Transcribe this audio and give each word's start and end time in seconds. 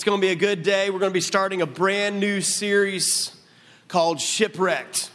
It's 0.00 0.04
going 0.06 0.18
to 0.18 0.26
be 0.26 0.32
a 0.32 0.34
good 0.34 0.62
day. 0.62 0.88
We're 0.88 0.98
going 0.98 1.10
to 1.10 1.14
be 1.14 1.20
starting 1.20 1.60
a 1.60 1.66
brand 1.66 2.20
new 2.20 2.40
series 2.40 3.36
called 3.86 4.18
Shipwrecked. 4.18 5.10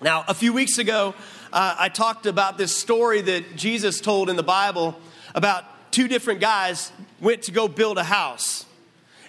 Now, 0.00 0.24
a 0.28 0.34
few 0.34 0.52
weeks 0.52 0.78
ago, 0.78 1.16
uh, 1.52 1.74
I 1.76 1.88
talked 1.88 2.26
about 2.26 2.58
this 2.58 2.72
story 2.72 3.22
that 3.22 3.56
Jesus 3.56 4.00
told 4.00 4.30
in 4.30 4.36
the 4.36 4.44
Bible 4.44 4.96
about 5.34 5.64
two 5.90 6.06
different 6.06 6.38
guys 6.38 6.92
went 7.20 7.42
to 7.42 7.50
go 7.50 7.66
build 7.66 7.98
a 7.98 8.04
house. 8.04 8.66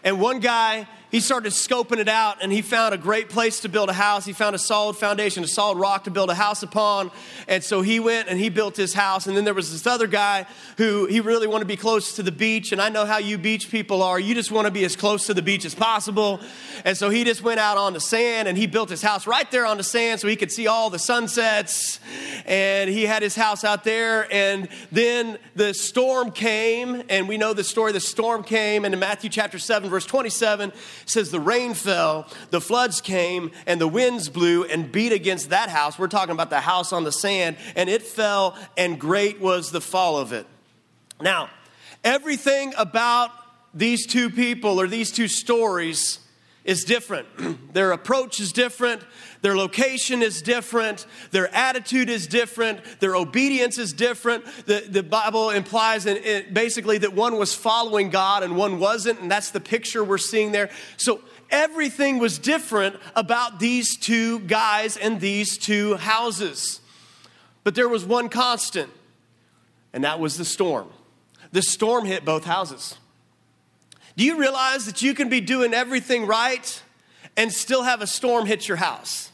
And 0.04 0.22
one 0.22 0.40
guy 0.40 0.88
he 1.14 1.20
started 1.20 1.52
scoping 1.52 2.00
it 2.00 2.10
out 2.10 2.40
and 2.42 2.52
he 2.52 2.64
found 2.64 2.96
a 2.96 2.98
great 2.98 3.30
place 3.30 3.60
to 3.60 3.70
build 3.70 3.88
a 3.88 3.94
house. 3.94 4.26
He 4.26 4.34
found 4.34 4.56
a 4.56 4.60
solid 4.60 4.96
foundation, 4.96 5.44
a 5.44 5.48
solid 5.48 5.78
rock 5.78 6.06
to 6.06 6.10
build 6.10 6.32
a 6.32 6.34
house 6.34 6.64
upon. 6.64 7.12
And 7.48 7.64
so 7.64 7.84
he 7.84 8.00
went 8.00 8.30
and 8.30 8.40
he 8.40 8.50
built 8.50 8.76
his 8.76 8.96
house. 8.96 9.28
And 9.28 9.38
then 9.38 9.44
there 9.44 9.54
was 9.54 9.72
this 9.72 9.86
other 9.86 10.08
guy 10.08 10.48
who 10.78 11.06
he 11.06 11.20
really 11.20 11.46
wanted 11.46 11.66
to 11.66 11.68
be 11.68 11.78
close 11.78 12.16
to 12.16 12.24
the 12.24 12.32
beach. 12.32 12.72
And 12.72 12.82
I 12.82 12.90
know 12.90 13.06
how 13.06 13.20
you 13.20 13.38
beach 13.38 13.70
people 13.70 14.02
are. 14.02 14.20
You 14.20 14.34
just 14.34 14.50
want 14.50 14.66
to 14.66 14.72
be 14.72 14.84
as 14.86 14.96
close 14.96 15.28
to 15.28 15.36
the 15.36 15.44
beach 15.44 15.66
as 15.66 15.76
possible. 15.76 16.42
And 16.84 16.98
so 16.98 17.12
he 17.12 17.24
just 17.24 17.44
went 17.44 17.60
out 17.60 17.78
on 17.78 17.94
the 17.94 18.02
sand 18.02 18.48
and 18.48 18.58
he 18.58 18.66
built 18.66 18.90
his 18.90 19.04
house 19.04 19.28
right 19.28 19.50
there 19.52 19.68
on 19.68 19.78
the 19.78 19.84
sand 19.84 20.20
so 20.20 20.28
he 20.28 20.36
could 20.36 20.52
see 20.52 20.66
all 20.66 20.90
the 20.90 20.98
sunsets. 20.98 22.00
And 22.48 22.90
he 22.90 23.04
had 23.04 23.22
his 23.22 23.36
house 23.36 23.64
out 23.64 23.84
there. 23.84 24.28
And 24.34 24.68
then 24.92 25.38
the 25.56 25.76
storm 25.76 26.32
came. 26.32 27.04
And 27.08 27.30
we 27.30 27.38
know 27.38 27.54
the 27.54 27.64
story. 27.64 27.92
The 27.92 28.00
storm 28.00 28.44
came. 28.44 28.84
And 28.84 28.96
in 28.96 29.00
Matthew 29.00 29.30
chapter 29.30 29.60
7, 29.60 29.92
verse 29.92 30.08
27, 30.08 30.74
says 31.06 31.32
the 31.32 31.40
rain 31.40 31.74
fell, 31.74 32.28
the 32.50 32.62
floods 32.62 33.02
came, 33.02 33.52
and 33.66 33.80
the 33.80 33.88
winds 33.88 34.30
blew 34.30 34.64
and 34.64 34.92
beat 34.92 35.12
against 35.12 35.50
that 35.50 35.70
house. 35.70 36.00
We're 36.00 36.08
talking 36.08 36.34
about 36.34 36.50
the 36.50 36.62
house 36.62 36.94
on 36.94 37.04
the 37.04 37.12
sand, 37.12 37.58
and 37.76 37.90
it 37.90 38.04
fell, 38.04 38.58
and 38.78 39.00
great 39.00 39.40
was 39.40 39.72
the 39.72 39.82
fall 39.82 40.18
of 40.18 40.34
it. 40.34 40.46
Now, 41.22 41.50
everything 42.04 42.74
about 42.78 43.32
these 43.74 44.06
two 44.06 44.30
people 44.30 44.80
or 44.80 44.88
these 44.88 45.12
two 45.12 45.28
stories 45.28 46.20
is 46.64 46.84
different. 46.84 47.28
their 47.74 47.92
approach 47.92 48.40
is 48.40 48.52
different. 48.52 49.02
Their 49.42 49.56
location 49.56 50.22
is 50.22 50.42
different. 50.42 51.06
Their 51.32 51.54
attitude 51.54 52.10
is 52.10 52.28
different. 52.28 52.80
Their 53.00 53.16
obedience 53.16 53.78
is 53.78 53.92
different. 53.92 54.46
The, 54.66 54.86
the 54.88 55.04
Bible 55.04 55.50
implies 55.50 56.06
in, 56.06 56.54
basically 56.54 57.00
that 57.00 57.14
one 57.14 57.38
was 57.38 57.54
following 57.54 58.10
God 58.10 58.44
and 58.44 58.56
one 58.56 58.80
wasn't, 58.80 59.20
and 59.20 59.30
that's 59.30 59.52
the 59.52 59.60
picture 59.60 60.04
we're 60.04 60.18
seeing 60.18 60.52
there. 60.52 60.70
So 60.98 61.22
everything 61.50 62.20
was 62.20 62.40
different 62.40 62.96
about 63.16 63.60
these 63.60 63.98
two 63.98 64.40
guys 64.40 64.96
and 64.96 65.20
these 65.20 65.58
two 65.58 65.96
houses. 65.96 66.80
But 67.64 67.76
there 67.76 67.90
was 67.90 68.06
one 68.06 68.30
constant, 68.30 68.92
and 69.92 70.04
that 70.04 70.20
was 70.20 70.38
the 70.38 70.46
storm. 70.46 70.90
The 71.52 71.62
storm 71.62 72.06
hit 72.06 72.26
both 72.26 72.46
houses. 72.46 72.98
Do 74.16 74.24
you 74.24 74.38
realize 74.38 74.86
that 74.86 75.02
you 75.02 75.14
can 75.14 75.30
be 75.30 75.42
doing 75.42 75.74
everything 75.74 76.26
right 76.26 76.82
and 77.36 77.52
still 77.52 77.84
have 77.84 78.02
a 78.02 78.08
storm 78.08 78.46
hit 78.46 78.68
your 78.68 78.78
house? 78.78 79.32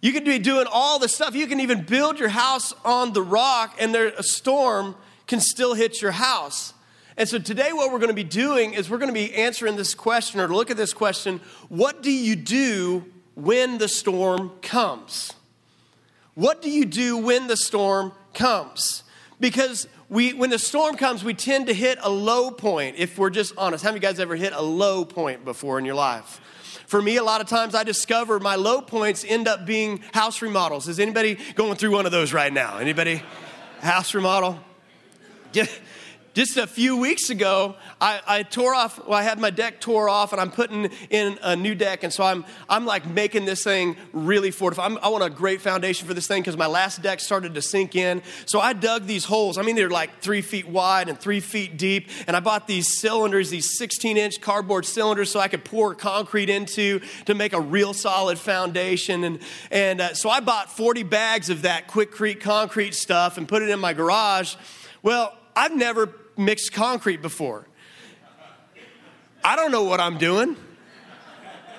You 0.00 0.12
can 0.12 0.24
be 0.24 0.38
doing 0.40 0.66
all 0.70 0.98
the 0.98 1.08
stuff. 1.08 1.34
You 1.34 1.46
can 1.46 1.60
even 1.60 1.82
build 1.82 2.18
your 2.18 2.30
house 2.30 2.74
on 2.84 3.12
the 3.12 3.22
rock, 3.22 3.76
and 3.78 3.94
there, 3.94 4.08
a 4.08 4.22
storm 4.22 4.96
can 5.28 5.40
still 5.40 5.74
hit 5.74 6.02
your 6.02 6.10
house. 6.10 6.74
And 7.16 7.28
so 7.28 7.38
today, 7.38 7.72
what 7.72 7.92
we're 7.92 7.98
going 7.98 8.08
to 8.08 8.14
be 8.14 8.24
doing 8.24 8.74
is 8.74 8.90
we're 8.90 8.98
going 8.98 9.10
to 9.10 9.14
be 9.14 9.32
answering 9.34 9.76
this 9.76 9.94
question 9.94 10.40
or 10.40 10.48
look 10.48 10.70
at 10.70 10.76
this 10.76 10.92
question 10.92 11.40
What 11.68 12.02
do 12.02 12.10
you 12.10 12.34
do 12.34 13.04
when 13.34 13.78
the 13.78 13.88
storm 13.88 14.52
comes? 14.60 15.32
What 16.34 16.62
do 16.62 16.70
you 16.70 16.84
do 16.84 17.18
when 17.18 17.46
the 17.46 17.56
storm 17.56 18.12
comes? 18.34 19.04
Because 19.38 19.86
we, 20.12 20.34
when 20.34 20.50
the 20.50 20.58
storm 20.58 20.96
comes, 20.96 21.24
we 21.24 21.32
tend 21.32 21.68
to 21.68 21.74
hit 21.74 21.98
a 22.02 22.10
low 22.10 22.50
point, 22.50 22.96
if 22.98 23.16
we're 23.16 23.30
just 23.30 23.54
honest. 23.56 23.82
How 23.82 23.88
many 23.88 23.96
of 23.96 24.02
you 24.02 24.08
guys 24.10 24.20
ever 24.20 24.36
hit 24.36 24.52
a 24.52 24.60
low 24.60 25.06
point 25.06 25.42
before 25.42 25.78
in 25.78 25.86
your 25.86 25.94
life? 25.94 26.38
For 26.86 27.00
me, 27.00 27.16
a 27.16 27.24
lot 27.24 27.40
of 27.40 27.46
times 27.46 27.74
I 27.74 27.82
discover 27.82 28.38
my 28.38 28.56
low 28.56 28.82
points 28.82 29.24
end 29.26 29.48
up 29.48 29.64
being 29.64 30.02
house 30.12 30.42
remodels. 30.42 30.86
Is 30.86 31.00
anybody 31.00 31.38
going 31.54 31.76
through 31.76 31.92
one 31.92 32.04
of 32.04 32.12
those 32.12 32.34
right 32.34 32.52
now? 32.52 32.76
Anybody? 32.76 33.22
House 33.80 34.12
remodel? 34.12 34.60
Just 36.34 36.56
a 36.56 36.66
few 36.66 36.96
weeks 36.96 37.28
ago, 37.28 37.76
I, 38.00 38.20
I, 38.26 38.42
tore 38.42 38.74
off, 38.74 39.06
well, 39.06 39.18
I 39.18 39.22
had 39.22 39.38
my 39.38 39.50
deck 39.50 39.82
tore 39.82 40.08
off 40.08 40.32
and 40.32 40.40
I'm 40.40 40.50
putting 40.50 40.86
in 41.10 41.38
a 41.42 41.54
new 41.54 41.74
deck. 41.74 42.04
And 42.04 42.12
so 42.12 42.24
I'm, 42.24 42.46
I'm 42.70 42.86
like 42.86 43.04
making 43.06 43.44
this 43.44 43.62
thing 43.62 43.96
really 44.14 44.50
fortified. 44.50 44.92
I'm, 44.92 44.98
i 45.02 45.08
want 45.08 45.22
a 45.22 45.28
great 45.28 45.60
foundation 45.60 46.08
for 46.08 46.14
this 46.14 46.26
thing 46.26 46.40
because 46.40 46.56
my 46.56 46.66
last 46.66 47.02
deck 47.02 47.20
started 47.20 47.54
to 47.54 47.60
sink 47.60 47.96
in. 47.96 48.22
So 48.46 48.60
I 48.60 48.72
dug 48.72 49.06
these 49.06 49.26
holes. 49.26 49.58
I 49.58 49.62
mean, 49.62 49.76
they're 49.76 49.90
like 49.90 50.20
three 50.20 50.40
feet 50.40 50.66
wide 50.66 51.10
and 51.10 51.20
three 51.20 51.40
feet 51.40 51.76
deep. 51.76 52.08
And 52.26 52.34
I 52.34 52.40
bought 52.40 52.66
these 52.66 52.98
cylinders, 52.98 53.50
these 53.50 53.76
16 53.76 54.16
inch 54.16 54.40
cardboard 54.40 54.86
cylinders 54.86 55.30
so 55.30 55.38
I 55.38 55.48
could 55.48 55.66
pour 55.66 55.94
concrete 55.94 56.48
into 56.48 57.00
to 57.26 57.34
make 57.34 57.52
a 57.52 57.60
real 57.60 57.92
solid 57.92 58.38
foundation. 58.38 59.24
And, 59.24 59.38
and 59.70 60.00
uh, 60.00 60.14
so 60.14 60.30
I 60.30 60.40
bought 60.40 60.74
40 60.74 61.02
bags 61.02 61.50
of 61.50 61.62
that 61.62 61.88
Quikrete 61.88 62.40
concrete 62.40 62.94
stuff 62.94 63.36
and 63.36 63.46
put 63.46 63.60
it 63.60 63.68
in 63.68 63.78
my 63.78 63.92
garage. 63.92 64.54
Well, 65.02 65.36
I've 65.54 65.76
never 65.76 66.06
mixed 66.36 66.72
concrete 66.72 67.22
before. 67.22 67.66
I 69.44 69.56
don't 69.56 69.72
know 69.72 69.84
what 69.84 70.00
I'm 70.00 70.18
doing. 70.18 70.56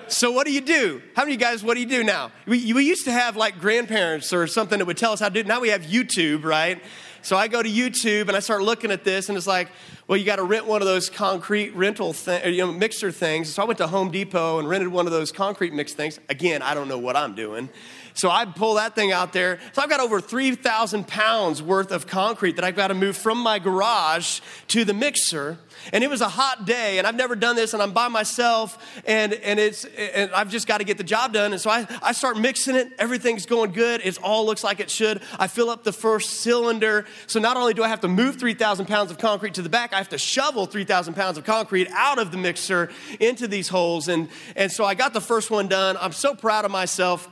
So 0.07 0.31
what 0.31 0.45
do 0.45 0.51
you 0.51 0.61
do? 0.61 1.01
How 1.15 1.23
many 1.23 1.37
guys, 1.37 1.63
what 1.63 1.75
do 1.75 1.79
you 1.79 1.87
do 1.87 2.03
now? 2.03 2.31
We, 2.45 2.73
we 2.73 2.85
used 2.85 3.05
to 3.05 3.11
have 3.11 3.35
like 3.35 3.59
grandparents 3.59 4.33
or 4.33 4.45
something 4.47 4.77
that 4.79 4.85
would 4.85 4.97
tell 4.97 5.13
us 5.13 5.19
how 5.19 5.29
to 5.29 5.33
do 5.33 5.39
it. 5.39 5.47
Now 5.47 5.59
we 5.59 5.69
have 5.69 5.83
YouTube, 5.83 6.43
right? 6.43 6.81
So 7.23 7.37
I 7.37 7.47
go 7.47 7.63
to 7.63 7.69
YouTube 7.69 8.27
and 8.27 8.35
I 8.35 8.41
start 8.41 8.61
looking 8.61 8.91
at 8.91 9.05
this 9.05 9.29
and 9.29 9.37
it's 9.37 9.47
like, 9.47 9.69
well, 10.07 10.17
you 10.17 10.25
got 10.25 10.35
to 10.35 10.43
rent 10.43 10.65
one 10.65 10.81
of 10.81 10.87
those 10.87 11.09
concrete 11.09 11.73
rental 11.73 12.11
thing, 12.11 12.53
you 12.53 12.65
know, 12.65 12.73
mixer 12.73 13.13
things. 13.13 13.53
So 13.53 13.63
I 13.63 13.65
went 13.65 13.77
to 13.77 13.87
Home 13.87 14.11
Depot 14.11 14.59
and 14.59 14.67
rented 14.67 14.89
one 14.89 15.05
of 15.05 15.13
those 15.13 15.31
concrete 15.31 15.73
mix 15.73 15.93
things. 15.93 16.19
Again, 16.27 16.61
I 16.61 16.73
don't 16.73 16.89
know 16.89 16.99
what 16.99 17.15
I'm 17.15 17.33
doing. 17.33 17.69
So 18.13 18.29
I 18.29 18.45
pull 18.45 18.75
that 18.75 18.95
thing 18.95 19.11
out 19.11 19.33
there. 19.33 19.59
So 19.73 19.81
I've 19.81 19.89
got 19.89 19.99
over 19.99 20.21
3,000 20.21 21.07
pounds 21.07 21.61
worth 21.61 21.91
of 21.91 22.07
concrete 22.07 22.55
that 22.57 22.65
I've 22.65 22.75
got 22.75 22.87
to 22.87 22.93
move 22.93 23.17
from 23.17 23.39
my 23.39 23.59
garage 23.59 24.39
to 24.69 24.85
the 24.85 24.93
mixer. 24.93 25.57
And 25.91 26.03
it 26.03 26.09
was 26.09 26.21
a 26.21 26.29
hot 26.29 26.65
day, 26.65 26.97
and 26.97 27.07
I've 27.07 27.15
never 27.15 27.35
done 27.35 27.55
this, 27.55 27.73
and 27.73 27.81
I'm 27.81 27.91
by 27.91 28.07
myself, 28.07 28.77
and, 29.05 29.33
and, 29.33 29.59
it's, 29.59 29.85
and 29.85 30.31
I've 30.31 30.49
just 30.49 30.67
got 30.67 30.77
to 30.77 30.83
get 30.83 30.97
the 30.97 31.03
job 31.03 31.33
done. 31.33 31.51
And 31.51 31.59
so 31.59 31.69
I, 31.69 31.87
I 32.01 32.11
start 32.13 32.37
mixing 32.37 32.75
it. 32.75 32.89
Everything's 32.99 33.45
going 33.45 33.71
good. 33.71 34.01
It 34.03 34.17
all 34.21 34.45
looks 34.45 34.63
like 34.63 34.79
it 34.79 34.89
should. 34.89 35.21
I 35.39 35.47
fill 35.47 35.69
up 35.69 35.83
the 35.83 35.91
first 35.91 36.41
cylinder. 36.41 37.05
So 37.27 37.39
not 37.39 37.57
only 37.57 37.73
do 37.73 37.83
I 37.83 37.87
have 37.87 38.01
to 38.01 38.07
move 38.07 38.37
3,000 38.37 38.85
pounds 38.85 39.11
of 39.11 39.17
concrete 39.17 39.55
to 39.55 39.61
the 39.61 39.69
back, 39.69 39.93
I 39.93 39.97
have 39.97 40.09
to 40.09 40.17
shovel 40.17 40.65
3,000 40.65 41.15
pounds 41.15 41.37
of 41.37 41.43
concrete 41.43 41.89
out 41.91 42.19
of 42.19 42.31
the 42.31 42.37
mixer 42.37 42.89
into 43.19 43.47
these 43.47 43.67
holes. 43.67 44.07
And, 44.07 44.29
and 44.55 44.71
so 44.71 44.85
I 44.85 44.93
got 44.93 45.13
the 45.13 45.21
first 45.21 45.49
one 45.49 45.67
done. 45.67 45.97
I'm 45.99 46.13
so 46.13 46.35
proud 46.35 46.65
of 46.65 46.71
myself. 46.71 47.27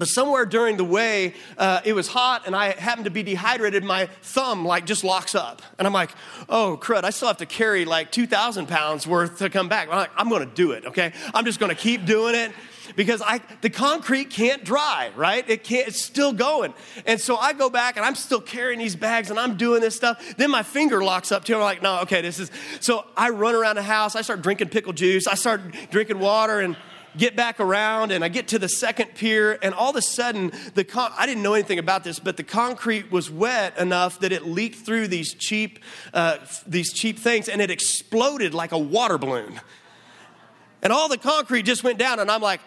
But 0.00 0.08
somewhere 0.08 0.46
during 0.46 0.78
the 0.78 0.84
way, 0.84 1.34
uh, 1.58 1.82
it 1.84 1.92
was 1.92 2.08
hot 2.08 2.46
and 2.46 2.56
I 2.56 2.70
happened 2.70 3.04
to 3.04 3.10
be 3.10 3.22
dehydrated. 3.22 3.84
My 3.84 4.06
thumb 4.22 4.64
like 4.64 4.86
just 4.86 5.04
locks 5.04 5.34
up. 5.34 5.60
And 5.78 5.86
I'm 5.86 5.92
like, 5.92 6.10
oh, 6.48 6.78
crud, 6.80 7.04
I 7.04 7.10
still 7.10 7.28
have 7.28 7.36
to 7.36 7.46
carry 7.46 7.84
like 7.84 8.10
2,000 8.10 8.66
pounds 8.66 9.06
worth 9.06 9.40
to 9.40 9.50
come 9.50 9.68
back. 9.68 9.90
I'm 9.90 9.96
like, 9.96 10.10
I'm 10.16 10.30
to 10.30 10.46
do 10.46 10.72
it, 10.72 10.86
okay? 10.86 11.12
I'm 11.34 11.44
just 11.44 11.60
to 11.68 11.76
keep 11.76 12.06
doing 12.06 12.34
it 12.34 12.50
because 12.96 13.20
I, 13.20 13.42
the 13.60 13.68
concrete 13.68 14.30
can't 14.30 14.64
dry, 14.64 15.10
right? 15.16 15.44
It 15.46 15.64
can't, 15.64 15.88
it's 15.88 16.00
still 16.02 16.32
going. 16.32 16.72
And 17.04 17.20
so 17.20 17.36
I 17.36 17.52
go 17.52 17.68
back 17.68 17.98
and 17.98 18.06
I'm 18.06 18.14
still 18.14 18.40
carrying 18.40 18.78
these 18.78 18.96
bags 18.96 19.28
and 19.28 19.38
I'm 19.38 19.58
doing 19.58 19.82
this 19.82 19.96
stuff. 19.96 20.34
Then 20.38 20.50
my 20.50 20.62
finger 20.62 21.04
locks 21.04 21.30
up 21.30 21.44
too. 21.44 21.56
I'm 21.56 21.60
like, 21.60 21.82
no, 21.82 22.00
okay, 22.00 22.22
this 22.22 22.38
is, 22.38 22.50
so 22.80 23.04
I 23.18 23.28
run 23.28 23.54
around 23.54 23.76
the 23.76 23.82
house. 23.82 24.16
I 24.16 24.22
start 24.22 24.40
drinking 24.40 24.70
pickle 24.70 24.94
juice. 24.94 25.26
I 25.26 25.34
start 25.34 25.60
drinking 25.90 26.20
water 26.20 26.60
and, 26.60 26.74
get 27.16 27.36
back 27.36 27.60
around 27.60 28.12
and 28.12 28.24
I 28.24 28.28
get 28.28 28.48
to 28.48 28.58
the 28.58 28.68
second 28.68 29.14
pier, 29.14 29.58
and 29.62 29.74
all 29.74 29.90
of 29.90 29.96
a 29.96 30.02
sudden, 30.02 30.52
the 30.74 30.84
con- 30.84 31.12
I 31.16 31.26
didn't 31.26 31.42
know 31.42 31.54
anything 31.54 31.78
about 31.78 32.04
this, 32.04 32.18
but 32.18 32.36
the 32.36 32.44
concrete 32.44 33.10
was 33.10 33.30
wet 33.30 33.78
enough 33.78 34.20
that 34.20 34.32
it 34.32 34.46
leaked 34.46 34.84
through 34.84 35.08
these 35.08 35.34
cheap, 35.34 35.80
uh, 36.14 36.38
these 36.66 36.92
cheap 36.92 37.18
things 37.18 37.48
and 37.48 37.60
it 37.60 37.70
exploded 37.70 38.54
like 38.54 38.72
a 38.72 38.78
water 38.78 39.18
balloon. 39.18 39.60
And 40.82 40.92
all 40.92 41.08
the 41.08 41.18
concrete 41.18 41.62
just 41.64 41.84
went 41.84 41.98
down, 41.98 42.20
and 42.20 42.30
I'm 42.30 42.40
like, 42.40 42.60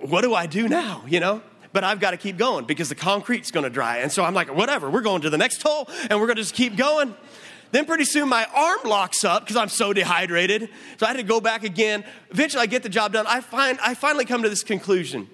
what 0.00 0.22
do 0.22 0.34
I 0.34 0.46
do 0.46 0.68
now? 0.68 1.04
You 1.06 1.20
know? 1.20 1.42
But 1.72 1.84
I've 1.84 2.00
got 2.00 2.12
to 2.12 2.16
keep 2.16 2.38
going 2.38 2.64
because 2.64 2.88
the 2.88 2.94
concrete's 2.94 3.50
going 3.50 3.64
to 3.64 3.70
dry. 3.70 3.98
And 3.98 4.10
so 4.10 4.24
I'm 4.24 4.34
like, 4.34 4.54
whatever, 4.54 4.88
we're 4.88 5.02
going 5.02 5.22
to 5.22 5.30
the 5.30 5.38
next 5.38 5.62
hole 5.62 5.88
and 6.08 6.18
we're 6.18 6.26
going 6.26 6.36
to 6.36 6.42
just 6.42 6.54
keep 6.54 6.76
going. 6.76 7.14
Then 7.70 7.84
pretty 7.84 8.04
soon 8.04 8.28
my 8.28 8.46
arm 8.54 8.78
locks 8.84 9.24
up 9.24 9.42
because 9.42 9.56
I'm 9.56 9.68
so 9.68 9.92
dehydrated. 9.92 10.70
So 10.96 11.06
I 11.06 11.10
had 11.10 11.18
to 11.18 11.22
go 11.22 11.40
back 11.40 11.64
again. 11.64 12.04
Eventually 12.30 12.62
I 12.62 12.66
get 12.66 12.82
the 12.82 12.88
job 12.88 13.12
done. 13.12 13.26
I 13.26 13.40
find 13.40 13.78
I 13.80 13.94
finally 13.94 14.24
come 14.24 14.42
to 14.42 14.48
this 14.48 14.62
conclusion 14.62 15.28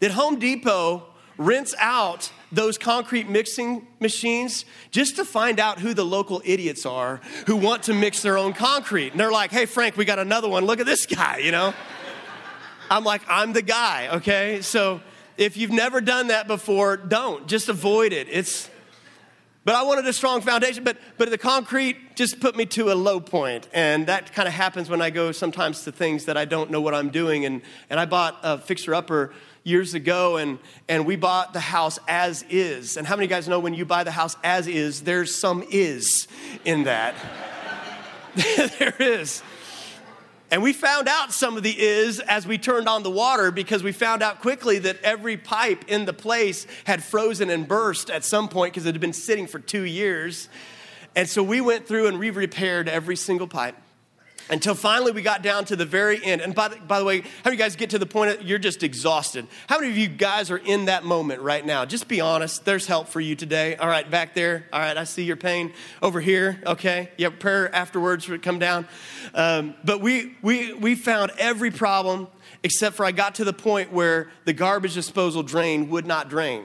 that 0.00 0.10
Home 0.10 0.38
Depot 0.38 1.04
rents 1.38 1.74
out 1.78 2.32
those 2.50 2.78
concrete 2.78 3.28
mixing 3.28 3.86
machines 4.00 4.64
just 4.90 5.16
to 5.16 5.24
find 5.24 5.60
out 5.60 5.78
who 5.78 5.94
the 5.94 6.04
local 6.04 6.40
idiots 6.44 6.86
are 6.86 7.20
who 7.46 7.56
want 7.56 7.82
to 7.84 7.94
mix 7.94 8.22
their 8.22 8.38
own 8.38 8.52
concrete. 8.52 9.10
And 9.10 9.20
they're 9.20 9.32
like, 9.32 9.50
hey, 9.50 9.66
Frank, 9.66 9.96
we 9.96 10.04
got 10.04 10.18
another 10.18 10.48
one. 10.48 10.64
Look 10.64 10.80
at 10.80 10.86
this 10.86 11.06
guy, 11.06 11.38
you 11.38 11.52
know? 11.52 11.74
I'm 12.90 13.04
like, 13.04 13.22
I'm 13.28 13.52
the 13.52 13.62
guy, 13.62 14.08
okay? 14.16 14.62
So 14.62 15.00
if 15.36 15.56
you've 15.56 15.72
never 15.72 16.00
done 16.00 16.28
that 16.28 16.46
before, 16.46 16.96
don't. 16.96 17.46
Just 17.46 17.68
avoid 17.68 18.12
it. 18.12 18.28
It's 18.30 18.70
But 19.66 19.74
I 19.74 19.82
wanted 19.82 20.06
a 20.06 20.12
strong 20.12 20.42
foundation, 20.42 20.84
but, 20.84 20.96
but 21.18 21.28
the 21.28 21.36
concrete 21.36 22.14
just 22.14 22.38
put 22.38 22.54
me 22.54 22.66
to 22.66 22.92
a 22.92 22.94
low 22.94 23.18
point. 23.18 23.66
And 23.74 24.06
that 24.06 24.32
kind 24.32 24.46
of 24.46 24.54
happens 24.54 24.88
when 24.88 25.02
I 25.02 25.10
go 25.10 25.32
sometimes 25.32 25.82
to 25.82 25.90
things 25.90 26.26
that 26.26 26.36
I 26.36 26.44
don't 26.44 26.70
know 26.70 26.80
what 26.80 26.94
I'm 26.94 27.10
doing. 27.10 27.44
And, 27.44 27.62
and 27.90 27.98
I 27.98 28.04
bought 28.04 28.38
a 28.44 28.58
fixer 28.58 28.94
upper 28.94 29.34
years 29.64 29.94
ago, 29.94 30.36
and, 30.36 30.60
and 30.88 31.04
we 31.04 31.16
bought 31.16 31.52
the 31.52 31.58
house 31.58 31.98
as 32.06 32.44
is. 32.48 32.96
And 32.96 33.08
how 33.08 33.16
many 33.16 33.26
guys 33.26 33.48
know 33.48 33.58
when 33.58 33.74
you 33.74 33.84
buy 33.84 34.04
the 34.04 34.12
house 34.12 34.36
as 34.44 34.68
is, 34.68 35.02
there's 35.02 35.34
some 35.34 35.64
is 35.68 36.28
in 36.64 36.84
that? 36.84 37.16
there 38.78 38.94
is. 39.00 39.42
And 40.56 40.62
we 40.62 40.72
found 40.72 41.06
out 41.06 41.34
some 41.34 41.58
of 41.58 41.62
the 41.62 41.78
is 41.78 42.18
as 42.18 42.46
we 42.46 42.56
turned 42.56 42.88
on 42.88 43.02
the 43.02 43.10
water 43.10 43.50
because 43.50 43.82
we 43.82 43.92
found 43.92 44.22
out 44.22 44.40
quickly 44.40 44.78
that 44.78 44.96
every 45.02 45.36
pipe 45.36 45.84
in 45.86 46.06
the 46.06 46.14
place 46.14 46.66
had 46.84 47.04
frozen 47.04 47.50
and 47.50 47.68
burst 47.68 48.08
at 48.08 48.24
some 48.24 48.48
point 48.48 48.72
because 48.72 48.86
it 48.86 48.94
had 48.94 49.00
been 49.02 49.12
sitting 49.12 49.46
for 49.46 49.58
two 49.58 49.82
years. 49.82 50.48
And 51.14 51.28
so 51.28 51.42
we 51.42 51.60
went 51.60 51.86
through 51.86 52.06
and 52.06 52.18
we 52.18 52.30
repaired 52.30 52.88
every 52.88 53.16
single 53.16 53.46
pipe 53.46 53.76
until 54.48 54.74
finally 54.74 55.12
we 55.12 55.22
got 55.22 55.42
down 55.42 55.64
to 55.66 55.76
the 55.76 55.84
very 55.84 56.24
end. 56.24 56.40
And 56.40 56.54
by 56.54 56.68
the, 56.68 56.76
by 56.76 56.98
the 56.98 57.04
way, 57.04 57.20
how 57.20 57.28
many 57.46 57.56
you 57.56 57.62
guys 57.62 57.76
get 57.76 57.90
to 57.90 57.98
the 57.98 58.06
point 58.06 58.42
you're 58.42 58.58
just 58.58 58.82
exhausted? 58.82 59.46
How 59.68 59.78
many 59.78 59.90
of 59.90 59.98
you 59.98 60.08
guys 60.08 60.50
are 60.50 60.58
in 60.58 60.86
that 60.86 61.04
moment 61.04 61.42
right 61.42 61.64
now? 61.64 61.84
Just 61.84 62.08
be 62.08 62.20
honest. 62.20 62.64
There's 62.64 62.86
help 62.86 63.08
for 63.08 63.20
you 63.20 63.34
today. 63.34 63.76
All 63.76 63.88
right, 63.88 64.08
back 64.10 64.34
there. 64.34 64.66
All 64.72 64.80
right, 64.80 64.96
I 64.96 65.04
see 65.04 65.24
your 65.24 65.36
pain 65.36 65.72
over 66.02 66.20
here. 66.20 66.60
Okay, 66.66 67.10
have 67.18 67.38
prayer 67.38 67.74
afterwards 67.74 68.28
would 68.28 68.42
come 68.42 68.58
down. 68.58 68.86
Um, 69.34 69.74
but 69.84 70.00
we, 70.00 70.36
we, 70.42 70.72
we 70.72 70.94
found 70.94 71.32
every 71.38 71.70
problem 71.70 72.28
except 72.62 72.96
for 72.96 73.04
I 73.04 73.12
got 73.12 73.36
to 73.36 73.44
the 73.44 73.52
point 73.52 73.92
where 73.92 74.30
the 74.44 74.52
garbage 74.52 74.94
disposal 74.94 75.42
drain 75.42 75.88
would 75.90 76.06
not 76.06 76.28
drain. 76.28 76.64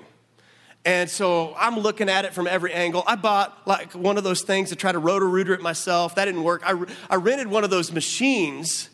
And 0.84 1.10
so 1.10 1.54
I'm 1.58 1.78
looking 1.78 2.10
at 2.10 2.26
it 2.26 2.34
from 2.34 2.48
every 2.48 2.74
angle. 2.74 3.04
I 3.06 3.16
bought 3.16 3.68
like 3.68 3.94
one 3.94 4.18
of 4.18 4.24
those 4.24 4.42
things 4.42 4.70
to 4.70 4.76
try 4.76 4.92
to 4.92 5.00
rotor 5.00 5.30
rooter 5.30 5.54
it 5.54 5.62
myself. 5.62 6.16
That 6.16 6.26
didn't 6.26 6.44
work. 6.44 6.64
I, 6.66 6.84
I 7.10 7.16
rented 7.16 7.48
one 7.48 7.64
of 7.64 7.70
those 7.70 7.92
machines. 7.92 8.90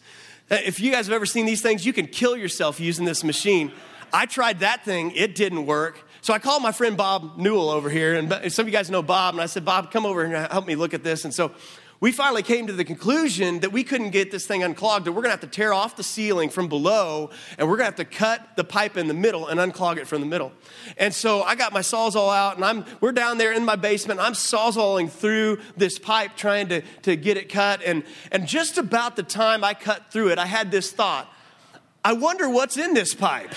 If 0.50 0.80
you 0.80 0.92
guys 0.92 1.08
have 1.08 1.14
ever 1.14 1.26
seen 1.26 1.46
these 1.46 1.62
things, 1.62 1.86
you 1.86 1.94
can 1.94 2.08
kill 2.08 2.36
yourself 2.36 2.80
using 2.80 3.06
this 3.06 3.24
machine. 3.24 3.72
I 4.14 4.26
tried 4.26 4.60
that 4.60 4.86
thing, 4.86 5.12
it 5.12 5.36
didn't 5.36 5.66
work. 5.66 6.00
So 6.22 6.34
I 6.34 6.40
called 6.40 6.62
my 6.62 6.72
friend 6.72 6.98
Bob 6.98 7.38
Newell 7.38 7.70
over 7.70 7.90
here, 7.90 8.16
and 8.16 8.52
some 8.52 8.64
of 8.64 8.68
you 8.68 8.78
guys 8.78 8.90
know 8.90 9.02
Bob, 9.02 9.36
and 9.36 9.42
I 9.42 9.46
said, 9.46 9.64
Bob, 9.64 9.92
come 9.92 10.06
over 10.06 10.24
and 10.24 10.52
help 10.52 10.66
me 10.66 10.76
look 10.76 10.94
at 10.94 11.04
this. 11.04 11.26
And 11.26 11.34
so 11.34 11.52
we 12.00 12.12
finally 12.12 12.44
came 12.44 12.68
to 12.68 12.74
the 12.74 12.86
conclusion 12.86 13.62
that 13.62 13.72
we 13.72 13.84
couldn't 13.84 14.12
get 14.12 14.30
this 14.30 14.46
thing 14.46 14.62
unclogged, 14.62 15.06
that 15.06 15.14
we're 15.14 15.24
gonna 15.24 15.32
have 15.32 15.40
to 15.40 15.48
tear 15.48 15.74
off 15.74 15.96
the 15.96 16.04
ceiling 16.04 16.50
from 16.50 16.68
below 16.68 17.32
and 17.58 17.68
we're 17.68 17.76
gonna 17.76 17.86
have 17.86 17.96
to 17.96 18.06
cut 18.06 18.56
the 18.56 18.64
pipe 18.64 18.98
in 18.98 19.08
the 19.08 19.16
middle 19.16 19.48
and 19.48 19.60
unclog 19.60 19.98
it 19.98 20.06
from 20.06 20.22
the 20.22 20.28
middle. 20.28 20.52
And 20.98 21.12
so 21.12 21.42
I 21.42 21.56
got 21.56 21.74
my 21.74 21.80
sawzall 21.80 22.36
out 22.36 22.56
and 22.56 22.64
I'm 22.64 22.86
we're 23.02 23.14
down 23.14 23.40
there 23.40 23.52
in 23.52 23.66
my 23.66 23.76
basement. 23.76 24.20
I'm 24.20 24.34
sawzalling 24.34 25.10
through 25.10 25.58
this 25.76 25.98
pipe 25.98 26.36
trying 26.36 26.68
to, 26.70 26.82
to 27.02 27.16
get 27.16 27.36
it 27.36 27.50
cut. 27.50 27.82
And, 27.84 28.04
and 28.32 28.48
just 28.48 28.78
about 28.78 29.16
the 29.16 29.24
time 29.24 29.64
I 29.64 29.74
cut 29.74 30.12
through 30.12 30.30
it, 30.30 30.38
I 30.38 30.46
had 30.46 30.70
this 30.70 30.92
thought. 30.92 31.34
I 32.06 32.14
wonder 32.14 32.48
what's 32.48 32.78
in 32.78 32.94
this 32.94 33.16
pipe. 33.16 33.56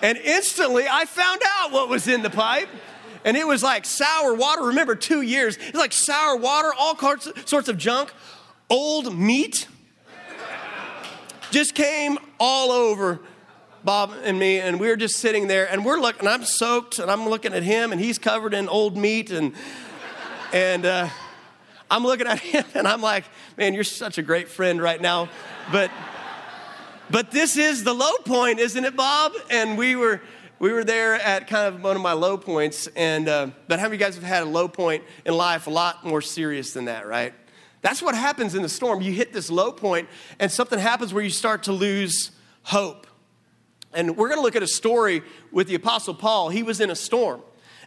and 0.00 0.16
instantly 0.18 0.86
I 0.88 1.06
found 1.06 1.40
out 1.58 1.72
what 1.72 1.88
was 1.88 2.06
in 2.06 2.22
the 2.22 2.30
pipe 2.30 2.68
and 3.24 3.36
it 3.36 3.46
was 3.46 3.62
like 3.62 3.84
sour 3.84 4.34
water. 4.34 4.62
Remember, 4.62 4.94
two 4.94 5.22
years. 5.22 5.56
It's 5.56 5.76
like 5.76 5.92
sour 5.92 6.36
water, 6.36 6.72
all 6.78 6.96
sorts 7.46 7.68
of 7.68 7.78
junk, 7.78 8.12
old 8.68 9.16
meat. 9.16 9.68
Just 11.50 11.74
came 11.74 12.18
all 12.40 12.72
over 12.72 13.20
Bob 13.84 14.14
and 14.22 14.38
me, 14.38 14.58
and 14.60 14.78
we 14.78 14.88
were 14.88 14.96
just 14.96 15.16
sitting 15.16 15.48
there, 15.48 15.70
and 15.70 15.84
we're 15.84 16.00
looking. 16.00 16.28
I'm 16.28 16.44
soaked, 16.44 16.98
and 16.98 17.10
I'm 17.10 17.28
looking 17.28 17.52
at 17.52 17.62
him, 17.62 17.92
and 17.92 18.00
he's 18.00 18.18
covered 18.18 18.54
in 18.54 18.68
old 18.68 18.96
meat, 18.96 19.30
and 19.30 19.52
and 20.52 20.86
uh, 20.86 21.08
I'm 21.90 22.04
looking 22.04 22.26
at 22.26 22.38
him, 22.40 22.64
and 22.74 22.86
I'm 22.86 23.02
like, 23.02 23.24
man, 23.56 23.74
you're 23.74 23.84
such 23.84 24.18
a 24.18 24.22
great 24.22 24.48
friend 24.48 24.80
right 24.80 25.00
now, 25.00 25.28
but 25.70 25.90
but 27.10 27.30
this 27.30 27.56
is 27.58 27.84
the 27.84 27.92
low 27.92 28.16
point, 28.24 28.58
isn't 28.58 28.84
it, 28.84 28.96
Bob? 28.96 29.32
And 29.50 29.76
we 29.76 29.96
were 29.96 30.22
we 30.62 30.72
were 30.72 30.84
there 30.84 31.14
at 31.14 31.48
kind 31.48 31.74
of 31.74 31.82
one 31.82 31.96
of 31.96 32.02
my 32.02 32.12
low 32.12 32.38
points. 32.38 32.86
And, 32.94 33.28
uh, 33.28 33.48
but 33.66 33.80
how 33.80 33.86
many 33.86 33.96
of 33.96 34.00
you 34.00 34.06
guys 34.06 34.14
have 34.14 34.22
had 34.22 34.44
a 34.44 34.48
low 34.48 34.68
point 34.68 35.02
in 35.26 35.34
life 35.34 35.66
a 35.66 35.70
lot 35.70 36.06
more 36.06 36.22
serious 36.22 36.72
than 36.72 36.84
that, 36.84 37.04
right? 37.04 37.34
That's 37.80 38.00
what 38.00 38.14
happens 38.14 38.54
in 38.54 38.62
the 38.62 38.68
storm. 38.68 39.00
You 39.02 39.10
hit 39.10 39.32
this 39.32 39.50
low 39.50 39.72
point, 39.72 40.08
and 40.38 40.52
something 40.52 40.78
happens 40.78 41.12
where 41.12 41.24
you 41.24 41.30
start 41.30 41.64
to 41.64 41.72
lose 41.72 42.30
hope. 42.62 43.08
And 43.92 44.16
we're 44.16 44.28
going 44.28 44.38
to 44.38 44.42
look 44.42 44.54
at 44.54 44.62
a 44.62 44.68
story 44.68 45.22
with 45.50 45.66
the 45.66 45.74
Apostle 45.74 46.14
Paul. 46.14 46.50
He 46.50 46.62
was 46.62 46.80
in 46.80 46.90
a 46.90 46.96
storm. 46.96 47.42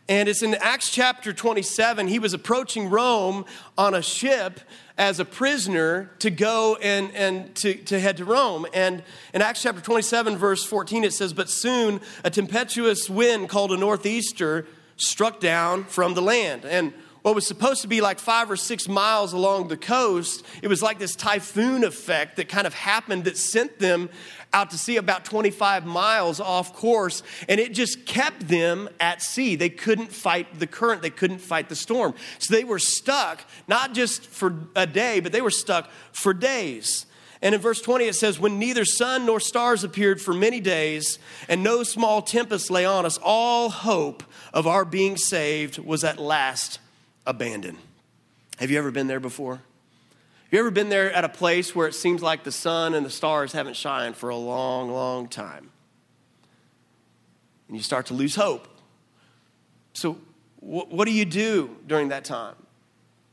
And 0.08 0.30
it's 0.30 0.44
in 0.44 0.54
Acts 0.56 0.92
chapter 0.92 1.34
27. 1.34 2.08
He 2.08 2.20
was 2.20 2.34
approaching 2.34 2.90
Rome 2.92 3.46
on 3.76 3.96
a 3.96 4.04
ship 4.04 4.60
as 4.98 5.20
a 5.20 5.26
prisoner 5.26 6.12
to 6.20 6.30
go 6.30 6.76
and, 6.76 7.12
and 7.16 7.56
to, 7.56 7.74
to 7.74 8.00
head 8.00 8.18
to 8.18 8.26
Rome. 8.26 8.68
And 8.74 9.02
in 9.34 9.42
Acts 9.42 9.64
chapter 9.64 9.82
27, 9.82 10.38
verse 10.38 10.64
14, 10.64 11.04
it 11.04 11.14
says, 11.14 11.34
But 11.34 11.50
soon 11.50 12.02
a 12.24 12.30
tempestuous 12.30 13.10
wind 13.10 13.50
called 13.50 13.72
a 13.72 13.78
northeaster 13.78 14.68
struck 14.96 15.40
down 15.40 15.86
from 15.86 16.14
the 16.14 16.22
land. 16.22 16.66
And 16.66 16.94
what 17.26 17.34
was 17.34 17.48
supposed 17.48 17.82
to 17.82 17.88
be 17.88 18.02
like 18.02 18.20
five 18.20 18.52
or 18.52 18.56
six 18.56 18.88
miles 18.88 19.34
along 19.34 19.68
the 19.68 19.76
coast, 19.76 20.46
it 20.62 20.68
was 20.68 20.84
like 20.84 21.00
this 21.00 21.16
typhoon 21.16 21.84
effect 21.84 22.36
that 22.36 22.48
kind 22.48 22.68
of 22.68 22.76
happened 22.76 23.24
that 23.24 23.36
sent 23.36 23.80
them 23.80 24.12
out 24.54 24.70
to 24.70 24.78
sea 24.78 24.98
about 24.98 25.26
25 25.26 25.88
miles 25.88 26.40
off 26.40 26.76
course, 26.76 27.24
and 27.50 27.60
it 27.60 27.74
just 27.74 28.06
kept 28.06 28.48
them 28.48 28.88
at 29.00 29.24
sea. 29.24 29.56
They 29.56 29.72
couldn't 29.72 30.12
fight 30.12 30.60
the 30.60 30.68
current, 30.68 31.02
they 31.02 31.10
couldn't 31.10 31.40
fight 31.40 31.68
the 31.68 31.76
storm. 31.76 32.14
So 32.38 32.54
they 32.54 32.64
were 32.64 32.78
stuck, 32.78 33.44
not 33.68 33.96
just 33.96 34.28
for 34.28 34.54
a 34.76 34.86
day, 34.86 35.20
but 35.20 35.32
they 35.32 35.42
were 35.42 35.50
stuck 35.50 35.90
for 36.12 36.32
days. 36.32 37.08
And 37.42 37.56
in 37.56 37.62
verse 37.62 37.82
20, 37.82 38.06
it 38.06 38.14
says, 38.14 38.40
When 38.40 38.60
neither 38.60 38.86
sun 38.86 39.26
nor 39.26 39.40
stars 39.40 39.84
appeared 39.84 40.22
for 40.22 40.36
many 40.36 40.62
days, 40.62 41.18
and 41.50 41.64
no 41.64 41.82
small 41.82 42.22
tempest 42.22 42.70
lay 42.70 42.86
on 42.86 43.04
us, 43.04 43.18
all 43.24 43.72
hope 43.72 44.22
of 44.54 44.68
our 44.68 44.86
being 44.86 45.18
saved 45.18 45.80
was 45.80 46.04
at 46.04 46.20
last 46.20 46.78
abandoned. 47.26 47.78
Have 48.60 48.72
you 48.72 48.78
ever 48.78 48.92
been 48.92 49.08
there 49.08 49.20
before? 49.20 49.56
Have 49.56 50.54
you 50.54 50.60
ever 50.60 50.72
been 50.72 50.90
there 50.90 51.12
at 51.12 51.24
a 51.24 51.30
place 51.30 51.76
where 51.76 51.88
it 51.88 51.96
seems 51.96 52.22
like 52.22 52.44
the 52.44 52.52
sun 52.52 52.94
and 52.94 53.06
the 53.06 53.10
stars 53.10 53.52
haven't 53.52 53.76
shined 53.76 54.16
for 54.16 54.30
a 54.30 54.36
long, 54.36 54.92
long 54.92 55.28
time? 55.28 55.72
And 57.68 57.76
you 57.76 57.84
start 57.84 58.06
to 58.08 58.14
lose 58.14 58.36
hope. 58.36 58.68
So, 59.94 60.14
wh- 60.60 60.92
what 60.92 61.06
do 61.06 61.12
you 61.12 61.26
do 61.26 61.78
during 61.88 62.10
that 62.10 62.26
time? 62.26 62.56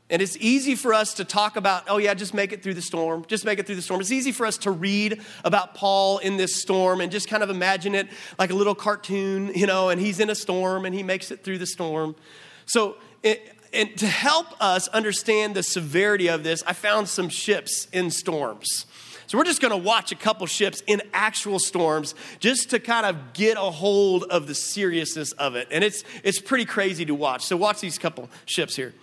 And 0.09 0.21
it's 0.21 0.37
easy 0.37 0.75
for 0.75 0.93
us 0.93 1.13
to 1.15 1.23
talk 1.23 1.55
about, 1.55 1.83
oh, 1.87 1.97
yeah, 1.97 2.13
just 2.13 2.33
make 2.33 2.51
it 2.51 2.61
through 2.61 2.73
the 2.73 2.81
storm. 2.81 3.25
Just 3.27 3.45
make 3.45 3.57
it 3.57 3.65
through 3.65 3.75
the 3.75 3.81
storm. 3.81 4.01
It's 4.01 4.11
easy 4.11 4.31
for 4.31 4.45
us 4.45 4.57
to 4.59 4.71
read 4.71 5.21
about 5.43 5.75
Paul 5.75 6.17
in 6.17 6.37
this 6.37 6.61
storm 6.61 6.99
and 6.99 7.11
just 7.11 7.29
kind 7.29 7.41
of 7.41 7.49
imagine 7.49 7.95
it 7.95 8.07
like 8.37 8.49
a 8.49 8.55
little 8.55 8.75
cartoon, 8.75 9.51
you 9.55 9.65
know, 9.65 9.89
and 9.89 10.01
he's 10.01 10.19
in 10.19 10.29
a 10.29 10.35
storm 10.35 10.85
and 10.85 10.93
he 10.93 11.03
makes 11.03 11.31
it 11.31 11.43
through 11.43 11.59
the 11.59 11.65
storm. 11.65 12.15
So, 12.65 12.97
it, 13.23 13.52
and 13.73 13.95
to 13.97 14.07
help 14.07 14.47
us 14.61 14.87
understand 14.89 15.55
the 15.55 15.63
severity 15.63 16.27
of 16.27 16.43
this, 16.43 16.63
I 16.65 16.73
found 16.73 17.07
some 17.07 17.29
ships 17.29 17.87
in 17.91 18.11
storms. 18.11 18.85
So 19.27 19.37
we're 19.37 19.45
just 19.45 19.61
going 19.61 19.71
to 19.71 19.77
watch 19.77 20.11
a 20.11 20.15
couple 20.15 20.45
ships 20.45 20.83
in 20.85 21.01
actual 21.13 21.57
storms 21.57 22.13
just 22.39 22.69
to 22.69 22.79
kind 22.79 23.05
of 23.05 23.33
get 23.33 23.57
a 23.57 23.71
hold 23.71 24.25
of 24.25 24.47
the 24.47 24.53
seriousness 24.53 25.31
of 25.33 25.55
it. 25.55 25.67
And 25.71 25.83
it's 25.83 26.03
it's 26.23 26.39
pretty 26.39 26.65
crazy 26.65 27.05
to 27.05 27.15
watch. 27.15 27.43
So 27.43 27.57
watch 27.57 27.81
these 27.81 27.97
couple 27.97 28.29
ships 28.45 28.75
here. 28.75 28.93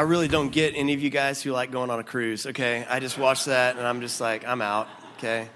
I 0.00 0.04
really 0.04 0.28
don't 0.28 0.48
get 0.48 0.72
any 0.76 0.94
of 0.94 1.02
you 1.02 1.10
guys 1.10 1.42
who 1.42 1.50
like 1.50 1.70
going 1.70 1.90
on 1.90 2.00
a 2.00 2.02
cruise, 2.02 2.46
okay? 2.46 2.86
I 2.88 3.00
just 3.00 3.18
watch 3.18 3.44
that 3.44 3.76
and 3.76 3.86
I'm 3.86 4.00
just 4.00 4.18
like, 4.18 4.46
I'm 4.46 4.62
out, 4.62 4.88
okay? 5.18 5.46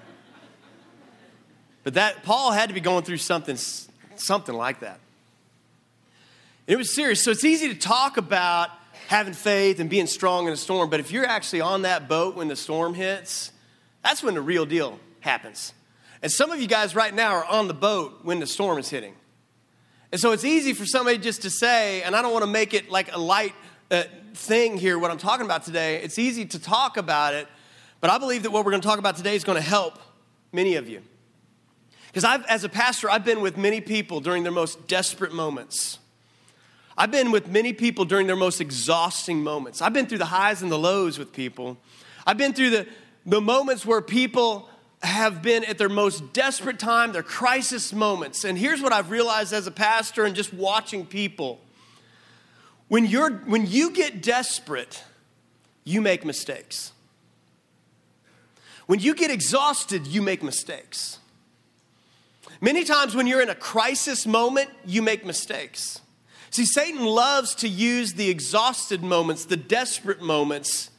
But 1.82 1.94
that 1.94 2.24
Paul 2.24 2.52
had 2.52 2.68
to 2.68 2.74
be 2.74 2.82
going 2.82 3.04
through 3.04 3.16
something 3.16 3.56
something 4.16 4.54
like 4.54 4.80
that. 4.80 5.00
It 6.66 6.76
was 6.76 6.94
serious. 6.94 7.24
So 7.24 7.30
it's 7.30 7.42
easy 7.42 7.70
to 7.70 7.74
talk 7.74 8.18
about 8.18 8.68
having 9.08 9.32
faith 9.32 9.80
and 9.80 9.88
being 9.88 10.06
strong 10.06 10.46
in 10.46 10.52
a 10.52 10.58
storm, 10.58 10.90
but 10.90 11.00
if 11.00 11.10
you're 11.10 11.24
actually 11.24 11.62
on 11.62 11.80
that 11.80 12.06
boat 12.06 12.36
when 12.36 12.48
the 12.48 12.56
storm 12.56 12.92
hits, 12.92 13.50
that's 14.02 14.22
when 14.22 14.34
the 14.34 14.42
real 14.42 14.66
deal 14.66 15.00
happens. 15.20 15.72
And 16.20 16.30
some 16.30 16.50
of 16.50 16.60
you 16.60 16.68
guys 16.68 16.94
right 16.94 17.14
now 17.14 17.32
are 17.36 17.46
on 17.46 17.66
the 17.66 17.72
boat 17.72 18.20
when 18.24 18.40
the 18.40 18.46
storm 18.46 18.76
is 18.76 18.90
hitting. 18.90 19.14
And 20.12 20.20
so 20.20 20.32
it's 20.32 20.44
easy 20.44 20.74
for 20.74 20.84
somebody 20.84 21.16
just 21.16 21.42
to 21.42 21.50
say, 21.50 22.02
and 22.02 22.14
I 22.14 22.20
don't 22.20 22.32
want 22.32 22.44
to 22.44 22.50
make 22.50 22.74
it 22.74 22.90
like 22.90 23.10
a 23.10 23.18
light 23.18 23.54
uh, 23.90 24.04
thing 24.34 24.76
here, 24.76 24.98
what 24.98 25.10
I'm 25.10 25.18
talking 25.18 25.46
about 25.46 25.64
today. 25.64 26.02
It's 26.02 26.18
easy 26.18 26.44
to 26.46 26.58
talk 26.58 26.96
about 26.96 27.34
it, 27.34 27.46
but 28.00 28.10
I 28.10 28.18
believe 28.18 28.42
that 28.42 28.50
what 28.50 28.64
we're 28.64 28.72
going 28.72 28.82
to 28.82 28.88
talk 28.88 28.98
about 28.98 29.16
today 29.16 29.36
is 29.36 29.44
going 29.44 29.56
to 29.56 29.62
help 29.62 29.98
many 30.52 30.76
of 30.76 30.88
you. 30.88 31.02
Because 32.06 32.24
I've, 32.24 32.44
as 32.46 32.62
a 32.64 32.68
pastor, 32.68 33.10
I've 33.10 33.24
been 33.24 33.40
with 33.40 33.56
many 33.56 33.80
people 33.80 34.20
during 34.20 34.42
their 34.44 34.52
most 34.52 34.86
desperate 34.86 35.32
moments. 35.32 35.98
I've 36.96 37.10
been 37.10 37.32
with 37.32 37.48
many 37.48 37.72
people 37.72 38.04
during 38.04 38.28
their 38.28 38.36
most 38.36 38.60
exhausting 38.60 39.42
moments. 39.42 39.82
I've 39.82 39.92
been 39.92 40.06
through 40.06 40.18
the 40.18 40.26
highs 40.26 40.62
and 40.62 40.70
the 40.70 40.78
lows 40.78 41.18
with 41.18 41.32
people. 41.32 41.76
I've 42.24 42.38
been 42.38 42.52
through 42.52 42.70
the, 42.70 42.86
the 43.26 43.40
moments 43.40 43.84
where 43.84 44.00
people 44.00 44.68
have 45.02 45.42
been 45.42 45.64
at 45.64 45.76
their 45.76 45.88
most 45.88 46.32
desperate 46.32 46.78
time, 46.78 47.12
their 47.12 47.22
crisis 47.22 47.92
moments. 47.92 48.44
And 48.44 48.56
here's 48.56 48.80
what 48.80 48.92
I've 48.92 49.10
realized 49.10 49.52
as 49.52 49.66
a 49.66 49.72
pastor 49.72 50.24
and 50.24 50.36
just 50.36 50.54
watching 50.54 51.04
people. 51.04 51.60
When, 52.94 53.06
you're, 53.06 53.32
when 53.32 53.66
you 53.66 53.90
get 53.90 54.22
desperate, 54.22 55.02
you 55.82 56.00
make 56.00 56.24
mistakes. 56.24 56.92
When 58.86 59.00
you 59.00 59.16
get 59.16 59.32
exhausted, 59.32 60.06
you 60.06 60.22
make 60.22 60.44
mistakes. 60.44 61.18
Many 62.60 62.84
times 62.84 63.16
when 63.16 63.26
you're 63.26 63.42
in 63.42 63.50
a 63.50 63.56
crisis 63.56 64.28
moment, 64.28 64.70
you 64.86 65.02
make 65.02 65.26
mistakes. 65.26 66.02
See, 66.50 66.64
Satan 66.64 67.04
loves 67.04 67.56
to 67.56 67.68
use 67.68 68.12
the 68.12 68.30
exhausted 68.30 69.02
moments, 69.02 69.46
the 69.46 69.56
desperate 69.56 70.22
moments, 70.22 70.90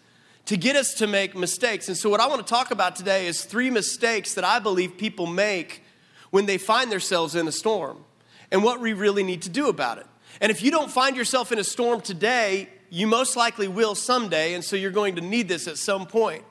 to 0.47 0.57
get 0.57 0.75
us 0.75 0.95
to 0.95 1.07
make 1.07 1.33
mistakes. 1.33 1.87
And 1.87 1.95
so, 1.95 2.09
what 2.09 2.19
I 2.19 2.27
want 2.27 2.45
to 2.45 2.53
talk 2.53 2.71
about 2.71 2.97
today 2.97 3.25
is 3.25 3.45
three 3.45 3.69
mistakes 3.69 4.33
that 4.33 4.43
I 4.43 4.59
believe 4.59 4.97
people 4.97 5.27
make 5.27 5.81
when 6.29 6.45
they 6.45 6.57
find 6.57 6.91
themselves 6.91 7.35
in 7.35 7.47
a 7.47 7.53
storm 7.53 8.03
and 8.51 8.65
what 8.65 8.81
we 8.81 8.91
really 8.91 9.23
need 9.23 9.43
to 9.43 9.49
do 9.49 9.69
about 9.69 9.99
it. 9.99 10.07
And 10.41 10.51
if 10.51 10.61
you 10.61 10.71
don't 10.71 10.91
find 10.91 11.15
yourself 11.15 11.51
in 11.51 11.59
a 11.59 11.63
storm 11.63 12.01
today, 12.01 12.69
you 12.89 13.07
most 13.07 13.35
likely 13.35 13.67
will 13.67 13.95
someday, 13.95 14.53
and 14.53 14.63
so 14.63 14.75
you're 14.75 14.91
going 14.91 15.15
to 15.15 15.21
need 15.21 15.47
this 15.47 15.67
at 15.67 15.77
some 15.77 16.05
point. 16.05 16.43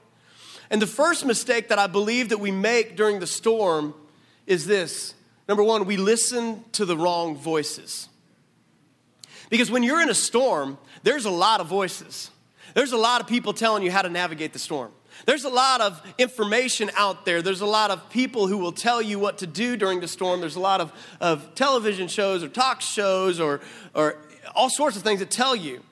And 0.70 0.80
the 0.80 0.86
first 0.86 1.24
mistake 1.24 1.68
that 1.68 1.78
I 1.78 1.86
believe 1.86 2.30
that 2.30 2.38
we 2.38 2.50
make 2.50 2.96
during 2.96 3.20
the 3.20 3.26
storm 3.26 3.94
is 4.46 4.66
this. 4.66 5.14
Number 5.48 5.62
one, 5.62 5.84
we 5.84 5.96
listen 5.96 6.64
to 6.72 6.84
the 6.84 6.96
wrong 6.96 7.36
voices. 7.36 8.08
Because 9.50 9.70
when 9.70 9.82
you're 9.82 10.00
in 10.00 10.08
a 10.08 10.14
storm, 10.14 10.78
there's 11.02 11.26
a 11.26 11.30
lot 11.30 11.60
of 11.60 11.66
voices. 11.66 12.30
There's 12.74 12.92
a 12.92 12.96
lot 12.96 13.20
of 13.20 13.26
people 13.26 13.52
telling 13.52 13.82
you 13.82 13.90
how 13.90 14.02
to 14.02 14.08
navigate 14.08 14.52
the 14.52 14.58
storm. 14.58 14.90
There's 15.26 15.44
a 15.44 15.50
lot 15.50 15.80
of 15.80 16.02
information 16.18 16.90
out 16.96 17.24
there. 17.24 17.42
There's 17.42 17.60
a 17.60 17.66
lot 17.66 17.90
of 17.90 18.10
people 18.10 18.46
who 18.46 18.58
will 18.58 18.72
tell 18.72 19.00
you 19.00 19.18
what 19.18 19.38
to 19.38 19.46
do 19.46 19.76
during 19.76 20.00
the 20.00 20.08
storm. 20.08 20.40
There's 20.40 20.56
a 20.56 20.60
lot 20.60 20.80
of, 20.80 20.92
of 21.20 21.54
television 21.54 22.08
shows 22.08 22.42
or 22.42 22.48
talk 22.48 22.80
shows 22.80 23.40
or, 23.40 23.60
or 23.94 24.18
all 24.54 24.70
sorts 24.70 24.96
of 24.96 25.02
things 25.02 25.20
that 25.20 25.30
tell 25.30 25.56
you 25.56 25.82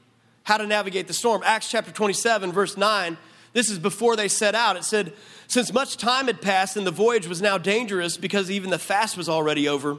how 0.45 0.57
to 0.57 0.67
navigate 0.67 1.07
the 1.07 1.15
storm. 1.15 1.43
Acts 1.45 1.71
chapter 1.71 1.91
27, 1.91 2.53
verse 2.53 2.77
9, 2.77 3.17
this 3.53 3.71
is 3.71 3.79
before 3.79 4.17
they 4.17 4.29
set 4.29 4.55
out. 4.55 4.77
It 4.77 4.85
said, 4.85 5.13
Since 5.47 5.73
much 5.73 5.97
time 5.97 6.27
had 6.27 6.41
passed 6.41 6.77
and 6.77 6.87
the 6.87 6.91
voyage 6.91 7.27
was 7.27 7.43
now 7.43 7.59
dangerous 7.59 8.17
because 8.17 8.51
even 8.51 8.71
the 8.71 8.79
fast 8.79 9.17
was 9.17 9.29
already 9.29 9.69
over, 9.69 9.99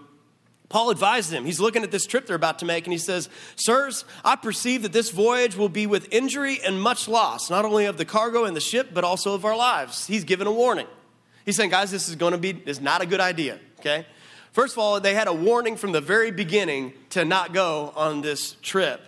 Paul 0.74 0.90
advises 0.90 1.32
him. 1.32 1.46
He's 1.46 1.60
looking 1.60 1.84
at 1.84 1.92
this 1.92 2.08
trip 2.08 2.26
they're 2.26 2.36
about 2.36 2.58
to 2.58 2.66
make, 2.66 2.88
and 2.88 2.92
he 2.92 2.98
says, 2.98 3.30
Sirs, 3.56 4.06
I 4.26 4.36
perceive 4.36 4.82
that 4.82 4.92
this 4.92 5.12
voyage 5.12 5.56
will 5.56 5.70
be 5.70 5.86
with 5.86 6.12
injury 6.12 6.60
and 6.66 6.82
much 6.82 7.08
loss, 7.08 7.52
not 7.52 7.64
only 7.64 7.86
of 7.86 8.00
the 8.00 8.06
cargo 8.06 8.46
and 8.46 8.56
the 8.56 8.60
ship, 8.60 8.90
but 8.92 9.04
also 9.04 9.36
of 9.36 9.46
our 9.46 9.56
lives. 9.56 10.08
He's 10.08 10.24
given 10.24 10.48
a 10.48 10.52
warning. 10.52 10.88
He's 11.46 11.58
saying, 11.58 11.70
Guys, 11.70 11.92
this 11.92 12.10
is 12.10 12.16
going 12.16 12.32
to 12.32 12.40
be 12.40 12.54
this 12.54 12.78
is 12.78 12.84
not 12.84 13.04
a 13.04 13.06
good 13.06 13.20
idea, 13.20 13.60
okay? 13.82 14.08
First 14.52 14.74
of 14.74 14.80
all, 14.80 15.00
they 15.00 15.14
had 15.14 15.28
a 15.28 15.34
warning 15.34 15.76
from 15.76 15.92
the 15.92 16.02
very 16.02 16.32
beginning 16.32 16.94
to 17.12 17.24
not 17.24 17.54
go 17.54 17.94
on 17.96 18.22
this 18.22 18.54
trip. 18.64 19.00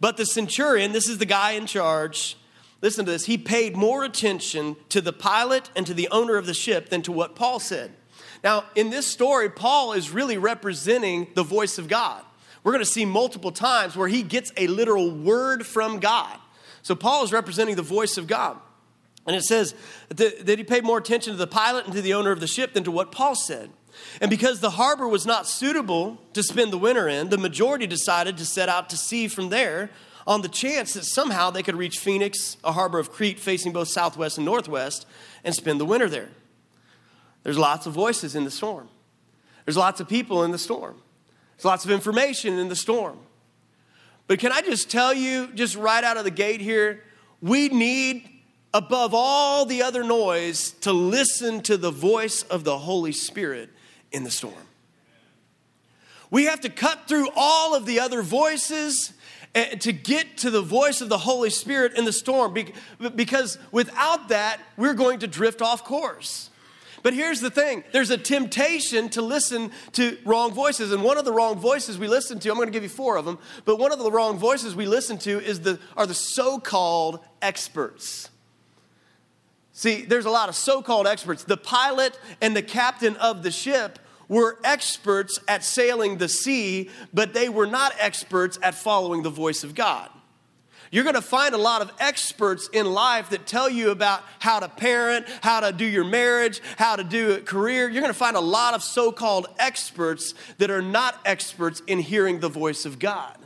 But 0.00 0.16
the 0.16 0.26
centurion, 0.26 0.90
this 0.90 1.08
is 1.08 1.18
the 1.18 1.24
guy 1.24 1.52
in 1.52 1.66
charge, 1.66 2.36
listen 2.82 3.04
to 3.04 3.12
this, 3.12 3.26
he 3.26 3.38
paid 3.38 3.76
more 3.76 4.02
attention 4.02 4.74
to 4.88 5.00
the 5.00 5.12
pilot 5.12 5.70
and 5.76 5.86
to 5.86 5.94
the 5.94 6.08
owner 6.08 6.36
of 6.36 6.46
the 6.46 6.54
ship 6.54 6.88
than 6.88 7.02
to 7.02 7.12
what 7.12 7.36
Paul 7.36 7.60
said. 7.60 7.92
Now, 8.44 8.64
in 8.74 8.90
this 8.90 9.06
story, 9.06 9.48
Paul 9.48 9.92
is 9.92 10.10
really 10.10 10.38
representing 10.38 11.28
the 11.34 11.42
voice 11.42 11.78
of 11.78 11.88
God. 11.88 12.22
We're 12.62 12.72
going 12.72 12.84
to 12.84 12.90
see 12.90 13.04
multiple 13.04 13.52
times 13.52 13.96
where 13.96 14.08
he 14.08 14.22
gets 14.22 14.52
a 14.56 14.66
literal 14.66 15.10
word 15.10 15.66
from 15.66 16.00
God. 16.00 16.38
So, 16.82 16.94
Paul 16.94 17.24
is 17.24 17.32
representing 17.32 17.76
the 17.76 17.82
voice 17.82 18.16
of 18.16 18.26
God. 18.26 18.58
And 19.26 19.34
it 19.34 19.42
says 19.42 19.74
that, 20.08 20.46
he 20.46 20.64
paid 20.64 20.84
more 20.84 20.98
attention 20.98 21.32
to 21.32 21.36
the 21.36 21.46
pilot 21.46 21.84
and 21.84 21.94
to 21.94 22.02
the 22.02 22.14
owner 22.14 22.30
of 22.30 22.40
the 22.40 22.46
ship 22.46 22.74
than 22.74 22.84
to 22.84 22.90
what 22.90 23.10
Paul 23.10 23.34
said. 23.34 23.70
And 24.20 24.30
because 24.30 24.60
the 24.60 24.70
harbor 24.70 25.08
was 25.08 25.26
not 25.26 25.48
suitable 25.48 26.20
to 26.34 26.42
spend 26.42 26.72
the 26.72 26.78
winter 26.78 27.08
in, 27.08 27.30
the 27.30 27.38
majority 27.38 27.86
decided 27.86 28.36
to 28.38 28.44
set 28.44 28.68
out 28.68 28.90
to 28.90 28.96
sea 28.96 29.26
from 29.26 29.48
there 29.48 29.90
on 30.26 30.42
the 30.42 30.48
chance 30.48 30.94
that 30.94 31.04
somehow 31.04 31.50
they 31.50 31.62
could 31.62 31.76
reach 31.76 31.98
Phoenix, 31.98 32.56
a 32.62 32.72
harbor 32.72 32.98
of 32.98 33.10
Crete 33.10 33.38
facing 33.38 33.72
both 33.72 33.88
southwest 33.88 34.38
and 34.38 34.44
northwest, 34.44 35.06
and 35.44 35.54
spend 35.54 35.80
the 35.80 35.84
winter 35.84 36.08
there. 36.08 36.28
There's 37.46 37.58
lots 37.58 37.86
of 37.86 37.92
voices 37.92 38.34
in 38.34 38.42
the 38.42 38.50
storm. 38.50 38.88
There's 39.64 39.76
lots 39.76 40.00
of 40.00 40.08
people 40.08 40.42
in 40.42 40.50
the 40.50 40.58
storm. 40.58 41.00
There's 41.56 41.64
lots 41.64 41.84
of 41.84 41.92
information 41.92 42.58
in 42.58 42.68
the 42.68 42.74
storm. 42.74 43.20
But 44.26 44.40
can 44.40 44.50
I 44.50 44.62
just 44.62 44.90
tell 44.90 45.14
you, 45.14 45.52
just 45.54 45.76
right 45.76 46.02
out 46.02 46.16
of 46.16 46.24
the 46.24 46.32
gate 46.32 46.60
here, 46.60 47.04
we 47.40 47.68
need, 47.68 48.28
above 48.74 49.14
all 49.14 49.64
the 49.64 49.80
other 49.80 50.02
noise, 50.02 50.72
to 50.80 50.92
listen 50.92 51.60
to 51.60 51.76
the 51.76 51.92
voice 51.92 52.42
of 52.42 52.64
the 52.64 52.78
Holy 52.78 53.12
Spirit 53.12 53.70
in 54.10 54.24
the 54.24 54.30
storm. 54.32 54.66
We 56.32 56.46
have 56.46 56.62
to 56.62 56.68
cut 56.68 57.06
through 57.06 57.28
all 57.36 57.76
of 57.76 57.86
the 57.86 58.00
other 58.00 58.22
voices 58.22 59.12
eh, 59.54 59.76
to 59.76 59.92
get 59.92 60.38
to 60.38 60.50
the 60.50 60.62
voice 60.62 61.00
of 61.00 61.08
the 61.08 61.18
Holy 61.18 61.50
Spirit 61.50 61.96
in 61.96 62.06
the 62.06 62.12
storm 62.12 62.56
because 63.14 63.56
without 63.70 64.30
that, 64.30 64.58
we're 64.76 64.94
going 64.94 65.20
to 65.20 65.28
drift 65.28 65.62
off 65.62 65.84
course. 65.84 66.50
But 67.06 67.14
here's 67.14 67.40
the 67.40 67.52
thing 67.52 67.84
there's 67.92 68.10
a 68.10 68.18
temptation 68.18 69.08
to 69.10 69.22
listen 69.22 69.70
to 69.92 70.18
wrong 70.24 70.52
voices. 70.52 70.90
And 70.90 71.04
one 71.04 71.18
of 71.18 71.24
the 71.24 71.30
wrong 71.30 71.56
voices 71.56 71.98
we 71.98 72.08
listen 72.08 72.40
to, 72.40 72.50
I'm 72.50 72.56
going 72.56 72.66
to 72.66 72.72
give 72.72 72.82
you 72.82 72.88
four 72.88 73.16
of 73.16 73.24
them, 73.24 73.38
but 73.64 73.78
one 73.78 73.92
of 73.92 74.00
the 74.00 74.10
wrong 74.10 74.38
voices 74.38 74.74
we 74.74 74.86
listen 74.86 75.16
to 75.18 75.40
is 75.40 75.60
the, 75.60 75.78
are 75.96 76.04
the 76.04 76.14
so 76.14 76.58
called 76.58 77.20
experts. 77.40 78.28
See, 79.70 80.04
there's 80.04 80.24
a 80.24 80.30
lot 80.30 80.48
of 80.48 80.56
so 80.56 80.82
called 80.82 81.06
experts. 81.06 81.44
The 81.44 81.56
pilot 81.56 82.18
and 82.40 82.56
the 82.56 82.62
captain 82.62 83.14
of 83.18 83.44
the 83.44 83.52
ship 83.52 84.00
were 84.26 84.58
experts 84.64 85.38
at 85.46 85.62
sailing 85.62 86.18
the 86.18 86.28
sea, 86.28 86.90
but 87.14 87.34
they 87.34 87.48
were 87.48 87.68
not 87.68 87.94
experts 88.00 88.58
at 88.64 88.74
following 88.74 89.22
the 89.22 89.30
voice 89.30 89.62
of 89.62 89.76
God. 89.76 90.10
You're 90.90 91.04
going 91.04 91.14
to 91.14 91.22
find 91.22 91.54
a 91.54 91.58
lot 91.58 91.82
of 91.82 91.92
experts 91.98 92.68
in 92.72 92.86
life 92.86 93.30
that 93.30 93.46
tell 93.46 93.68
you 93.68 93.90
about 93.90 94.22
how 94.38 94.60
to 94.60 94.68
parent, 94.68 95.26
how 95.42 95.60
to 95.60 95.72
do 95.72 95.84
your 95.84 96.04
marriage, 96.04 96.60
how 96.76 96.96
to 96.96 97.04
do 97.04 97.32
a 97.32 97.40
career. 97.40 97.88
You're 97.88 98.02
going 98.02 98.12
to 98.12 98.18
find 98.18 98.36
a 98.36 98.40
lot 98.40 98.74
of 98.74 98.82
so 98.82 99.12
called 99.12 99.46
experts 99.58 100.34
that 100.58 100.70
are 100.70 100.82
not 100.82 101.20
experts 101.24 101.82
in 101.86 101.98
hearing 101.98 102.40
the 102.40 102.48
voice 102.48 102.84
of 102.84 102.98
God. 102.98 103.36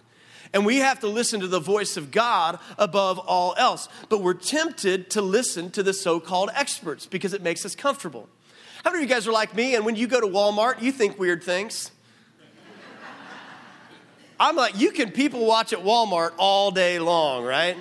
And 0.53 0.67
we 0.67 0.79
have 0.79 1.01
to 1.01 1.07
listen 1.07 1.41
to 1.41 1.47
the 1.47 1.61
voice 1.61 1.97
of 1.97 2.11
God 2.11 2.59
above 2.77 3.19
all 3.19 3.55
else. 3.57 3.89
But 4.09 4.21
we're 4.23 4.35
tempted 4.35 5.11
to 5.11 5.23
listen 5.23 5.71
to 5.73 5.83
the 5.83 5.95
so 5.95 6.19
called 6.19 6.51
experts 6.55 7.07
because 7.07 7.35
it 7.35 7.43
makes 7.43 7.65
us 7.65 7.77
comfortable. 7.77 8.29
How 8.85 8.91
many 8.91 9.05
of 9.05 9.11
you 9.11 9.15
guys 9.15 9.29
are 9.29 9.33
like 9.33 9.55
me 9.55 9.75
and 9.75 9.85
when 9.85 9.95
you 9.95 10.07
go 10.07 10.21
to 10.21 10.27
Walmart, 10.27 10.83
you 10.83 10.91
think 10.91 11.19
weird 11.19 11.43
things? 11.43 11.91
I'm 14.41 14.57
like, 14.57 14.81
you 14.81 14.91
can 14.91 15.11
people 15.11 15.45
watch 15.45 15.75
at 15.75 15.81
Walmart 15.81 16.33
all 16.39 16.71
day 16.71 16.99
long, 16.99 17.45
right? 17.45 17.77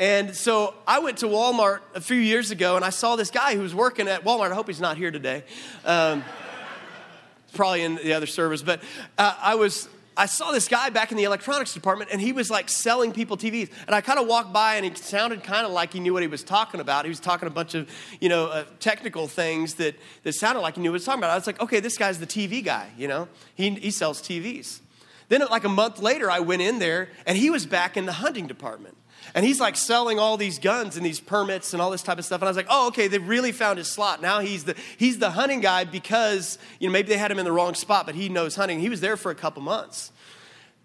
And 0.00 0.34
so 0.34 0.74
I 0.84 0.98
went 0.98 1.18
to 1.18 1.26
Walmart 1.26 1.78
a 1.94 2.00
few 2.00 2.16
years 2.16 2.50
ago 2.50 2.74
and 2.74 2.84
I 2.84 2.90
saw 2.90 3.14
this 3.14 3.30
guy 3.30 3.54
who 3.54 3.60
was 3.60 3.72
working 3.72 4.08
at 4.08 4.24
Walmart. 4.24 4.50
I 4.50 4.56
hope 4.56 4.66
he's 4.66 4.80
not 4.80 4.96
here 4.96 5.12
today. 5.12 5.44
Um, 5.84 6.24
probably 7.54 7.82
in 7.82 7.96
the 7.96 8.14
other 8.14 8.26
service, 8.26 8.62
but 8.62 8.82
uh, 9.16 9.36
I 9.40 9.54
was. 9.54 9.88
I 10.16 10.26
saw 10.26 10.50
this 10.50 10.68
guy 10.68 10.90
back 10.90 11.12
in 11.12 11.16
the 11.16 11.24
electronics 11.24 11.72
department, 11.72 12.10
and 12.12 12.20
he 12.20 12.32
was 12.32 12.50
like 12.50 12.68
selling 12.68 13.12
people 13.12 13.38
TVs. 13.38 13.70
And 13.86 13.94
I 13.94 14.02
kind 14.02 14.18
of 14.18 14.26
walked 14.26 14.52
by, 14.52 14.74
and 14.74 14.84
he 14.84 14.94
sounded 14.94 15.42
kind 15.44 15.64
of 15.64 15.72
like 15.72 15.94
he 15.94 16.00
knew 16.00 16.12
what 16.12 16.20
he 16.20 16.28
was 16.28 16.42
talking 16.42 16.80
about. 16.80 17.06
He 17.06 17.08
was 17.08 17.20
talking 17.20 17.46
a 17.46 17.50
bunch 17.50 17.74
of, 17.74 17.88
you 18.20 18.28
know, 18.28 18.48
uh, 18.48 18.64
technical 18.80 19.28
things 19.28 19.74
that, 19.74 19.94
that 20.24 20.32
sounded 20.34 20.60
like 20.60 20.74
he 20.74 20.82
knew 20.82 20.90
what 20.90 20.94
he 20.94 20.96
was 20.96 21.04
talking 21.06 21.20
about. 21.20 21.30
I 21.30 21.36
was 21.36 21.46
like, 21.46 21.60
okay, 21.62 21.80
this 21.80 21.96
guy's 21.96 22.18
the 22.18 22.26
TV 22.26 22.62
guy, 22.62 22.90
you 22.98 23.08
know? 23.08 23.28
He, 23.54 23.70
he 23.70 23.90
sells 23.90 24.20
TVs. 24.20 24.80
Then, 25.30 25.42
like 25.48 25.62
a 25.62 25.68
month 25.68 26.00
later, 26.00 26.28
I 26.28 26.40
went 26.40 26.60
in 26.60 26.80
there 26.80 27.08
and 27.24 27.38
he 27.38 27.50
was 27.50 27.64
back 27.64 27.96
in 27.96 28.04
the 28.04 28.12
hunting 28.12 28.48
department. 28.48 28.96
And 29.32 29.46
he's 29.46 29.60
like 29.60 29.76
selling 29.76 30.18
all 30.18 30.36
these 30.36 30.58
guns 30.58 30.96
and 30.96 31.06
these 31.06 31.20
permits 31.20 31.72
and 31.72 31.80
all 31.80 31.92
this 31.92 32.02
type 32.02 32.18
of 32.18 32.24
stuff. 32.24 32.40
And 32.40 32.48
I 32.48 32.50
was 32.50 32.56
like, 32.56 32.66
oh, 32.68 32.88
okay, 32.88 33.06
they 33.06 33.18
really 33.18 33.52
found 33.52 33.78
his 33.78 33.86
slot. 33.86 34.20
Now 34.20 34.40
he's 34.40 34.64
the, 34.64 34.74
he's 34.96 35.20
the 35.20 35.30
hunting 35.30 35.60
guy 35.60 35.84
because, 35.84 36.58
you 36.80 36.88
know, 36.88 36.92
maybe 36.92 37.10
they 37.10 37.16
had 37.16 37.30
him 37.30 37.38
in 37.38 37.44
the 37.44 37.52
wrong 37.52 37.74
spot, 37.74 38.06
but 38.06 38.16
he 38.16 38.28
knows 38.28 38.56
hunting. 38.56 38.80
He 38.80 38.88
was 38.88 39.00
there 39.00 39.16
for 39.16 39.30
a 39.30 39.36
couple 39.36 39.62
months. 39.62 40.10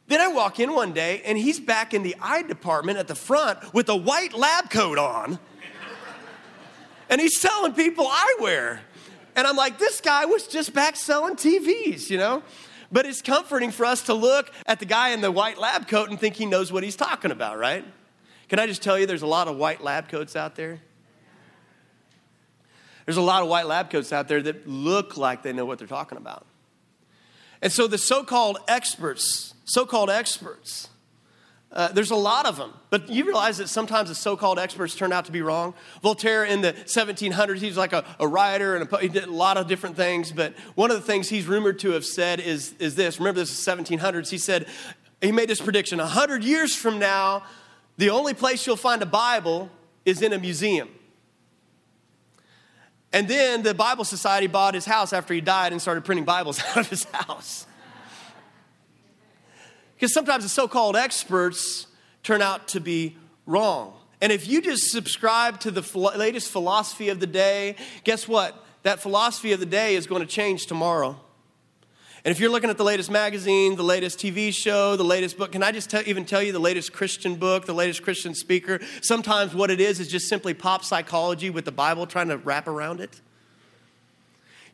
Then 0.07 0.21
I 0.21 0.27
walk 0.27 0.59
in 0.59 0.73
one 0.73 0.93
day 0.93 1.23
and 1.25 1.39
he's 1.39 1.59
back 1.59 1.95
in 1.95 2.03
the 2.03 2.15
eye 2.21 2.43
department 2.43 2.99
at 2.99 3.07
the 3.07 3.15
front 3.15 3.73
with 3.73 3.89
a 3.89 3.95
white 3.95 4.35
lab 4.35 4.69
coat 4.69 4.99
on. 4.99 5.39
and 7.09 7.19
he's 7.19 7.41
selling 7.41 7.73
people 7.73 8.05
eyewear. 8.05 8.77
And 9.35 9.47
I'm 9.47 9.55
like, 9.55 9.79
this 9.79 10.01
guy 10.01 10.25
was 10.25 10.45
just 10.45 10.71
back 10.71 10.95
selling 10.95 11.35
TVs, 11.35 12.11
you 12.11 12.19
know? 12.19 12.43
But 12.92 13.06
it's 13.06 13.22
comforting 13.22 13.72
for 13.72 13.86
us 13.86 14.04
to 14.04 14.13
look 14.13 14.51
at 14.65 14.80
the 14.80 14.86
guy 14.86 15.10
in 15.10 15.22
the 15.22 15.32
white 15.32 15.58
lab 15.58 15.88
coat 15.88 16.10
and 16.10 16.20
think 16.20 16.36
he 16.36 16.46
knows 16.46 16.72
what 16.72 16.84
he's 16.84 16.96
talking 16.96 17.32
about, 17.32 17.58
right? 17.58 17.84
Can 18.48 18.60
I 18.60 18.68
just 18.68 18.84
tell 18.84 18.98
you, 18.98 19.06
there's 19.06 19.24
a 19.24 19.27
lot 19.27 19.48
of 19.48 19.58
white 19.58 19.82
lab 19.82 20.08
coats 20.08 20.36
out 20.36 20.56
there? 20.56 20.80
There's 23.06 23.18
a 23.18 23.22
lot 23.22 23.44
of 23.44 23.50
white 23.50 23.68
lab 23.68 23.89
coats 23.89 24.12
out 24.12 24.27
there 24.27 24.42
that 24.42 24.68
look 24.68 25.18
like 25.18 25.44
they 25.44 25.54
know 25.54 25.65
what 25.65 25.77
they're 25.77 25.88
talking 25.88 26.18
about. 26.18 26.46
And 27.62 27.72
so 27.72 27.88
the 27.88 27.98
so 27.98 28.24
called 28.24 28.60
experts, 28.68 29.54
so 29.63 29.86
called 29.86 30.10
experts, 30.10 30.89
uh, 31.72 31.89
there's 31.89 32.12
a 32.12 32.15
lot 32.15 32.45
of 32.45 32.55
them, 32.55 32.72
but 32.89 33.10
you 33.10 33.25
realize 33.25 33.57
that 33.57 33.67
sometimes 33.67 34.07
the 34.07 34.15
so-called 34.15 34.57
experts 34.57 34.95
turn 34.95 35.12
out 35.12 35.25
to 35.25 35.31
be 35.31 35.41
wrong. 35.41 35.74
Voltaire 36.01 36.45
in 36.45 36.62
the 36.62 36.72
1700s, 36.74 37.57
he 37.57 37.67
was 37.67 37.75
like 37.75 37.91
a, 37.91 38.05
a 38.19 38.27
writer 38.27 38.75
and 38.75 38.91
a, 38.91 38.98
he 39.00 39.10
did 39.10 39.25
a 39.25 39.31
lot 39.31 39.57
of 39.57 39.67
different 39.67 39.98
things. 39.98 40.31
But 40.31 40.53
one 40.75 40.89
of 40.89 40.95
the 40.95 41.03
things 41.03 41.27
he's 41.27 41.48
rumored 41.48 41.79
to 41.79 41.91
have 41.91 42.05
said 42.05 42.39
is, 42.39 42.74
is 42.79 42.95
this. 42.95 43.19
Remember, 43.19 43.41
this 43.41 43.51
is 43.51 43.65
1700s. 43.65 44.29
He 44.29 44.38
said 44.38 44.67
he 45.22 45.31
made 45.31 45.50
this 45.50 45.60
prediction: 45.60 46.00
hundred 46.00 46.43
years 46.43 46.75
from 46.75 46.98
now, 46.98 47.43
the 47.98 48.10
only 48.10 48.34
place 48.34 48.65
you'll 48.65 48.77
find 48.77 49.01
a 49.01 49.07
Bible 49.07 49.69
is 50.05 50.22
in 50.22 50.31
a 50.34 50.39
museum. 50.39 50.88
And 53.12 53.27
then 53.27 53.63
the 53.63 53.74
Bible 53.74 54.03
Society 54.03 54.48
bought 54.48 54.74
his 54.74 54.86
house 54.86 55.13
after 55.13 55.34
he 55.34 55.41
died 55.41 55.72
and 55.72 55.81
started 55.81 56.05
printing 56.05 56.25
Bibles 56.25 56.60
out 56.69 56.77
of 56.77 56.89
his 56.89 57.05
house. 57.05 57.65
Because 59.95 60.13
sometimes 60.13 60.43
the 60.43 60.49
so 60.49 60.67
called 60.67 60.95
experts 60.95 61.88
turn 62.23 62.41
out 62.41 62.67
to 62.69 62.79
be 62.79 63.15
wrong. 63.45 63.93
And 64.21 64.31
if 64.31 64.47
you 64.47 64.62
just 64.62 64.91
subscribe 64.91 65.60
to 65.62 65.71
the 65.71 65.81
latest 66.17 66.49
philosophy 66.49 67.10
of 67.10 67.19
the 67.19 67.27
day, 67.27 67.75
guess 68.03 68.27
what? 68.27 68.55
That 68.84 68.99
philosophy 68.99 69.51
of 69.51 69.60
the 69.60 69.65
day 69.65 69.95
is 69.95 70.08
going 70.08 70.21
to 70.21 70.27
change 70.27 70.65
tomorrow. 70.65 71.19
And 72.23 72.31
if 72.31 72.39
you're 72.39 72.49
looking 72.49 72.71
at 72.71 72.77
the 72.77 72.84
latest 72.84 73.12
magazine, 73.12 73.75
the 73.75 73.84
latest 73.84 74.17
TV 74.17 74.51
show, 74.51 74.95
the 74.95 75.03
latest 75.03 75.38
book, 75.38 75.51
can 75.51 75.62
I 75.62 75.71
just 75.71 75.91
tell, 75.91 76.01
even 76.08 76.25
tell 76.25 76.41
you 76.41 76.51
the 76.51 76.60
latest 76.60 76.91
Christian 76.91 77.36
book, 77.36 77.67
the 77.67 77.73
latest 77.73 78.01
Christian 78.01 78.34
speaker? 78.34 78.79
Sometimes 79.01 79.53
what 79.53 79.69
it 79.69 79.79
is 79.79 79.99
is 79.99 80.08
just 80.08 80.27
simply 80.27 80.55
pop 80.55 80.84
psychology 80.84 81.51
with 81.51 81.65
the 81.65 81.71
Bible 81.71 82.08
trying 82.08 82.29
to 82.29 82.38
wrap 82.38 82.67
around 82.67 82.99
it. 82.99 83.21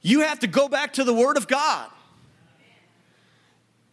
You 0.02 0.22
have 0.22 0.40
to 0.40 0.48
go 0.48 0.70
back 0.70 0.94
to 0.94 1.04
the 1.04 1.14
Word 1.14 1.36
of 1.36 1.50
God. 1.50 1.90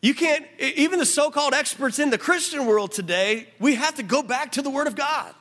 You 0.01 0.15
can't, 0.15 0.47
even 0.61 1.01
the 1.01 1.07
so 1.07 1.31
called 1.31 1.55
experts 1.55 1.99
in 1.99 2.11
the 2.11 2.19
Christian 2.19 2.67
world 2.67 2.93
today, 2.93 3.49
we 3.59 3.75
have 3.75 3.97
to 3.97 4.03
go 4.03 4.23
back 4.23 4.53
to 4.53 4.63
the 4.63 4.71
Word 4.71 4.87
of 4.87 4.95
God. 4.95 5.35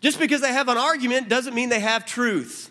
Just 0.00 0.18
because 0.18 0.40
they 0.40 0.52
have 0.52 0.68
an 0.68 0.78
argument 0.78 1.28
doesn't 1.28 1.54
mean 1.54 1.68
they 1.68 1.80
have 1.80 2.06
truth. 2.06 2.70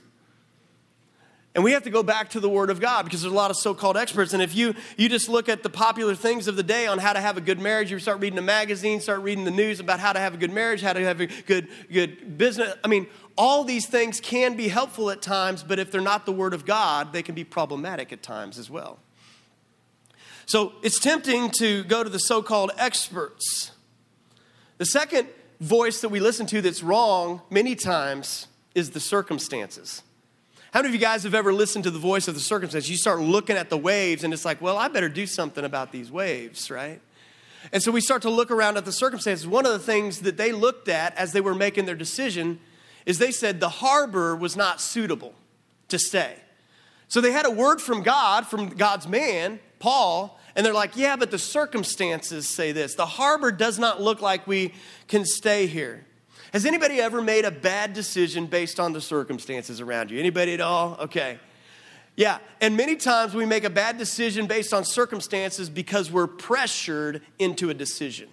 And 1.53 1.63
we 1.63 1.71
have 1.71 1.83
to 1.83 1.89
go 1.89 2.03
back 2.03 2.31
to 2.31 2.39
the 2.41 2.49
Word 2.49 2.69
of 2.69 2.81
God 2.81 3.05
because 3.05 3.21
there's 3.21 3.31
a 3.31 3.35
lot 3.35 3.49
of 3.49 3.55
so 3.55 3.73
called 3.73 3.95
experts. 3.95 4.33
And 4.33 4.41
if 4.41 4.53
you, 4.53 4.75
you 4.97 5.07
just 5.07 5.29
look 5.29 5.47
at 5.47 5.63
the 5.63 5.69
popular 5.69 6.13
things 6.13 6.49
of 6.49 6.57
the 6.57 6.63
day 6.63 6.85
on 6.85 6.97
how 6.97 7.13
to 7.13 7.21
have 7.21 7.37
a 7.37 7.41
good 7.41 7.59
marriage, 7.59 7.91
you 7.91 7.99
start 7.99 8.19
reading 8.19 8.37
a 8.37 8.41
magazine, 8.41 8.99
start 8.99 9.21
reading 9.21 9.45
the 9.45 9.51
news 9.51 9.79
about 9.79 10.01
how 10.01 10.11
to 10.11 10.19
have 10.19 10.33
a 10.33 10.37
good 10.37 10.51
marriage, 10.51 10.81
how 10.81 10.91
to 10.91 10.99
have 11.01 11.21
a 11.21 11.27
good, 11.27 11.69
good 11.89 12.37
business. 12.37 12.73
I 12.83 12.89
mean, 12.89 13.07
all 13.37 13.63
these 13.63 13.85
things 13.85 14.19
can 14.19 14.57
be 14.57 14.67
helpful 14.67 15.09
at 15.11 15.21
times, 15.21 15.63
but 15.63 15.79
if 15.79 15.91
they're 15.91 16.01
not 16.01 16.25
the 16.25 16.33
Word 16.33 16.53
of 16.53 16.65
God, 16.65 17.13
they 17.13 17.23
can 17.23 17.35
be 17.35 17.45
problematic 17.45 18.11
at 18.11 18.21
times 18.21 18.59
as 18.59 18.69
well. 18.69 18.99
So 20.45 20.73
it's 20.83 20.99
tempting 20.99 21.51
to 21.59 21.83
go 21.85 22.03
to 22.03 22.09
the 22.09 22.19
so 22.19 22.41
called 22.41 22.71
experts. 22.77 23.71
The 24.77 24.85
second 24.85 25.27
voice 25.59 26.01
that 26.01 26.09
we 26.09 26.19
listen 26.19 26.45
to 26.47 26.61
that's 26.61 26.83
wrong 26.83 27.41
many 27.49 27.75
times 27.75 28.47
is 28.75 28.91
the 28.91 28.99
circumstances. 28.99 30.03
How 30.71 30.81
many 30.81 30.89
of 30.89 30.93
you 30.93 30.99
guys 30.99 31.23
have 31.23 31.33
ever 31.33 31.53
listened 31.53 31.85
to 31.85 31.91
the 31.91 31.99
voice 31.99 32.27
of 32.27 32.33
the 32.33 32.41
circumstances? 32.41 32.89
You 32.89 32.97
start 32.97 33.21
looking 33.21 33.55
at 33.55 33.69
the 33.69 33.77
waves 33.77 34.25
and 34.25 34.33
it's 34.33 34.43
like, 34.43 34.61
well, 34.61 34.77
I 34.77 34.89
better 34.89 35.07
do 35.07 35.25
something 35.25 35.63
about 35.63 35.93
these 35.93 36.11
waves, 36.11 36.69
right? 36.69 36.99
And 37.71 37.81
so 37.81 37.91
we 37.91 38.01
start 38.01 38.21
to 38.23 38.29
look 38.29 38.51
around 38.51 38.77
at 38.77 38.85
the 38.85 38.91
circumstances. 38.91 39.47
One 39.47 39.65
of 39.65 39.71
the 39.71 39.79
things 39.79 40.19
that 40.21 40.37
they 40.37 40.51
looked 40.51 40.89
at 40.89 41.17
as 41.17 41.31
they 41.31 41.41
were 41.41 41.55
making 41.55 41.85
their 41.85 41.95
decision 41.95 42.59
is 43.05 43.17
they 43.17 43.31
said 43.31 43.59
the 43.59 43.69
harbor 43.69 44.35
was 44.35 44.57
not 44.57 44.81
suitable 44.81 45.33
to 45.87 45.97
stay. 45.97 46.35
So 47.07 47.21
they 47.21 47.31
had 47.31 47.45
a 47.45 47.51
word 47.51 47.79
from 47.79 48.03
God, 48.03 48.45
from 48.45 48.69
God's 48.69 49.07
man, 49.07 49.59
Paul, 49.85 50.39
and 50.55 50.65
they're 50.65 50.73
like, 50.73 50.97
yeah, 50.97 51.15
but 51.15 51.29
the 51.29 51.37
circumstances 51.37 52.49
say 52.49 52.71
this. 52.71 52.95
The 52.95 53.05
harbor 53.05 53.51
does 53.51 53.77
not 53.77 54.01
look 54.01 54.19
like 54.19 54.47
we 54.47 54.73
can 55.07 55.25
stay 55.25 55.67
here. 55.67 56.03
Has 56.53 56.65
anybody 56.65 56.99
ever 56.99 57.21
made 57.21 57.45
a 57.45 57.51
bad 57.51 57.93
decision 57.93 58.47
based 58.47 58.79
on 58.79 58.93
the 58.93 58.99
circumstances 59.01 59.81
around 59.81 60.09
you? 60.09 60.19
Anybody 60.19 60.55
at 60.55 60.59
all? 60.59 60.97
Okay. 61.01 61.37
Yeah, 62.15 62.39
and 62.61 62.75
many 62.75 62.95
times 62.95 63.35
we 63.35 63.45
make 63.45 63.63
a 63.63 63.69
bad 63.69 63.99
decision 63.99 64.47
based 64.47 64.73
on 64.73 64.85
circumstances 64.85 65.69
because 65.69 66.11
we're 66.11 66.25
pressured 66.25 67.21
into 67.37 67.69
a 67.69 67.75
decision. 67.75 68.27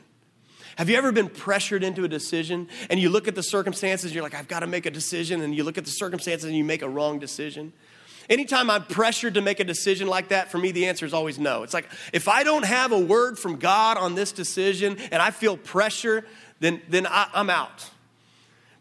Have 0.76 0.88
you 0.88 0.96
ever 0.96 1.12
been 1.12 1.28
pressured 1.28 1.84
into 1.84 2.02
a 2.04 2.08
decision 2.08 2.66
and 2.88 2.98
you 2.98 3.10
look 3.10 3.28
at 3.28 3.34
the 3.34 3.42
circumstances, 3.42 4.14
you're 4.14 4.22
like, 4.22 4.34
I've 4.34 4.48
got 4.48 4.60
to 4.60 4.66
make 4.66 4.86
a 4.86 4.90
decision, 4.90 5.42
and 5.42 5.54
you 5.54 5.64
look 5.64 5.76
at 5.76 5.84
the 5.84 5.90
circumstances 5.90 6.46
and 6.46 6.56
you 6.56 6.64
make 6.64 6.80
a 6.80 6.88
wrong 6.88 7.18
decision? 7.18 7.74
Anytime 8.30 8.70
I'm 8.70 8.84
pressured 8.84 9.34
to 9.34 9.40
make 9.40 9.60
a 9.60 9.64
decision 9.64 10.06
like 10.06 10.28
that, 10.28 10.50
for 10.50 10.58
me, 10.58 10.72
the 10.72 10.86
answer 10.86 11.04
is 11.06 11.14
always 11.14 11.38
no. 11.38 11.62
It's 11.62 11.74
like 11.74 11.88
if 12.12 12.28
I 12.28 12.44
don't 12.44 12.64
have 12.64 12.92
a 12.92 12.98
word 12.98 13.38
from 13.38 13.56
God 13.56 13.96
on 13.96 14.14
this 14.14 14.32
decision 14.32 14.98
and 15.10 15.22
I 15.22 15.30
feel 15.30 15.56
pressure, 15.56 16.24
then, 16.60 16.80
then 16.88 17.06
I, 17.06 17.28
I'm 17.34 17.50
out. 17.50 17.90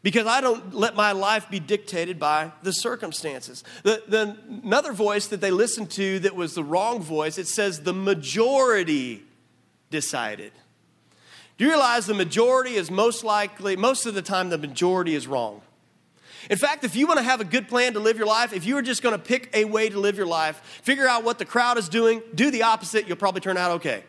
Because 0.04 0.26
I 0.26 0.42
don't 0.42 0.74
let 0.74 0.96
my 0.96 1.12
life 1.12 1.50
be 1.50 1.60
dictated 1.60 2.18
by 2.18 2.52
the 2.64 2.74
circumstances. 2.74 3.64
The, 3.84 4.02
the, 4.08 4.38
another 4.64 4.94
voice 4.94 5.28
that 5.28 5.42
they 5.42 5.52
listened 5.52 5.92
to 5.92 6.20
that 6.20 6.36
was 6.36 6.56
the 6.56 6.64
wrong 6.64 7.02
voice, 7.02 7.38
it 7.38 7.48
says 7.48 7.82
the 7.82 7.94
majority 7.94 9.24
decided. 9.92 10.54
Do 11.58 11.66
you 11.66 11.70
realize 11.70 12.08
the 12.08 12.16
majority 12.16 12.74
is 12.74 12.90
most 12.90 13.24
likely, 13.24 13.76
most 13.76 14.08
of 14.08 14.16
the 14.16 14.24
time, 14.24 14.50
the 14.50 14.58
majority 14.58 15.14
is 15.14 15.28
wrong? 15.28 15.62
In 16.50 16.58
fact, 16.58 16.84
if 16.84 16.96
you 16.96 17.08
want 17.08 17.20
to 17.20 17.24
have 17.24 17.42
a 17.42 17.46
good 17.46 17.68
plan 17.68 17.94
to 17.94 18.00
live 18.00 18.18
your 18.18 18.28
life, 18.28 18.54
if 18.54 18.66
you 18.66 18.78
are 18.78 18.82
just 18.82 19.02
going 19.02 19.14
to 19.14 19.24
pick 19.24 19.50
a 19.54 19.66
way 19.66 19.90
to 19.90 20.00
live 20.00 20.18
your 20.18 20.26
life, 20.26 20.58
figure 20.84 21.08
out 21.08 21.24
what 21.24 21.40
the 21.40 21.46
crowd 21.46 21.78
is 21.78 21.90
doing, 21.90 22.22
do 22.34 22.52
the 22.52 22.64
opposite, 22.64 23.08
you'll 23.08 23.18
probably 23.18 23.42
turn 23.42 23.58
out 23.58 23.72
okay. 23.72 24.04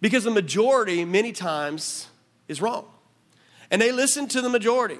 Because 0.00 0.24
the 0.24 0.30
majority, 0.30 1.04
many 1.04 1.32
times, 1.32 2.08
is 2.48 2.60
wrong. 2.60 2.86
And 3.70 3.80
they 3.80 3.92
listen 3.92 4.28
to 4.28 4.40
the 4.40 4.48
majority. 4.48 4.98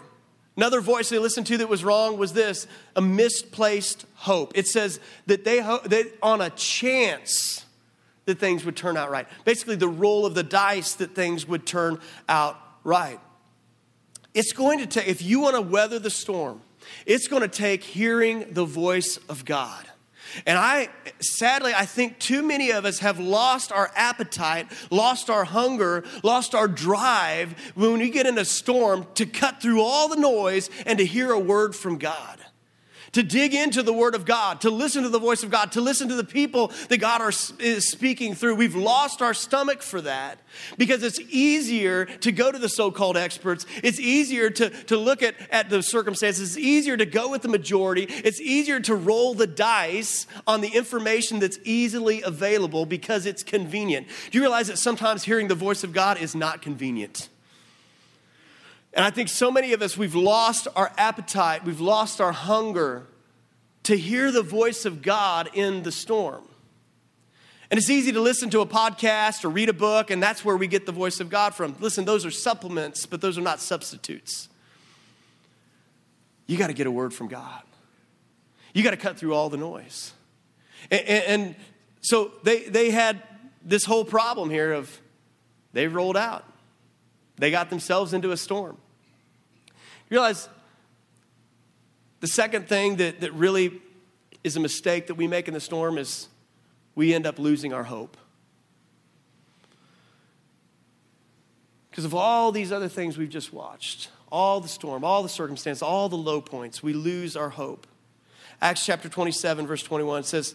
Another 0.56 0.80
voice 0.80 1.08
they 1.08 1.18
listened 1.18 1.46
to 1.48 1.58
that 1.58 1.68
was 1.68 1.82
wrong 1.82 2.18
was 2.18 2.32
this 2.32 2.66
a 2.94 3.00
misplaced 3.00 4.06
hope. 4.14 4.52
It 4.54 4.66
says 4.66 5.00
that 5.26 5.44
they, 5.44 5.60
that 5.60 6.12
on 6.22 6.40
a 6.40 6.50
chance 6.50 7.64
that 8.26 8.38
things 8.38 8.64
would 8.64 8.76
turn 8.76 8.96
out 8.96 9.10
right. 9.10 9.26
Basically, 9.44 9.76
the 9.76 9.88
roll 9.88 10.26
of 10.26 10.34
the 10.34 10.42
dice 10.42 10.94
that 10.94 11.14
things 11.14 11.46
would 11.48 11.66
turn 11.66 11.98
out 12.28 12.56
right. 12.84 13.18
It's 14.34 14.52
going 14.52 14.78
to 14.78 14.86
take, 14.86 15.08
if 15.08 15.22
you 15.22 15.40
want 15.40 15.56
to 15.56 15.62
weather 15.62 15.98
the 15.98 16.10
storm, 16.10 16.60
it's 17.06 17.28
going 17.28 17.42
to 17.42 17.48
take 17.48 17.84
hearing 17.84 18.52
the 18.52 18.64
voice 18.64 19.18
of 19.28 19.44
God. 19.44 19.86
And 20.46 20.58
I, 20.58 20.88
sadly, 21.20 21.72
I 21.74 21.84
think 21.84 22.18
too 22.18 22.42
many 22.42 22.70
of 22.70 22.86
us 22.86 23.00
have 23.00 23.18
lost 23.18 23.70
our 23.70 23.90
appetite, 23.94 24.68
lost 24.90 25.28
our 25.28 25.44
hunger, 25.44 26.04
lost 26.22 26.54
our 26.54 26.68
drive 26.68 27.54
when 27.74 27.98
we 27.98 28.08
get 28.08 28.26
in 28.26 28.38
a 28.38 28.44
storm 28.44 29.06
to 29.14 29.26
cut 29.26 29.60
through 29.60 29.82
all 29.82 30.08
the 30.08 30.16
noise 30.16 30.70
and 30.86 30.98
to 30.98 31.04
hear 31.04 31.32
a 31.32 31.38
word 31.38 31.76
from 31.76 31.98
God 31.98 32.41
to 33.12 33.22
dig 33.22 33.54
into 33.54 33.82
the 33.82 33.92
Word 33.92 34.14
of 34.14 34.24
God, 34.24 34.62
to 34.62 34.70
listen 34.70 35.02
to 35.02 35.08
the 35.08 35.18
voice 35.18 35.42
of 35.42 35.50
God, 35.50 35.72
to 35.72 35.80
listen 35.80 36.08
to 36.08 36.14
the 36.14 36.24
people 36.24 36.72
that 36.88 36.98
God 36.98 37.20
are, 37.20 37.32
is 37.58 37.90
speaking 37.90 38.34
through. 38.34 38.54
We've 38.54 38.74
lost 38.74 39.20
our 39.20 39.34
stomach 39.34 39.82
for 39.82 40.00
that 40.00 40.38
because 40.78 41.02
it's 41.02 41.20
easier 41.20 42.06
to 42.06 42.32
go 42.32 42.50
to 42.50 42.58
the 42.58 42.68
so 42.68 42.90
called 42.90 43.16
experts. 43.16 43.66
It's 43.82 44.00
easier 44.00 44.50
to, 44.50 44.70
to 44.84 44.96
look 44.96 45.22
at, 45.22 45.34
at 45.50 45.68
the 45.68 45.82
circumstances. 45.82 46.56
It's 46.56 46.64
easier 46.64 46.96
to 46.96 47.06
go 47.06 47.30
with 47.30 47.42
the 47.42 47.48
majority. 47.48 48.04
It's 48.04 48.40
easier 48.40 48.80
to 48.80 48.94
roll 48.94 49.34
the 49.34 49.46
dice 49.46 50.26
on 50.46 50.60
the 50.62 50.68
information 50.68 51.38
that's 51.38 51.58
easily 51.64 52.22
available 52.22 52.86
because 52.86 53.26
it's 53.26 53.42
convenient. 53.42 54.08
Do 54.30 54.38
you 54.38 54.42
realize 54.42 54.68
that 54.68 54.78
sometimes 54.78 55.24
hearing 55.24 55.48
the 55.48 55.54
voice 55.54 55.84
of 55.84 55.92
God 55.92 56.18
is 56.18 56.34
not 56.34 56.62
convenient? 56.62 57.28
And 58.94 59.04
I 59.04 59.10
think 59.10 59.28
so 59.28 59.50
many 59.50 59.72
of 59.72 59.82
us, 59.82 59.96
we've 59.96 60.14
lost 60.14 60.68
our 60.76 60.92
appetite, 60.98 61.64
we've 61.64 61.80
lost 61.80 62.20
our 62.20 62.32
hunger 62.32 63.06
to 63.84 63.96
hear 63.96 64.30
the 64.30 64.42
voice 64.42 64.84
of 64.84 65.02
God 65.02 65.50
in 65.54 65.82
the 65.82 65.92
storm. 65.92 66.44
And 67.70 67.78
it's 67.78 67.88
easy 67.88 68.12
to 68.12 68.20
listen 68.20 68.50
to 68.50 68.60
a 68.60 68.66
podcast 68.66 69.44
or 69.44 69.48
read 69.48 69.70
a 69.70 69.72
book, 69.72 70.10
and 70.10 70.22
that's 70.22 70.44
where 70.44 70.58
we 70.58 70.66
get 70.66 70.84
the 70.84 70.92
voice 70.92 71.20
of 71.20 71.30
God 71.30 71.54
from. 71.54 71.74
Listen, 71.80 72.04
those 72.04 72.26
are 72.26 72.30
supplements, 72.30 73.06
but 73.06 73.22
those 73.22 73.38
are 73.38 73.42
not 73.42 73.60
substitutes. 73.60 74.50
You 76.46 76.58
got 76.58 76.66
to 76.66 76.74
get 76.74 76.86
a 76.86 76.90
word 76.90 77.14
from 77.14 77.28
God. 77.28 77.62
You 78.74 78.82
got 78.82 78.90
to 78.90 78.98
cut 78.98 79.16
through 79.16 79.34
all 79.34 79.48
the 79.48 79.56
noise. 79.56 80.12
And, 80.90 81.00
and, 81.00 81.24
and, 81.24 81.56
so 82.02 82.32
they, 82.42 82.64
they 82.64 82.90
had 82.90 83.22
this 83.64 83.84
whole 83.84 84.04
problem 84.04 84.50
here 84.50 84.72
of 84.72 85.00
they 85.72 85.86
rolled 85.86 86.16
out. 86.16 86.44
They 87.42 87.50
got 87.50 87.70
themselves 87.70 88.12
into 88.12 88.30
a 88.30 88.36
storm. 88.36 88.76
You 89.66 90.14
realize 90.14 90.48
the 92.20 92.28
second 92.28 92.68
thing 92.68 92.98
that, 92.98 93.20
that 93.20 93.32
really 93.32 93.82
is 94.44 94.56
a 94.56 94.60
mistake 94.60 95.08
that 95.08 95.16
we 95.16 95.26
make 95.26 95.48
in 95.48 95.54
the 95.54 95.58
storm 95.58 95.98
is 95.98 96.28
we 96.94 97.12
end 97.12 97.26
up 97.26 97.40
losing 97.40 97.72
our 97.72 97.82
hope. 97.82 98.16
Because 101.90 102.04
of 102.04 102.14
all 102.14 102.52
these 102.52 102.70
other 102.70 102.88
things 102.88 103.18
we've 103.18 103.28
just 103.28 103.52
watched, 103.52 104.08
all 104.30 104.60
the 104.60 104.68
storm, 104.68 105.02
all 105.02 105.24
the 105.24 105.28
circumstance, 105.28 105.82
all 105.82 106.08
the 106.08 106.14
low 106.14 106.40
points, 106.40 106.80
we 106.80 106.92
lose 106.92 107.36
our 107.36 107.50
hope. 107.50 107.88
Acts 108.60 108.86
chapter 108.86 109.08
27, 109.08 109.66
verse 109.66 109.82
21 109.82 110.22
says, 110.22 110.54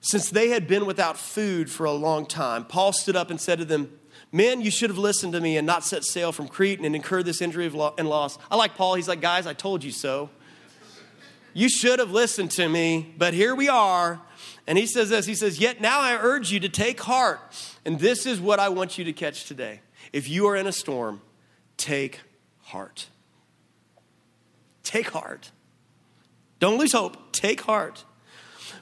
Since 0.00 0.30
they 0.30 0.48
had 0.48 0.66
been 0.66 0.86
without 0.86 1.18
food 1.18 1.70
for 1.70 1.86
a 1.86 1.92
long 1.92 2.26
time, 2.26 2.64
Paul 2.64 2.92
stood 2.92 3.14
up 3.14 3.30
and 3.30 3.40
said 3.40 3.60
to 3.60 3.64
them, 3.64 3.96
Men, 4.32 4.60
you 4.60 4.70
should 4.70 4.90
have 4.90 4.98
listened 4.98 5.32
to 5.34 5.40
me 5.40 5.56
and 5.56 5.66
not 5.66 5.84
set 5.84 6.04
sail 6.04 6.32
from 6.32 6.48
Crete 6.48 6.80
and 6.80 6.94
incurred 6.94 7.24
this 7.24 7.40
injury 7.40 7.66
and 7.66 8.08
loss. 8.08 8.38
I 8.50 8.56
like 8.56 8.74
Paul. 8.74 8.94
He's 8.94 9.08
like, 9.08 9.20
Guys, 9.20 9.46
I 9.46 9.52
told 9.52 9.84
you 9.84 9.92
so. 9.92 10.30
You 11.54 11.70
should 11.70 12.00
have 12.00 12.10
listened 12.10 12.50
to 12.52 12.68
me, 12.68 13.14
but 13.16 13.32
here 13.32 13.54
we 13.54 13.68
are. 13.68 14.20
And 14.66 14.76
he 14.76 14.86
says 14.86 15.08
this 15.08 15.26
He 15.26 15.34
says, 15.34 15.58
Yet 15.58 15.80
now 15.80 16.00
I 16.00 16.16
urge 16.16 16.52
you 16.52 16.60
to 16.60 16.68
take 16.68 17.00
heart. 17.00 17.40
And 17.84 17.98
this 17.98 18.26
is 18.26 18.40
what 18.40 18.60
I 18.60 18.68
want 18.68 18.98
you 18.98 19.04
to 19.04 19.12
catch 19.12 19.46
today. 19.46 19.80
If 20.12 20.28
you 20.28 20.46
are 20.48 20.56
in 20.56 20.66
a 20.66 20.72
storm, 20.72 21.22
take 21.76 22.20
heart. 22.62 23.08
Take 24.82 25.10
heart. 25.10 25.50
Don't 26.58 26.78
lose 26.78 26.92
hope. 26.92 27.32
Take 27.32 27.62
heart. 27.62 28.04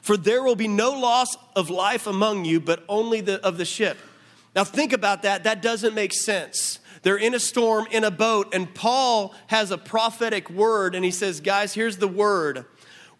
For 0.00 0.16
there 0.16 0.42
will 0.42 0.56
be 0.56 0.68
no 0.68 0.90
loss 0.90 1.36
of 1.56 1.70
life 1.70 2.06
among 2.06 2.44
you, 2.44 2.60
but 2.60 2.84
only 2.88 3.20
the, 3.20 3.44
of 3.44 3.56
the 3.56 3.64
ship. 3.64 3.96
Now, 4.54 4.64
think 4.64 4.92
about 4.92 5.22
that. 5.22 5.44
That 5.44 5.62
doesn't 5.62 5.94
make 5.94 6.12
sense. 6.12 6.78
They're 7.02 7.16
in 7.16 7.34
a 7.34 7.40
storm 7.40 7.86
in 7.90 8.04
a 8.04 8.10
boat, 8.10 8.54
and 8.54 8.72
Paul 8.72 9.34
has 9.48 9.70
a 9.70 9.78
prophetic 9.78 10.48
word, 10.48 10.94
and 10.94 11.04
he 11.04 11.10
says, 11.10 11.40
Guys, 11.40 11.74
here's 11.74 11.98
the 11.98 12.08
word. 12.08 12.64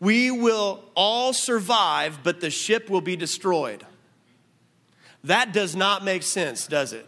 We 0.01 0.31
will 0.31 0.85
all 0.95 1.33
survive, 1.33 2.21
but 2.23 2.41
the 2.41 2.51
ship 2.51 2.89
will 2.89 3.01
be 3.01 3.17
destroyed. 3.17 3.85
That 5.23 5.53
does 5.53 5.75
not 5.75 6.05
make 6.05 6.23
sense, 6.23 6.67
does 6.67 6.93
it? 6.93 7.07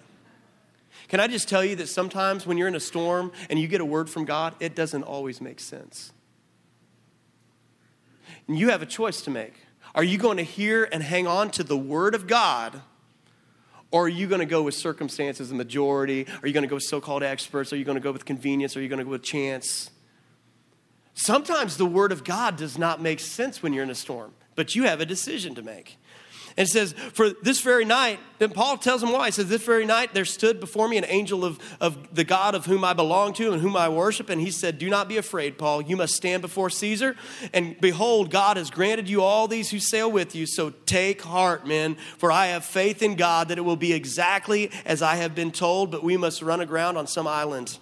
Can 1.09 1.21
I 1.21 1.29
just 1.29 1.49
tell 1.49 1.65
you 1.65 1.77
that 1.77 1.89
sometimes 1.89 2.47
when 2.47 2.59
you're 2.59 2.69
in 2.69 2.75
a 2.75 2.81
storm 2.81 3.33
and 3.49 3.59
you 3.59 3.69
get 3.69 3.81
a 3.81 3.85
word 3.85 4.11
from 4.11 4.25
God, 4.25 4.55
it 4.59 4.75
doesn't 4.75 5.03
always 5.05 5.41
make 5.41 5.61
sense. 5.61 6.13
And 8.49 8.59
you 8.59 8.71
have 8.71 8.83
a 8.83 8.87
choice 8.87 9.23
to 9.23 9.31
make. 9.31 9.55
Are 9.95 10.05
you 10.05 10.19
going 10.19 10.37
to 10.37 10.43
hear 10.43 10.89
and 10.91 11.03
hang 11.03 11.27
on 11.27 11.51
to 11.53 11.63
the 11.63 11.77
word 11.77 12.15
of 12.15 12.27
God? 12.27 12.83
Or 13.91 14.07
are 14.07 14.09
you 14.09 14.27
going 14.27 14.41
to 14.41 14.47
go 14.47 14.63
with 14.63 14.75
circumstances, 14.75 15.51
and 15.51 15.59
majority? 15.59 16.27
Are 16.43 16.47
you 16.47 16.53
going 16.53 16.63
to 16.63 16.69
go 16.69 16.77
with 16.77 16.85
so 16.85 17.01
called 17.01 17.23
experts? 17.23 17.73
Are 17.73 17.77
you 17.77 17.85
going 17.85 17.97
to 17.97 18.03
go 18.03 18.13
with 18.13 18.25
convenience? 18.25 18.77
Are 18.77 18.83
you 18.83 18.89
going 18.89 18.99
to 18.99 19.05
go 19.05 19.11
with 19.11 19.23
chance? 19.23 19.91
Sometimes 21.15 21.77
the 21.77 21.87
word 21.87 22.13
of 22.13 22.25
God 22.25 22.57
does 22.57 22.77
not 22.77 23.01
make 23.01 23.21
sense 23.21 23.63
when 23.63 23.73
you're 23.73 23.85
in 23.85 23.91
a 23.91 23.95
storm, 23.95 24.35
but 24.55 24.75
you 24.75 24.85
have 24.85 25.01
a 25.01 25.07
decision 25.07 25.55
to 25.55 25.63
make. 25.63 25.97
And 26.57 26.67
it 26.67 26.71
says, 26.71 26.95
For 27.13 27.31
this 27.31 27.61
very 27.61 27.85
night, 27.85 28.19
then 28.39 28.51
Paul 28.51 28.79
tells 28.79 29.03
him 29.03 29.13
why. 29.13 29.27
He 29.27 29.33
says, 29.33 29.49
This 29.49 29.63
very 29.63 29.85
night 29.85 30.15
there 30.15 30.25
stood 30.25 30.59
before 30.59 30.89
me 30.89 30.97
an 30.97 31.05
angel 31.07 31.45
of, 31.45 31.59
of 31.81 32.15
the 32.15 32.25
God 32.25 32.55
of 32.55 32.65
whom 32.65 32.83
I 32.83 32.95
belong 32.95 33.35
to 33.35 33.53
and 33.53 33.61
whom 33.61 33.77
I 33.77 33.91
worship. 33.91 34.31
And 34.31 34.41
he 34.41 34.51
said, 34.51 34.79
Do 34.79 34.89
not 34.89 35.07
be 35.07 35.19
afraid, 35.19 35.59
Paul. 35.59 35.83
You 35.83 35.97
must 35.97 36.15
stand 36.15 36.41
before 36.41 36.71
Caesar. 36.71 37.15
And 37.53 37.79
behold, 37.81 38.31
God 38.31 38.57
has 38.57 38.71
granted 38.71 39.09
you 39.09 39.23
all 39.23 39.49
these 39.49 39.71
who 39.71 39.79
sail 39.79 40.11
with 40.11 40.35
you. 40.35 40.47
So 40.47 40.71
take 40.87 41.21
heart, 41.21 41.67
men, 41.67 41.97
for 42.17 42.33
I 42.33 42.47
have 42.47 42.65
faith 42.65 43.03
in 43.03 43.17
God 43.17 43.49
that 43.49 43.59
it 43.59 43.63
will 43.63 43.77
be 43.77 43.93
exactly 43.93 44.71
as 44.87 45.03
I 45.03 45.17
have 45.17 45.35
been 45.35 45.53
told, 45.53 45.91
but 45.91 46.03
we 46.03 46.17
must 46.17 46.41
run 46.41 46.61
aground 46.61 46.97
on 46.97 47.07
some 47.07 47.27
island. 47.27 47.79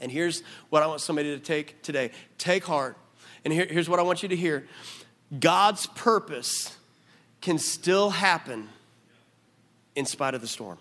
And 0.00 0.10
here's 0.10 0.42
what 0.70 0.82
I 0.82 0.86
want 0.88 1.00
somebody 1.00 1.36
to 1.36 1.42
take 1.42 1.82
today 1.82 2.10
take 2.36 2.64
heart. 2.64 2.98
And 3.44 3.52
here, 3.52 3.66
here's 3.70 3.88
what 3.88 4.00
I 4.00 4.02
want 4.02 4.24
you 4.24 4.28
to 4.28 4.36
hear 4.36 4.66
God's 5.38 5.86
purpose 5.86 6.75
can 7.46 7.58
still 7.58 8.10
happen 8.10 8.68
in 9.94 10.04
spite 10.04 10.34
of 10.34 10.40
the 10.40 10.48
storm. 10.48 10.78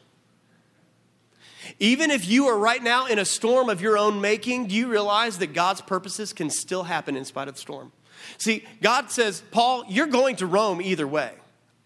Even 1.78 2.10
if 2.10 2.28
you 2.28 2.48
are 2.48 2.58
right 2.58 2.82
now 2.82 3.06
in 3.06 3.20
a 3.20 3.26
storm 3.26 3.70
of 3.70 3.82
your 3.82 4.00
own 4.00 4.20
making, 4.20 4.66
do 4.66 4.74
you 4.74 4.88
realize 4.88 5.38
that 5.38 5.54
God's 5.54 5.82
purposes 5.82 6.34
can 6.34 6.50
still 6.50 6.82
happen 6.82 7.16
in 7.16 7.24
spite 7.24 7.48
of 7.48 7.54
the 7.54 7.62
storm? 7.62 7.92
See, 8.40 8.66
God 8.82 9.12
says, 9.12 9.44
Paul, 9.52 9.84
you're 9.88 10.08
going 10.08 10.38
to 10.38 10.48
Rome 10.48 10.82
either 10.82 11.08
way. 11.08 11.34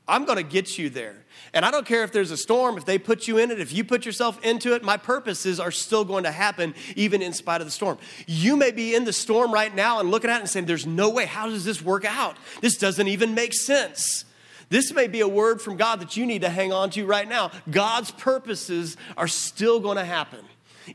I'm 0.08 0.24
going 0.24 0.38
to 0.38 0.44
get 0.44 0.78
you 0.78 0.90
there. 0.90 1.26
And 1.54 1.66
I 1.66 1.72
don't 1.72 1.86
care 1.86 2.06
if 2.06 2.14
there's 2.14 2.32
a 2.32 2.38
storm, 2.38 2.78
if 2.78 2.86
they 2.86 2.98
put 2.98 3.28
you 3.28 3.38
in 3.38 3.52
it, 3.52 3.60
if 3.60 3.74
you 3.74 3.84
put 3.84 4.06
yourself 4.06 4.42
into 4.46 4.76
it, 4.76 4.82
my 4.82 4.96
purposes 4.96 5.60
are 5.60 5.72
still 5.72 6.06
going 6.06 6.24
to 6.24 6.32
happen 6.32 6.74
even 6.96 7.22
in 7.22 7.34
spite 7.34 7.60
of 7.60 7.68
the 7.68 7.72
storm. 7.72 7.98
You 8.28 8.56
may 8.56 8.72
be 8.72 8.96
in 8.96 9.04
the 9.04 9.12
storm 9.12 9.54
right 9.54 9.76
now 9.76 10.00
and 10.00 10.10
looking 10.10 10.30
at 10.30 10.38
it 10.38 10.40
and 10.40 10.50
saying, 10.50 10.68
There's 10.68 10.88
no 10.88 11.10
way. 11.10 11.26
How 11.26 11.50
does 11.50 11.66
this 11.66 11.82
work 11.82 12.06
out? 12.06 12.38
This 12.62 12.78
doesn't 12.78 13.10
even 13.10 13.36
make 13.36 13.54
sense. 13.54 14.24
This 14.70 14.94
may 14.94 15.08
be 15.08 15.20
a 15.20 15.28
word 15.28 15.62
from 15.62 15.78
God 15.78 16.00
that 16.00 16.16
you 16.16 16.26
need 16.26 16.42
to 16.42 16.50
hang 16.50 16.72
on 16.72 16.92
to 16.92 17.06
right 17.06 17.28
now. 17.28 17.52
God's 17.70 18.12
purposes 18.12 18.98
are 19.18 19.28
still 19.28 19.80
going 19.80 19.98
to 19.98 20.06
happen, 20.06 20.46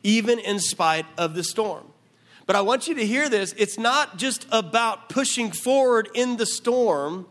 even 0.02 0.38
in 0.38 0.60
spite 0.60 1.06
of 1.18 1.34
the 1.34 1.44
storm. 1.44 1.86
But 2.46 2.56
I 2.56 2.60
want 2.60 2.88
you 2.88 2.94
to 2.94 3.06
hear 3.06 3.28
this. 3.28 3.54
It's 3.56 3.78
not 3.78 4.16
just 4.16 4.46
about 4.52 5.08
pushing 5.08 5.50
forward 5.50 6.08
in 6.14 6.36
the 6.36 6.46
storm. 6.46 7.26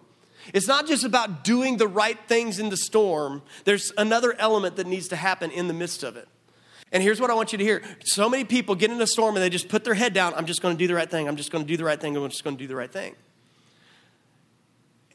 It's 0.53 0.67
not 0.67 0.87
just 0.87 1.05
about 1.05 1.43
doing 1.43 1.77
the 1.77 1.87
right 1.87 2.17
things 2.27 2.59
in 2.59 2.69
the 2.69 2.77
storm. 2.77 3.41
There's 3.63 3.93
another 3.97 4.35
element 4.37 4.75
that 4.75 4.87
needs 4.87 5.07
to 5.09 5.15
happen 5.15 5.51
in 5.51 5.67
the 5.67 5.73
midst 5.73 6.03
of 6.03 6.17
it. 6.17 6.27
And 6.91 7.01
here's 7.01 7.21
what 7.21 7.31
I 7.31 7.33
want 7.33 7.51
you 7.51 7.57
to 7.57 7.63
hear. 7.63 7.81
So 8.03 8.29
many 8.29 8.43
people 8.43 8.75
get 8.75 8.91
in 8.91 9.01
a 9.01 9.07
storm 9.07 9.35
and 9.35 9.43
they 9.43 9.49
just 9.49 9.69
put 9.69 9.83
their 9.83 9.93
head 9.93 10.13
down. 10.13 10.33
I'm 10.35 10.45
just 10.45 10.61
going 10.61 10.75
to 10.75 10.79
do 10.79 10.87
the 10.87 10.93
right 10.95 11.09
thing. 11.09 11.27
I'm 11.27 11.37
just 11.37 11.51
going 11.51 11.63
to 11.63 11.67
do 11.67 11.77
the 11.77 11.85
right 11.85 11.99
thing. 11.99 12.15
I'm 12.15 12.29
just 12.29 12.43
going 12.43 12.57
to 12.57 12.63
do 12.63 12.67
the 12.67 12.75
right 12.75 12.91
thing. 12.91 13.15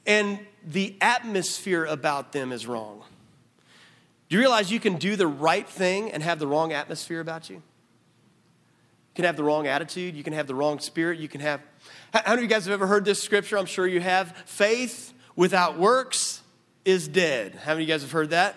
And 0.07 0.39
the 0.67 0.97
atmosphere 1.01 1.85
about 1.85 2.33
them 2.33 2.53
is 2.53 2.67
wrong. 2.67 3.03
Do 4.29 4.37
you 4.37 4.41
realize 4.41 4.71
you 4.71 4.81
can 4.81 4.97
do 4.97 5.17
the 5.17 5.27
right 5.27 5.69
thing 5.69 6.11
and 6.11 6.23
have 6.23 6.39
the 6.39 6.47
wrong 6.47 6.73
atmosphere 6.73 7.21
about 7.21 7.49
you? 7.49 7.57
You 7.57 7.63
can 9.15 9.25
have 9.25 9.37
the 9.37 9.45
wrong 9.45 9.67
attitude, 9.67 10.15
you 10.15 10.23
can 10.23 10.33
have 10.33 10.47
the 10.47 10.55
wrong 10.55 10.79
spirit, 10.79 11.19
you 11.19 11.29
can 11.29 11.41
have. 11.41 11.61
How 12.13 12.23
many 12.27 12.39
of 12.39 12.43
you 12.43 12.49
guys 12.49 12.67
have 12.67 12.75
ever 12.75 12.87
heard 12.87 13.05
this 13.05 13.23
scripture? 13.23 13.59
I'm 13.59 13.67
sure 13.67 13.87
you 13.87 14.01
have. 14.01 14.37
Faith 14.45 15.13
without 15.35 15.79
works 15.79 16.43
is 16.85 17.09
dead. 17.09 17.55
How 17.55 17.73
many 17.73 17.85
of 17.85 17.89
you 17.89 17.95
guys 17.95 18.03
have 18.03 18.13
heard 18.13 18.31
that? 18.31 18.57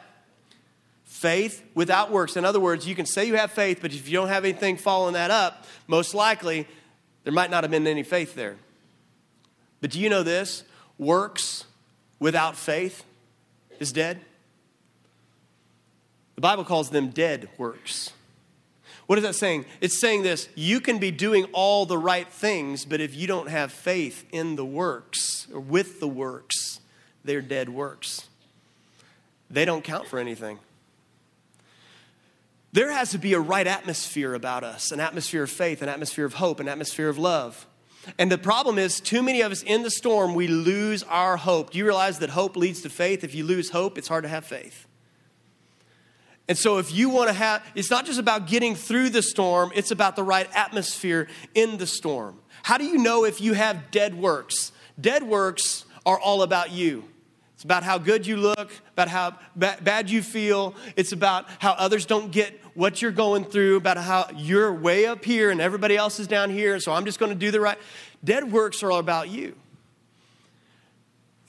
Faith 1.06 1.64
without 1.74 2.12
works. 2.12 2.36
In 2.36 2.46
other 2.46 2.60
words, 2.60 2.88
you 2.88 2.96
can 2.96 3.06
say 3.06 3.26
you 3.26 3.36
have 3.36 3.52
faith, 3.52 3.80
but 3.82 3.94
if 3.94 4.08
you 4.08 4.14
don't 4.14 4.28
have 4.28 4.44
anything 4.44 4.78
following 4.78 5.14
that 5.14 5.32
up, 5.32 5.66
most 5.88 6.14
likely 6.14 6.68
there 7.24 7.34
might 7.34 7.52
not 7.52 7.64
have 7.64 7.72
been 7.72 7.86
any 7.88 8.04
faith 8.04 8.36
there. 8.36 8.58
But 9.82 9.92
do 9.92 10.00
you 10.00 10.10
know 10.10 10.24
this? 10.24 10.64
Works 10.98 11.66
without 12.22 12.56
faith 12.56 13.04
is 13.80 13.92
dead? 13.92 14.22
The 16.36 16.42
Bible 16.42 16.64
calls 16.64 16.90
them 16.92 17.10
dead 17.10 17.50
works. 17.58 18.14
What 19.08 19.18
is 19.18 19.24
that 19.24 19.36
saying? 19.36 19.66
It's 19.82 20.00
saying 20.00 20.24
this 20.24 20.48
you 20.56 20.80
can 20.80 20.98
be 20.98 21.12
doing 21.12 21.46
all 21.52 21.86
the 21.86 21.98
right 21.98 22.30
things, 22.30 22.86
but 22.86 23.02
if 23.02 23.14
you 23.14 23.28
don't 23.28 23.50
have 23.50 23.74
faith 23.74 24.26
in 24.32 24.56
the 24.56 24.64
works 24.64 25.48
or 25.54 25.60
with 25.60 26.00
the 26.00 26.08
works, 26.08 26.80
they're 27.26 27.42
dead 27.42 27.68
works. 27.68 28.30
They 29.50 29.66
don't 29.66 29.84
count 29.84 30.08
for 30.08 30.18
anything. 30.18 30.60
There 32.72 32.90
has 32.90 33.12
to 33.12 33.18
be 33.18 33.34
a 33.34 33.40
right 33.40 33.68
atmosphere 33.68 34.34
about 34.34 34.64
us 34.64 34.92
an 34.92 35.02
atmosphere 35.02 35.44
of 35.44 35.50
faith, 35.50 35.82
an 35.82 35.90
atmosphere 35.90 36.26
of 36.26 36.36
hope, 36.36 36.62
an 36.62 36.70
atmosphere 36.70 37.10
of 37.10 37.18
love. 37.18 37.68
And 38.18 38.32
the 38.32 38.38
problem 38.38 38.78
is, 38.80 39.00
too 39.00 39.22
many 39.22 39.42
of 39.42 39.52
us 39.52 39.62
in 39.64 39.84
the 39.84 39.92
storm, 39.92 40.34
we 40.34 40.48
lose 40.48 41.04
our 41.04 41.38
hope. 41.38 41.72
Do 41.72 41.78
you 41.78 41.86
realize 41.86 42.20
that 42.20 42.32
hope 42.32 42.56
leads 42.56 42.82
to 42.82 42.90
faith? 42.90 43.24
If 43.24 43.36
you 43.36 43.44
lose 43.44 43.70
hope, 43.70 43.98
it's 43.98 44.08
hard 44.08 44.24
to 44.24 44.30
have 44.30 44.46
faith. 44.46 44.88
And 46.48 46.58
so, 46.58 46.80
if 46.80 46.94
you 46.94 47.10
want 47.10 47.30
to 47.30 47.34
have, 47.34 47.64
it's 47.76 47.92
not 47.92 48.06
just 48.06 48.20
about 48.20 48.48
getting 48.48 48.76
through 48.76 49.10
the 49.10 49.22
storm, 49.22 49.72
it's 49.76 49.92
about 49.92 50.16
the 50.16 50.24
right 50.24 50.50
atmosphere 50.56 51.28
in 51.54 51.78
the 51.78 51.88
storm. 51.88 52.40
How 52.64 52.78
do 52.78 52.86
you 52.86 52.98
know 52.98 53.24
if 53.24 53.40
you 53.40 53.54
have 53.54 53.92
dead 53.92 54.16
works? 54.16 54.72
Dead 55.00 55.24
works 55.24 55.86
are 56.06 56.20
all 56.20 56.42
about 56.42 56.72
you. 56.72 57.06
It's 57.62 57.64
about 57.64 57.84
how 57.84 58.00
good 58.00 58.26
you 58.26 58.38
look, 58.38 58.72
about 58.94 59.08
how 59.08 59.36
bad 59.56 60.10
you 60.10 60.24
feel. 60.24 60.74
It's 60.96 61.12
about 61.12 61.46
how 61.60 61.74
others 61.74 62.08
don't 62.08 62.32
get 62.32 62.60
what 62.74 63.04
you're 63.04 63.12
going 63.12 63.46
through, 63.46 63.76
about 63.76 63.98
how 63.98 64.32
you're 64.36 64.74
way 64.74 65.06
up 65.06 65.24
here 65.24 65.52
and 65.52 65.62
everybody 65.62 65.96
else 65.96 66.20
is 66.20 66.26
down 66.26 66.50
here, 66.50 66.80
so 66.80 66.92
I'm 66.92 67.06
just 67.06 67.20
going 67.20 67.32
to 67.32 67.38
do 67.38 67.52
the 67.52 67.60
right. 67.60 67.78
Dead 68.24 68.52
works 68.52 68.82
are 68.82 68.92
all 68.92 68.98
about 68.98 69.30
you. 69.30 69.56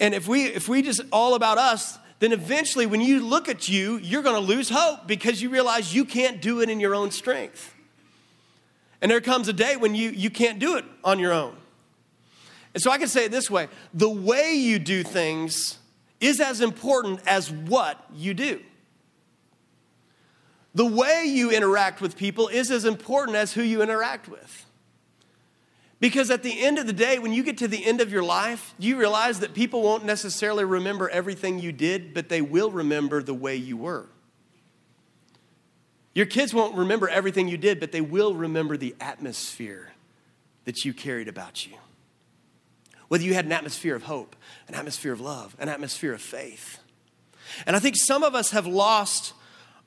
And 0.00 0.14
if 0.14 0.28
we 0.28 0.44
if 0.44 0.68
we 0.68 0.82
just 0.82 1.00
all 1.12 1.34
about 1.34 1.56
us, 1.56 1.98
then 2.18 2.32
eventually 2.32 2.84
when 2.84 3.00
you 3.00 3.26
look 3.26 3.48
at 3.48 3.70
you, 3.70 3.96
you're 3.96 4.22
going 4.22 4.38
to 4.38 4.46
lose 4.46 4.68
hope 4.68 5.06
because 5.06 5.40
you 5.40 5.48
realize 5.48 5.94
you 5.94 6.04
can't 6.04 6.42
do 6.42 6.60
it 6.60 6.68
in 6.68 6.78
your 6.78 6.94
own 6.94 7.10
strength. 7.10 7.74
And 9.00 9.10
there 9.10 9.22
comes 9.22 9.48
a 9.48 9.54
day 9.54 9.76
when 9.76 9.94
you, 9.94 10.10
you 10.10 10.28
can't 10.28 10.58
do 10.58 10.76
it 10.76 10.84
on 11.04 11.18
your 11.18 11.32
own. 11.32 11.56
And 12.74 12.82
so 12.82 12.90
I 12.90 12.98
can 12.98 13.08
say 13.08 13.24
it 13.24 13.30
this 13.30 13.50
way 13.50 13.68
the 13.94 14.10
way 14.10 14.52
you 14.52 14.78
do 14.78 15.02
things 15.02 15.78
is 16.22 16.40
as 16.40 16.60
important 16.62 17.20
as 17.26 17.50
what 17.50 18.02
you 18.14 18.32
do. 18.32 18.60
The 20.74 20.86
way 20.86 21.24
you 21.26 21.50
interact 21.50 22.00
with 22.00 22.16
people 22.16 22.48
is 22.48 22.70
as 22.70 22.86
important 22.86 23.36
as 23.36 23.52
who 23.52 23.62
you 23.62 23.82
interact 23.82 24.28
with. 24.28 24.64
Because 26.00 26.30
at 26.30 26.42
the 26.42 26.64
end 26.64 26.78
of 26.78 26.86
the 26.86 26.92
day, 26.92 27.18
when 27.18 27.32
you 27.32 27.42
get 27.42 27.58
to 27.58 27.68
the 27.68 27.84
end 27.84 28.00
of 28.00 28.10
your 28.10 28.22
life, 28.22 28.74
you 28.78 28.96
realize 28.96 29.40
that 29.40 29.52
people 29.52 29.82
won't 29.82 30.04
necessarily 30.04 30.64
remember 30.64 31.08
everything 31.10 31.58
you 31.58 31.72
did, 31.72 32.14
but 32.14 32.28
they 32.28 32.40
will 32.40 32.70
remember 32.70 33.22
the 33.22 33.34
way 33.34 33.56
you 33.56 33.76
were. 33.76 34.08
Your 36.14 36.26
kids 36.26 36.54
won't 36.54 36.76
remember 36.76 37.08
everything 37.08 37.48
you 37.48 37.56
did, 37.56 37.80
but 37.80 37.92
they 37.92 38.00
will 38.00 38.34
remember 38.34 38.76
the 38.76 38.94
atmosphere 39.00 39.92
that 40.64 40.84
you 40.84 40.94
carried 40.94 41.28
about 41.28 41.66
you. 41.66 41.74
Whether 43.12 43.24
you 43.24 43.34
had 43.34 43.44
an 43.44 43.52
atmosphere 43.52 43.94
of 43.94 44.04
hope, 44.04 44.36
an 44.68 44.74
atmosphere 44.74 45.12
of 45.12 45.20
love, 45.20 45.54
an 45.58 45.68
atmosphere 45.68 46.14
of 46.14 46.22
faith. 46.22 46.78
And 47.66 47.76
I 47.76 47.78
think 47.78 47.94
some 47.94 48.22
of 48.22 48.34
us 48.34 48.52
have 48.52 48.66
lost 48.66 49.34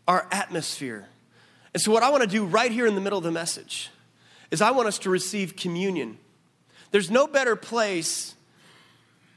our 0.07 0.27
atmosphere. 0.31 1.07
And 1.73 1.81
so, 1.81 1.91
what 1.91 2.03
I 2.03 2.11
want 2.11 2.21
to 2.21 2.29
do 2.29 2.45
right 2.45 2.71
here 2.71 2.85
in 2.85 2.93
the 2.93 3.01
middle 3.01 3.17
of 3.17 3.23
the 3.23 3.31
message 3.31 3.89
is 4.51 4.61
I 4.61 4.69
want 4.69 4.88
us 4.88 4.99
to 4.99 5.09
receive 5.09 5.55
communion. 5.55 6.19
There's 6.91 7.09
no 7.09 7.25
better 7.25 7.55
place 7.55 8.35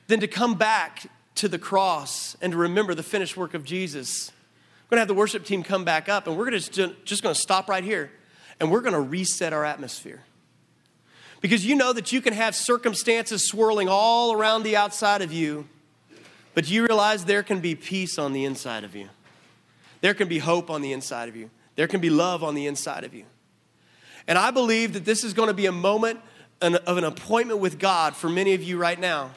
than 0.06 0.20
to 0.20 0.28
come 0.28 0.56
back 0.56 1.10
to 1.36 1.48
the 1.48 1.58
cross 1.58 2.36
and 2.42 2.52
to 2.52 2.58
remember 2.58 2.94
the 2.94 3.02
finished 3.02 3.38
work 3.38 3.54
of 3.54 3.64
Jesus. 3.64 4.30
We're 4.84 4.96
going 4.96 4.98
to 4.98 5.00
have 5.00 5.08
the 5.08 5.14
worship 5.14 5.46
team 5.46 5.62
come 5.62 5.86
back 5.86 6.10
up, 6.10 6.26
and 6.26 6.36
we're 6.36 6.50
just, 6.50 6.72
just 6.72 7.22
going 7.22 7.34
to 7.34 7.40
stop 7.40 7.70
right 7.70 7.82
here 7.82 8.10
and 8.60 8.70
we're 8.70 8.82
going 8.82 8.92
to 8.92 9.00
reset 9.00 9.54
our 9.54 9.64
atmosphere. 9.64 10.24
Because 11.40 11.64
you 11.64 11.76
know 11.76 11.92
that 11.92 12.12
you 12.12 12.20
can 12.20 12.32
have 12.32 12.54
circumstances 12.54 13.46
swirling 13.46 13.88
all 13.88 14.32
around 14.32 14.64
the 14.64 14.76
outside 14.76 15.22
of 15.22 15.32
you, 15.32 15.66
but 16.54 16.68
you 16.68 16.84
realize 16.84 17.24
there 17.24 17.44
can 17.44 17.60
be 17.60 17.74
peace 17.74 18.18
on 18.18 18.32
the 18.32 18.44
inside 18.44 18.82
of 18.82 18.96
you. 18.96 19.08
There 20.00 20.14
can 20.14 20.28
be 20.28 20.38
hope 20.38 20.70
on 20.70 20.82
the 20.82 20.92
inside 20.92 21.28
of 21.28 21.36
you. 21.36 21.50
There 21.76 21.86
can 21.86 22.00
be 22.00 22.10
love 22.10 22.42
on 22.42 22.54
the 22.54 22.66
inside 22.66 23.04
of 23.04 23.14
you. 23.14 23.24
And 24.26 24.36
I 24.36 24.50
believe 24.50 24.92
that 24.94 25.04
this 25.04 25.24
is 25.24 25.32
going 25.32 25.46
to 25.48 25.54
be 25.54 25.66
a 25.66 25.72
moment 25.72 26.20
of 26.60 26.98
an 26.98 27.04
appointment 27.04 27.60
with 27.60 27.78
God 27.78 28.16
for 28.16 28.28
many 28.28 28.54
of 28.54 28.62
you 28.62 28.78
right 28.78 28.98
now. 28.98 29.30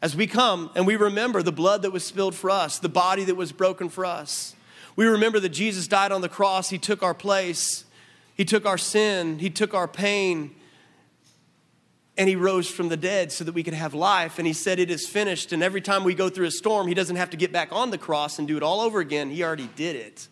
As 0.00 0.16
we 0.16 0.26
come 0.26 0.70
and 0.74 0.86
we 0.86 0.96
remember 0.96 1.42
the 1.42 1.52
blood 1.52 1.82
that 1.82 1.90
was 1.90 2.04
spilled 2.04 2.34
for 2.34 2.50
us, 2.50 2.78
the 2.78 2.88
body 2.88 3.24
that 3.24 3.34
was 3.34 3.52
broken 3.52 3.88
for 3.88 4.04
us. 4.04 4.54
We 4.96 5.06
remember 5.06 5.40
that 5.40 5.50
Jesus 5.50 5.86
died 5.86 6.12
on 6.12 6.20
the 6.20 6.28
cross, 6.28 6.70
He 6.70 6.78
took 6.78 7.02
our 7.02 7.14
place, 7.14 7.84
He 8.36 8.44
took 8.44 8.66
our 8.66 8.78
sin, 8.78 9.38
He 9.38 9.50
took 9.50 9.74
our 9.74 9.88
pain, 9.88 10.54
and 12.16 12.28
He 12.28 12.36
rose 12.36 12.70
from 12.70 12.88
the 12.88 12.96
dead 12.96 13.32
so 13.32 13.44
that 13.44 13.52
we 13.52 13.62
could 13.62 13.74
have 13.74 13.94
life. 13.94 14.38
And 14.38 14.46
He 14.46 14.52
said, 14.52 14.78
It 14.78 14.90
is 14.90 15.06
finished. 15.06 15.52
And 15.52 15.62
every 15.62 15.80
time 15.80 16.04
we 16.04 16.14
go 16.14 16.28
through 16.28 16.46
a 16.46 16.50
storm, 16.50 16.86
He 16.88 16.94
doesn't 16.94 17.16
have 17.16 17.30
to 17.30 17.36
get 17.36 17.52
back 17.52 17.72
on 17.72 17.90
the 17.90 17.98
cross 17.98 18.38
and 18.38 18.46
do 18.46 18.56
it 18.56 18.62
all 18.62 18.80
over 18.80 19.00
again. 19.00 19.30
He 19.30 19.42
already 19.42 19.68
did 19.76 19.96
it. 19.96 20.28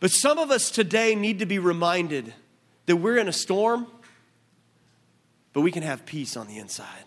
But 0.00 0.10
some 0.10 0.38
of 0.38 0.50
us 0.50 0.70
today 0.70 1.14
need 1.14 1.38
to 1.38 1.46
be 1.46 1.58
reminded 1.58 2.34
that 2.84 2.96
we're 2.96 3.16
in 3.16 3.28
a 3.28 3.32
storm, 3.32 3.86
but 5.52 5.62
we 5.62 5.72
can 5.72 5.82
have 5.82 6.04
peace 6.04 6.36
on 6.36 6.46
the 6.46 6.58
inside. 6.58 7.04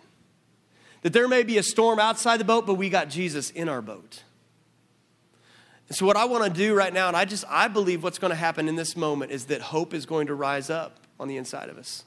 That 1.03 1.13
there 1.13 1.27
may 1.27 1.43
be 1.43 1.57
a 1.57 1.63
storm 1.63 1.99
outside 1.99 2.37
the 2.37 2.45
boat, 2.45 2.65
but 2.65 2.73
we 2.73 2.89
got 2.89 3.09
Jesus 3.09 3.51
in 3.51 3.69
our 3.69 3.81
boat. 3.81 4.23
And 5.87 5.95
so, 5.95 6.05
what 6.05 6.17
I 6.17 6.25
want 6.25 6.43
to 6.43 6.49
do 6.49 6.75
right 6.75 6.93
now, 6.93 7.07
and 7.07 7.15
I 7.15 7.25
just, 7.25 7.45
I 7.47 7.67
believe 7.67 8.03
what's 8.03 8.19
going 8.19 8.31
to 8.31 8.35
happen 8.35 8.67
in 8.67 8.75
this 8.75 8.95
moment 8.97 9.31
is 9.31 9.45
that 9.45 9.61
hope 9.61 9.93
is 9.93 10.05
going 10.05 10.27
to 10.27 10.35
rise 10.35 10.69
up 10.69 10.99
on 11.19 11.27
the 11.27 11.37
inside 11.37 11.69
of 11.69 11.77
us. 11.77 12.03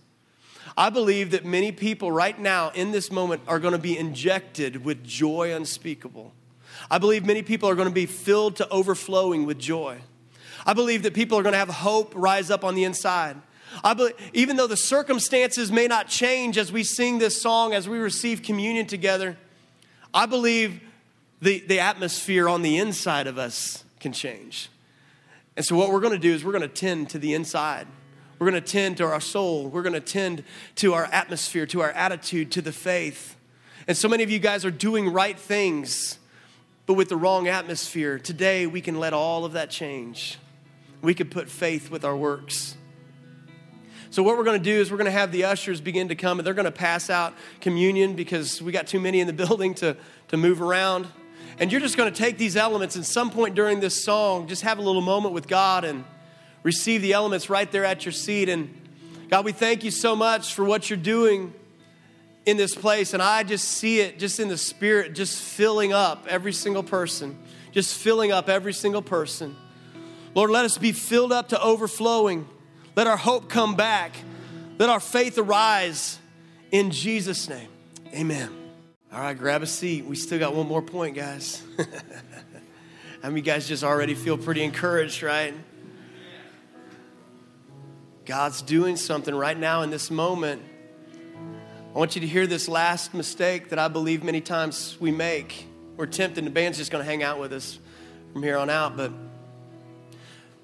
I 0.77 0.91
believe 0.91 1.33
that 1.33 1.45
many 1.45 1.73
people 1.73 2.11
right 2.11 2.39
now 2.39 2.71
in 2.71 2.93
this 2.93 3.11
moment 3.11 3.43
are 3.47 3.59
going 3.59 3.73
to 3.73 3.79
be 3.79 3.99
injected 3.99 4.85
with 4.85 5.05
joy 5.05 5.55
unspeakable. 5.55 6.33
I 6.91 6.99
believe 6.99 7.25
many 7.25 7.43
people 7.43 7.69
are 7.69 7.75
going 7.75 7.89
to 7.89 7.95
be 7.95 8.07
filled 8.07 8.57
to 8.57 8.69
overflowing 8.69 9.47
with 9.47 9.59
joy. 9.59 9.99
I 10.65 10.75
believe 10.75 11.03
that 11.03 11.15
people 11.15 11.39
are 11.39 11.43
going 11.43 11.53
to 11.53 11.59
have 11.59 11.69
hope 11.69 12.13
rise 12.15 12.51
up 12.51 12.65
on 12.65 12.75
the 12.75 12.85
inside. 12.85 13.37
I 13.83 13.95
believe, 13.95 14.15
even 14.33 14.57
though 14.57 14.67
the 14.67 14.77
circumstances 14.77 15.73
may 15.73 15.87
not 15.87 16.09
change 16.09 16.59
as 16.59 16.71
we 16.71 16.85
sing 16.85 17.19
this 17.19 17.41
song, 17.41 17.73
as 17.73 17.89
we 17.89 17.99
receive 17.99 18.43
communion 18.43 18.87
together, 18.87 19.37
I 20.13 20.27
believe 20.27 20.81
the, 21.41 21.61
the 21.61 21.81
atmosphere 21.81 22.49
on 22.49 22.63
the 22.63 22.79
inside 22.79 23.27
of 23.27 23.39
us 23.39 23.85
can 23.99 24.13
change. 24.13 24.69
And 25.57 25.65
so, 25.65 25.77
what 25.77 25.91
we're 25.91 26.01
going 26.01 26.13
to 26.13 26.19
do 26.19 26.33
is 26.33 26.45
we're 26.45 26.53
going 26.53 26.63
to 26.63 26.69
tend 26.69 27.11
to 27.11 27.19
the 27.19 27.35
inside. 27.35 27.87
We're 28.43 28.51
going 28.51 28.61
to 28.61 28.73
tend 28.73 28.97
to 28.97 29.05
our 29.05 29.21
soul. 29.21 29.69
We're 29.69 29.83
going 29.83 29.93
to 29.93 30.01
tend 30.01 30.43
to 30.75 30.95
our 30.95 31.05
atmosphere, 31.05 31.65
to 31.67 31.81
our 31.83 31.93
attitude, 31.93 32.51
to 32.51 32.61
the 32.61 32.73
faith. 32.73 33.37
And 33.87 33.97
so 33.97 34.09
many 34.09 34.25
of 34.25 34.33
you 34.33 34.41
guys 34.41 34.65
are 34.65 34.71
doing 34.73 35.13
right 35.13 35.39
things, 35.39 36.19
but 36.87 36.95
with 36.95 37.09
the 37.09 37.17
wrong 37.17 37.47
atmosphere. 37.47 38.19
Today, 38.19 38.67
we 38.67 38.81
can 38.81 38.99
let 38.99 39.13
all 39.13 39.45
of 39.45 39.53
that 39.53 39.71
change. 39.71 40.41
We 41.03 41.15
can 41.15 41.31
put 41.31 41.49
faith 41.49 41.89
with 41.89 42.05
our 42.05 42.17
works. 42.17 42.75
So, 44.11 44.25
what 44.25 44.37
we're 44.37 44.43
going 44.43 44.59
to 44.59 44.65
do 44.65 44.75
is 44.75 44.91
we're 44.91 44.97
going 44.97 45.05
to 45.05 45.13
have 45.13 45.31
the 45.31 45.45
ushers 45.45 45.81
begin 45.81 46.09
to 46.09 46.17
come 46.17 46.41
and 46.41 46.45
they're 46.45 46.53
going 46.53 46.65
to 46.65 46.73
pass 46.73 47.11
out 47.11 47.35
communion 47.61 48.17
because 48.17 48.61
we 48.61 48.73
got 48.73 48.89
too 48.89 48.99
many 48.99 49.21
in 49.21 49.29
the 49.29 49.33
building 49.45 49.73
to, 49.75 49.97
to 50.31 50.37
move 50.37 50.61
around. 50.61 51.07
And 51.61 51.71
you're 51.71 51.81
just 51.81 51.97
going 51.97 52.13
to 52.13 52.19
take 52.19 52.39
these 52.39 52.57
elements 52.57 52.97
and 52.97 53.07
some 53.07 53.31
point 53.31 53.55
during 53.55 53.79
this 53.79 54.03
song, 54.05 54.49
just 54.49 54.63
have 54.63 54.79
a 54.79 54.83
little 54.83 55.01
moment 55.01 55.33
with 55.33 55.47
God 55.47 55.85
and 55.85 56.05
receive 56.63 57.03
the 57.03 57.13
elements 57.13 57.51
right 57.51 57.71
there 57.71 57.85
at 57.85 58.05
your 58.05 58.13
seat. 58.13 58.49
And 58.49 58.73
God, 59.29 59.45
we 59.45 59.53
thank 59.53 59.85
you 59.85 59.91
so 59.91 60.15
much 60.15 60.55
for 60.55 60.65
what 60.65 60.91
you're 60.91 60.97
doing 60.97 61.55
in 62.47 62.57
this 62.57 62.75
place. 62.75 63.15
And 63.15 63.23
I 63.23 63.43
just 63.43 63.67
see 63.69 64.01
it 64.01 64.19
just 64.19 64.41
in 64.41 64.49
the 64.49 64.59
spirit, 64.59 65.15
just 65.15 65.41
filling 65.41 65.93
up 65.93 66.27
every 66.29 66.53
single 66.53 66.83
person, 66.83 67.39
just 67.73 67.97
filling 67.97 68.33
up 68.33 68.49
every 68.49 68.73
single 68.73 69.03
person. 69.03 69.57
Lord, 70.35 70.51
let 70.51 70.65
us 70.65 70.79
be 70.79 70.93
filled 70.93 71.33
up 71.33 71.51
to 71.51 71.63
overflowing. 71.63 72.49
Let 72.97 73.07
our 73.07 73.17
hope 73.17 73.49
come 73.49 73.75
back. 73.77 74.15
Let 74.79 74.89
our 74.91 75.01
faith 75.01 75.39
arise 75.39 76.19
in 76.71 76.91
Jesus' 76.91 77.49
name. 77.49 77.69
Amen. 78.15 78.51
All 79.13 79.21
right, 79.21 79.37
grab 79.37 79.63
a 79.63 79.67
seat. 79.67 80.07
We 80.07 80.17
still 80.17 80.39
got 80.39 80.55
one 80.55 80.67
more 80.67 80.83
point, 80.83 81.15
guys. 81.15 81.63
How 83.23 83.29
many 83.29 83.43
guys 83.43 83.69
just 83.69 83.85
already 83.85 84.15
feel 84.15 84.37
pretty 84.37 84.65
encouraged, 84.65 85.23
right? 85.23 85.55
God's 88.25 88.63
doing 88.63 88.97
something 88.97 89.35
right 89.35 89.59
now 89.59 89.83
in 89.83 89.91
this 89.91 90.11
moment. 90.11 90.63
I 91.95 91.99
want 91.99 92.15
you 92.15 92.21
to 92.21 92.27
hear 92.27 92.47
this 92.47 92.69
last 92.69 93.15
mistake 93.15 93.71
that 93.71 93.79
I 93.79 93.89
believe 93.89 94.23
many 94.23 94.41
times 94.41 94.97
we 95.01 95.11
make. 95.11 95.67
We're 95.97 96.07
tempted, 96.07 96.45
the 96.45 96.51
band's 96.51 96.79
just 96.79 96.93
going 96.93 97.05
to 97.05 97.11
hang 97.11 97.23
out 97.23 97.41
with 97.41 97.53
us 97.53 97.79
from 98.33 98.43
here 98.43 98.57
on 98.57 98.71
out, 98.71 98.97
but 98.97 99.13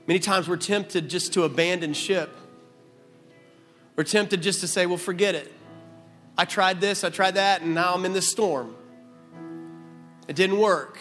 many 0.07 0.21
times 0.21 0.49
we're 0.49 0.57
tempted 0.57 1.11
just 1.11 1.33
to 1.35 1.43
abandon 1.43 1.95
ship. 1.95 2.35
We're 3.97 4.05
tempted 4.05 4.41
just 4.41 4.61
to 4.61 4.69
say, 4.69 4.87
well, 4.87 4.97
forget 4.97 5.35
it. 5.35 5.53
I 6.37 6.45
tried 6.45 6.81
this, 6.81 7.03
I 7.03 7.11
tried 7.11 7.35
that, 7.35 7.63
and 7.63 7.75
now 7.75 7.95
I'm 7.95 8.05
in 8.05 8.13
this 8.13 8.29
storm. 8.29 8.77
It 10.29 10.37
didn't 10.37 10.59
work. 10.59 10.99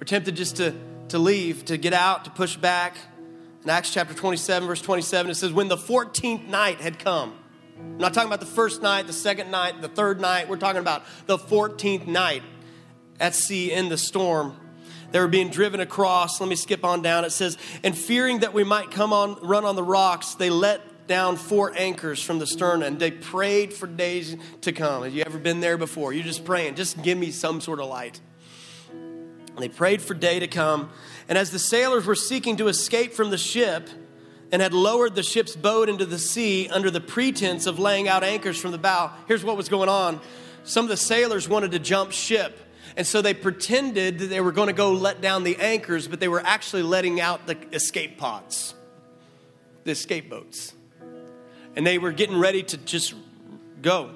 We're 0.00 0.06
tempted 0.06 0.34
just 0.36 0.56
to, 0.56 0.74
to 1.08 1.18
leave, 1.18 1.66
to 1.66 1.76
get 1.76 1.92
out, 1.92 2.24
to 2.24 2.30
push 2.30 2.56
back. 2.56 2.96
In 3.66 3.70
Acts 3.70 3.90
chapter 3.90 4.14
27, 4.14 4.68
verse 4.68 4.80
27, 4.80 5.32
it 5.32 5.34
says, 5.34 5.52
When 5.52 5.66
the 5.66 5.76
14th 5.76 6.46
night 6.46 6.80
had 6.80 7.00
come, 7.00 7.36
I'm 7.76 7.98
not 7.98 8.14
talking 8.14 8.28
about 8.28 8.38
the 8.38 8.46
first 8.46 8.80
night, 8.80 9.08
the 9.08 9.12
second 9.12 9.50
night, 9.50 9.82
the 9.82 9.88
third 9.88 10.20
night. 10.20 10.48
We're 10.48 10.56
talking 10.56 10.80
about 10.80 11.02
the 11.26 11.36
14th 11.36 12.06
night 12.06 12.44
at 13.18 13.34
sea 13.34 13.72
in 13.72 13.88
the 13.88 13.98
storm. 13.98 14.54
They 15.10 15.18
were 15.18 15.26
being 15.26 15.48
driven 15.50 15.80
across. 15.80 16.40
Let 16.40 16.48
me 16.48 16.54
skip 16.54 16.84
on 16.84 17.02
down. 17.02 17.24
It 17.24 17.30
says, 17.30 17.58
And 17.82 17.98
fearing 17.98 18.38
that 18.38 18.54
we 18.54 18.62
might 18.62 18.92
come 18.92 19.12
on, 19.12 19.34
run 19.44 19.64
on 19.64 19.74
the 19.74 19.82
rocks, 19.82 20.34
they 20.34 20.48
let 20.48 21.08
down 21.08 21.34
four 21.34 21.72
anchors 21.76 22.22
from 22.22 22.38
the 22.38 22.46
stern 22.46 22.84
and 22.84 23.00
they 23.00 23.10
prayed 23.10 23.74
for 23.74 23.88
days 23.88 24.36
to 24.60 24.70
come. 24.70 25.02
Have 25.02 25.12
you 25.12 25.24
ever 25.26 25.38
been 25.38 25.58
there 25.58 25.76
before? 25.76 26.12
You're 26.12 26.22
just 26.22 26.44
praying, 26.44 26.76
just 26.76 27.02
give 27.02 27.18
me 27.18 27.32
some 27.32 27.60
sort 27.60 27.80
of 27.80 27.88
light. 27.88 28.20
And 28.92 29.58
they 29.58 29.68
prayed 29.70 30.02
for 30.02 30.12
day 30.12 30.38
to 30.38 30.46
come. 30.46 30.90
And 31.28 31.36
as 31.36 31.50
the 31.50 31.58
sailors 31.58 32.06
were 32.06 32.14
seeking 32.14 32.56
to 32.58 32.68
escape 32.68 33.12
from 33.12 33.30
the 33.30 33.38
ship 33.38 33.88
and 34.52 34.62
had 34.62 34.72
lowered 34.72 35.14
the 35.14 35.22
ship's 35.22 35.56
boat 35.56 35.88
into 35.88 36.06
the 36.06 36.18
sea 36.18 36.68
under 36.68 36.90
the 36.90 37.00
pretense 37.00 37.66
of 37.66 37.78
laying 37.78 38.08
out 38.08 38.22
anchors 38.22 38.58
from 38.58 38.72
the 38.72 38.78
bow, 38.78 39.12
here's 39.26 39.44
what 39.44 39.56
was 39.56 39.68
going 39.68 39.88
on. 39.88 40.20
Some 40.64 40.84
of 40.84 40.88
the 40.88 40.96
sailors 40.96 41.48
wanted 41.48 41.72
to 41.72 41.78
jump 41.78 42.12
ship. 42.12 42.58
And 42.96 43.06
so 43.06 43.20
they 43.20 43.34
pretended 43.34 44.20
that 44.20 44.26
they 44.26 44.40
were 44.40 44.52
going 44.52 44.68
to 44.68 44.72
go 44.72 44.92
let 44.92 45.20
down 45.20 45.42
the 45.44 45.56
anchors, 45.56 46.08
but 46.08 46.20
they 46.20 46.28
were 46.28 46.40
actually 46.44 46.82
letting 46.82 47.20
out 47.20 47.46
the 47.46 47.58
escape 47.72 48.16
pods, 48.16 48.74
the 49.84 49.90
escape 49.90 50.30
boats 50.30 50.72
and 51.76 51.86
they 51.86 51.98
were 51.98 52.10
getting 52.10 52.38
ready 52.38 52.62
to 52.62 52.78
just 52.78 53.14
go. 53.82 54.10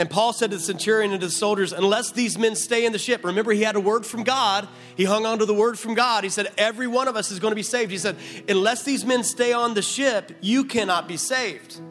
And 0.00 0.08
Paul 0.08 0.32
said 0.32 0.50
to 0.50 0.56
the 0.56 0.62
centurion 0.62 1.12
and 1.12 1.20
to 1.20 1.26
the 1.26 1.30
soldiers, 1.30 1.74
Unless 1.74 2.12
these 2.12 2.38
men 2.38 2.56
stay 2.56 2.86
in 2.86 2.92
the 2.92 2.98
ship, 2.98 3.22
remember 3.22 3.52
he 3.52 3.62
had 3.62 3.76
a 3.76 3.80
word 3.80 4.06
from 4.06 4.24
God. 4.24 4.66
He 4.96 5.04
hung 5.04 5.26
on 5.26 5.40
to 5.40 5.44
the 5.44 5.52
word 5.52 5.78
from 5.78 5.92
God. 5.92 6.24
He 6.24 6.30
said, 6.30 6.50
Every 6.56 6.86
one 6.86 7.06
of 7.06 7.16
us 7.16 7.30
is 7.30 7.38
going 7.38 7.50
to 7.50 7.56
be 7.56 7.62
saved. 7.62 7.90
He 7.90 7.98
said, 7.98 8.16
Unless 8.48 8.84
these 8.84 9.04
men 9.04 9.22
stay 9.22 9.52
on 9.52 9.74
the 9.74 9.82
ship, 9.82 10.32
you 10.40 10.64
cannot 10.64 11.06
be 11.06 11.18
saved. 11.18 11.82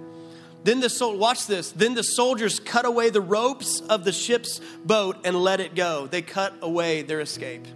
Then 0.64 0.80
the 0.80 0.90
sol- 0.90 1.20
watch 1.20 1.46
this. 1.46 1.72
Then 1.72 1.94
the 1.94 2.04
soldiers 2.04 2.60
cut 2.60 2.84
away 2.84 3.12
the 3.12 3.22
ropes 3.22 3.80
of 3.82 4.06
the 4.06 4.12
ship's 4.12 4.60
boat 4.84 5.18
and 5.24 5.36
let 5.36 5.60
it 5.60 5.76
go. 5.76 6.08
They 6.08 6.24
cut 6.24 6.56
away 6.64 7.04
their 7.04 7.20
escape. 7.20 7.68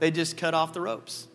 They 0.00 0.10
just 0.10 0.36
cut 0.36 0.54
off 0.54 0.72
the 0.72 0.80
ropes. 0.80 1.28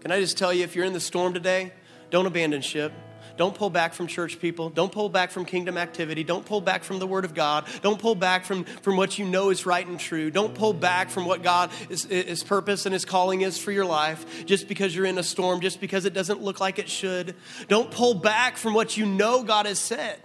Can 0.00 0.10
I 0.10 0.20
just 0.20 0.38
tell 0.38 0.54
you, 0.54 0.64
if 0.64 0.74
you're 0.74 0.86
in 0.86 0.94
the 0.94 1.00
storm 1.00 1.34
today, 1.34 1.74
don't 2.08 2.24
abandon 2.24 2.62
ship. 2.62 2.94
Don't 3.36 3.54
pull 3.54 3.70
back 3.70 3.94
from 3.94 4.06
church 4.06 4.38
people. 4.38 4.70
Don't 4.70 4.92
pull 4.92 5.08
back 5.08 5.30
from 5.32 5.44
kingdom 5.44 5.76
activity. 5.76 6.22
Don't 6.22 6.46
pull 6.46 6.60
back 6.60 6.84
from 6.84 7.00
the 7.00 7.06
word 7.06 7.24
of 7.24 7.34
God. 7.34 7.66
Don't 7.82 7.98
pull 7.98 8.14
back 8.14 8.44
from, 8.44 8.64
from 8.64 8.96
what 8.96 9.18
you 9.18 9.24
know 9.24 9.50
is 9.50 9.66
right 9.66 9.86
and 9.86 9.98
true. 9.98 10.30
Don't 10.30 10.54
pull 10.54 10.72
back 10.72 11.10
from 11.10 11.24
what 11.24 11.42
God 11.42 11.70
is, 11.88 12.04
his 12.04 12.44
purpose 12.44 12.86
and 12.86 12.92
his 12.92 13.04
calling 13.04 13.40
is 13.40 13.58
for 13.58 13.72
your 13.72 13.84
life 13.84 14.46
just 14.46 14.68
because 14.68 14.94
you're 14.94 15.06
in 15.06 15.18
a 15.18 15.22
storm, 15.22 15.60
just 15.60 15.80
because 15.80 16.04
it 16.04 16.14
doesn't 16.14 16.42
look 16.42 16.60
like 16.60 16.78
it 16.78 16.88
should. 16.88 17.34
Don't 17.68 17.90
pull 17.90 18.14
back 18.14 18.56
from 18.56 18.72
what 18.72 18.96
you 18.96 19.04
know 19.04 19.42
God 19.42 19.66
has 19.66 19.80
said. 19.80 20.20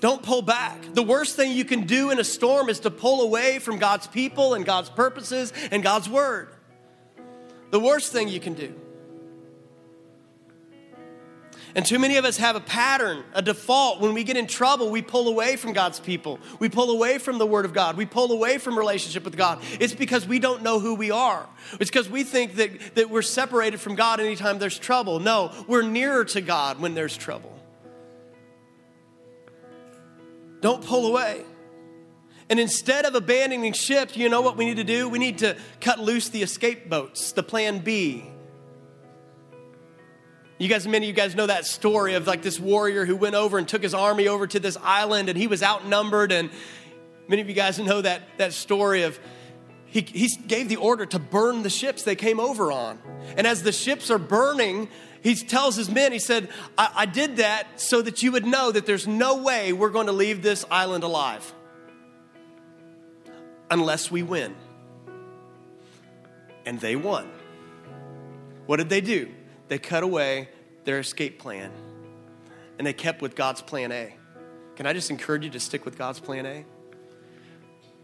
Don't 0.00 0.22
pull 0.22 0.42
back. 0.42 0.94
The 0.94 1.02
worst 1.02 1.34
thing 1.34 1.52
you 1.52 1.64
can 1.64 1.84
do 1.84 2.10
in 2.10 2.20
a 2.20 2.24
storm 2.24 2.68
is 2.68 2.80
to 2.80 2.90
pull 2.90 3.22
away 3.22 3.58
from 3.58 3.78
God's 3.78 4.06
people 4.06 4.54
and 4.54 4.64
God's 4.64 4.90
purposes 4.90 5.52
and 5.72 5.82
God's 5.82 6.08
word. 6.08 6.50
The 7.70 7.80
worst 7.80 8.12
thing 8.12 8.28
you 8.28 8.38
can 8.38 8.54
do. 8.54 8.74
And 11.74 11.84
too 11.84 11.98
many 11.98 12.16
of 12.16 12.24
us 12.24 12.38
have 12.38 12.56
a 12.56 12.60
pattern, 12.60 13.24
a 13.34 13.42
default. 13.42 14.00
When 14.00 14.14
we 14.14 14.24
get 14.24 14.36
in 14.36 14.46
trouble, 14.46 14.90
we 14.90 15.02
pull 15.02 15.28
away 15.28 15.56
from 15.56 15.72
God's 15.72 16.00
people. 16.00 16.38
We 16.58 16.68
pull 16.68 16.90
away 16.90 17.18
from 17.18 17.38
the 17.38 17.46
Word 17.46 17.64
of 17.64 17.72
God. 17.72 17.96
We 17.96 18.06
pull 18.06 18.32
away 18.32 18.58
from 18.58 18.76
relationship 18.76 19.24
with 19.24 19.36
God. 19.36 19.60
It's 19.78 19.94
because 19.94 20.26
we 20.26 20.38
don't 20.38 20.62
know 20.62 20.80
who 20.80 20.94
we 20.94 21.10
are. 21.10 21.46
It's 21.72 21.90
because 21.90 22.08
we 22.08 22.24
think 22.24 22.56
that, 22.56 22.94
that 22.94 23.10
we're 23.10 23.22
separated 23.22 23.80
from 23.80 23.94
God 23.94 24.20
anytime 24.20 24.58
there's 24.58 24.78
trouble. 24.78 25.20
No, 25.20 25.52
we're 25.66 25.82
nearer 25.82 26.24
to 26.26 26.40
God 26.40 26.80
when 26.80 26.94
there's 26.94 27.16
trouble. 27.16 27.54
Don't 30.60 30.84
pull 30.84 31.06
away. 31.06 31.44
And 32.50 32.58
instead 32.58 33.04
of 33.04 33.14
abandoning 33.14 33.74
ship, 33.74 34.16
you 34.16 34.28
know 34.28 34.40
what 34.40 34.56
we 34.56 34.64
need 34.64 34.78
to 34.78 34.84
do? 34.84 35.08
We 35.08 35.18
need 35.18 35.38
to 35.38 35.56
cut 35.80 36.00
loose 36.00 36.30
the 36.30 36.42
escape 36.42 36.88
boats, 36.88 37.32
the 37.32 37.42
plan 37.42 37.80
B. 37.80 38.24
You 40.58 40.66
guys, 40.66 40.88
many 40.88 41.06
of 41.06 41.08
you 41.08 41.14
guys 41.14 41.36
know 41.36 41.46
that 41.46 41.66
story 41.66 42.14
of 42.14 42.26
like 42.26 42.42
this 42.42 42.58
warrior 42.58 43.04
who 43.04 43.14
went 43.14 43.36
over 43.36 43.58
and 43.58 43.68
took 43.68 43.82
his 43.82 43.94
army 43.94 44.26
over 44.26 44.44
to 44.48 44.58
this 44.58 44.76
island 44.82 45.28
and 45.28 45.38
he 45.38 45.46
was 45.46 45.62
outnumbered. 45.62 46.32
And 46.32 46.50
many 47.28 47.40
of 47.40 47.48
you 47.48 47.54
guys 47.54 47.78
know 47.78 48.00
that, 48.02 48.22
that 48.38 48.52
story 48.52 49.02
of 49.02 49.20
he, 49.86 50.00
he 50.00 50.28
gave 50.48 50.68
the 50.68 50.76
order 50.76 51.06
to 51.06 51.18
burn 51.20 51.62
the 51.62 51.70
ships 51.70 52.02
they 52.02 52.16
came 52.16 52.40
over 52.40 52.72
on. 52.72 52.98
And 53.36 53.46
as 53.46 53.62
the 53.62 53.70
ships 53.70 54.10
are 54.10 54.18
burning, 54.18 54.88
he 55.22 55.36
tells 55.36 55.76
his 55.76 55.88
men, 55.88 56.10
he 56.10 56.18
said, 56.18 56.48
I, 56.76 56.90
I 56.94 57.06
did 57.06 57.36
that 57.36 57.80
so 57.80 58.02
that 58.02 58.22
you 58.24 58.32
would 58.32 58.44
know 58.44 58.72
that 58.72 58.84
there's 58.84 59.06
no 59.06 59.36
way 59.36 59.72
we're 59.72 59.90
going 59.90 60.06
to 60.06 60.12
leave 60.12 60.42
this 60.42 60.64
island 60.70 61.04
alive 61.04 61.54
unless 63.70 64.10
we 64.10 64.24
win. 64.24 64.56
And 66.66 66.80
they 66.80 66.96
won. 66.96 67.30
What 68.66 68.78
did 68.78 68.88
they 68.88 69.00
do? 69.00 69.32
They 69.68 69.78
cut 69.78 70.02
away 70.02 70.48
their 70.84 70.98
escape 70.98 71.38
plan 71.38 71.70
and 72.78 72.86
they 72.86 72.92
kept 72.92 73.22
with 73.22 73.34
God's 73.34 73.60
plan 73.60 73.92
A. 73.92 74.14
Can 74.76 74.86
I 74.86 74.92
just 74.92 75.10
encourage 75.10 75.44
you 75.44 75.50
to 75.50 75.60
stick 75.60 75.84
with 75.84 75.98
God's 75.98 76.20
plan 76.20 76.46
A? 76.46 76.64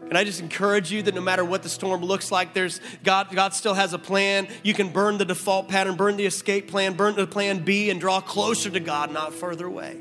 And 0.01 0.17
I 0.17 0.23
just 0.23 0.39
encourage 0.39 0.91
you 0.91 1.01
that 1.03 1.15
no 1.15 1.21
matter 1.21 1.43
what 1.43 1.63
the 1.63 1.69
storm 1.69 2.01
looks 2.01 2.31
like, 2.31 2.53
there's 2.53 2.79
God, 3.03 3.29
God 3.31 3.53
still 3.53 3.73
has 3.73 3.93
a 3.93 3.97
plan. 3.97 4.47
You 4.61 4.73
can 4.73 4.89
burn 4.89 5.17
the 5.17 5.25
default 5.25 5.67
pattern, 5.67 5.95
burn 5.95 6.17
the 6.17 6.25
escape 6.25 6.69
plan, 6.69 6.93
burn 6.93 7.15
the 7.15 7.25
plan 7.25 7.63
B, 7.63 7.89
and 7.89 7.99
draw 7.99 8.21
closer 8.21 8.69
to 8.69 8.79
God, 8.79 9.11
not 9.11 9.33
further 9.33 9.65
away. 9.65 9.97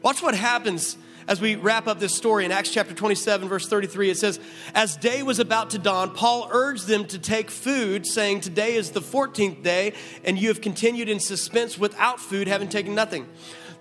Watch 0.00 0.22
what 0.22 0.34
happens 0.34 0.96
as 1.28 1.40
we 1.40 1.56
wrap 1.56 1.86
up 1.86 1.98
this 1.98 2.14
story 2.14 2.44
in 2.44 2.52
Acts 2.52 2.70
chapter 2.70 2.94
27, 2.94 3.48
verse 3.48 3.68
33, 3.68 4.10
it 4.10 4.16
says, 4.16 4.38
As 4.74 4.96
day 4.96 5.22
was 5.22 5.38
about 5.38 5.70
to 5.70 5.78
dawn, 5.78 6.10
Paul 6.10 6.48
urged 6.52 6.86
them 6.86 7.04
to 7.06 7.18
take 7.18 7.50
food, 7.50 8.06
saying, 8.06 8.40
Today 8.40 8.74
is 8.74 8.92
the 8.92 9.00
14th 9.00 9.62
day, 9.62 9.94
and 10.24 10.38
you 10.38 10.48
have 10.48 10.60
continued 10.60 11.08
in 11.08 11.18
suspense 11.18 11.78
without 11.78 12.20
food, 12.20 12.46
having 12.46 12.68
taken 12.68 12.94
nothing. 12.94 13.26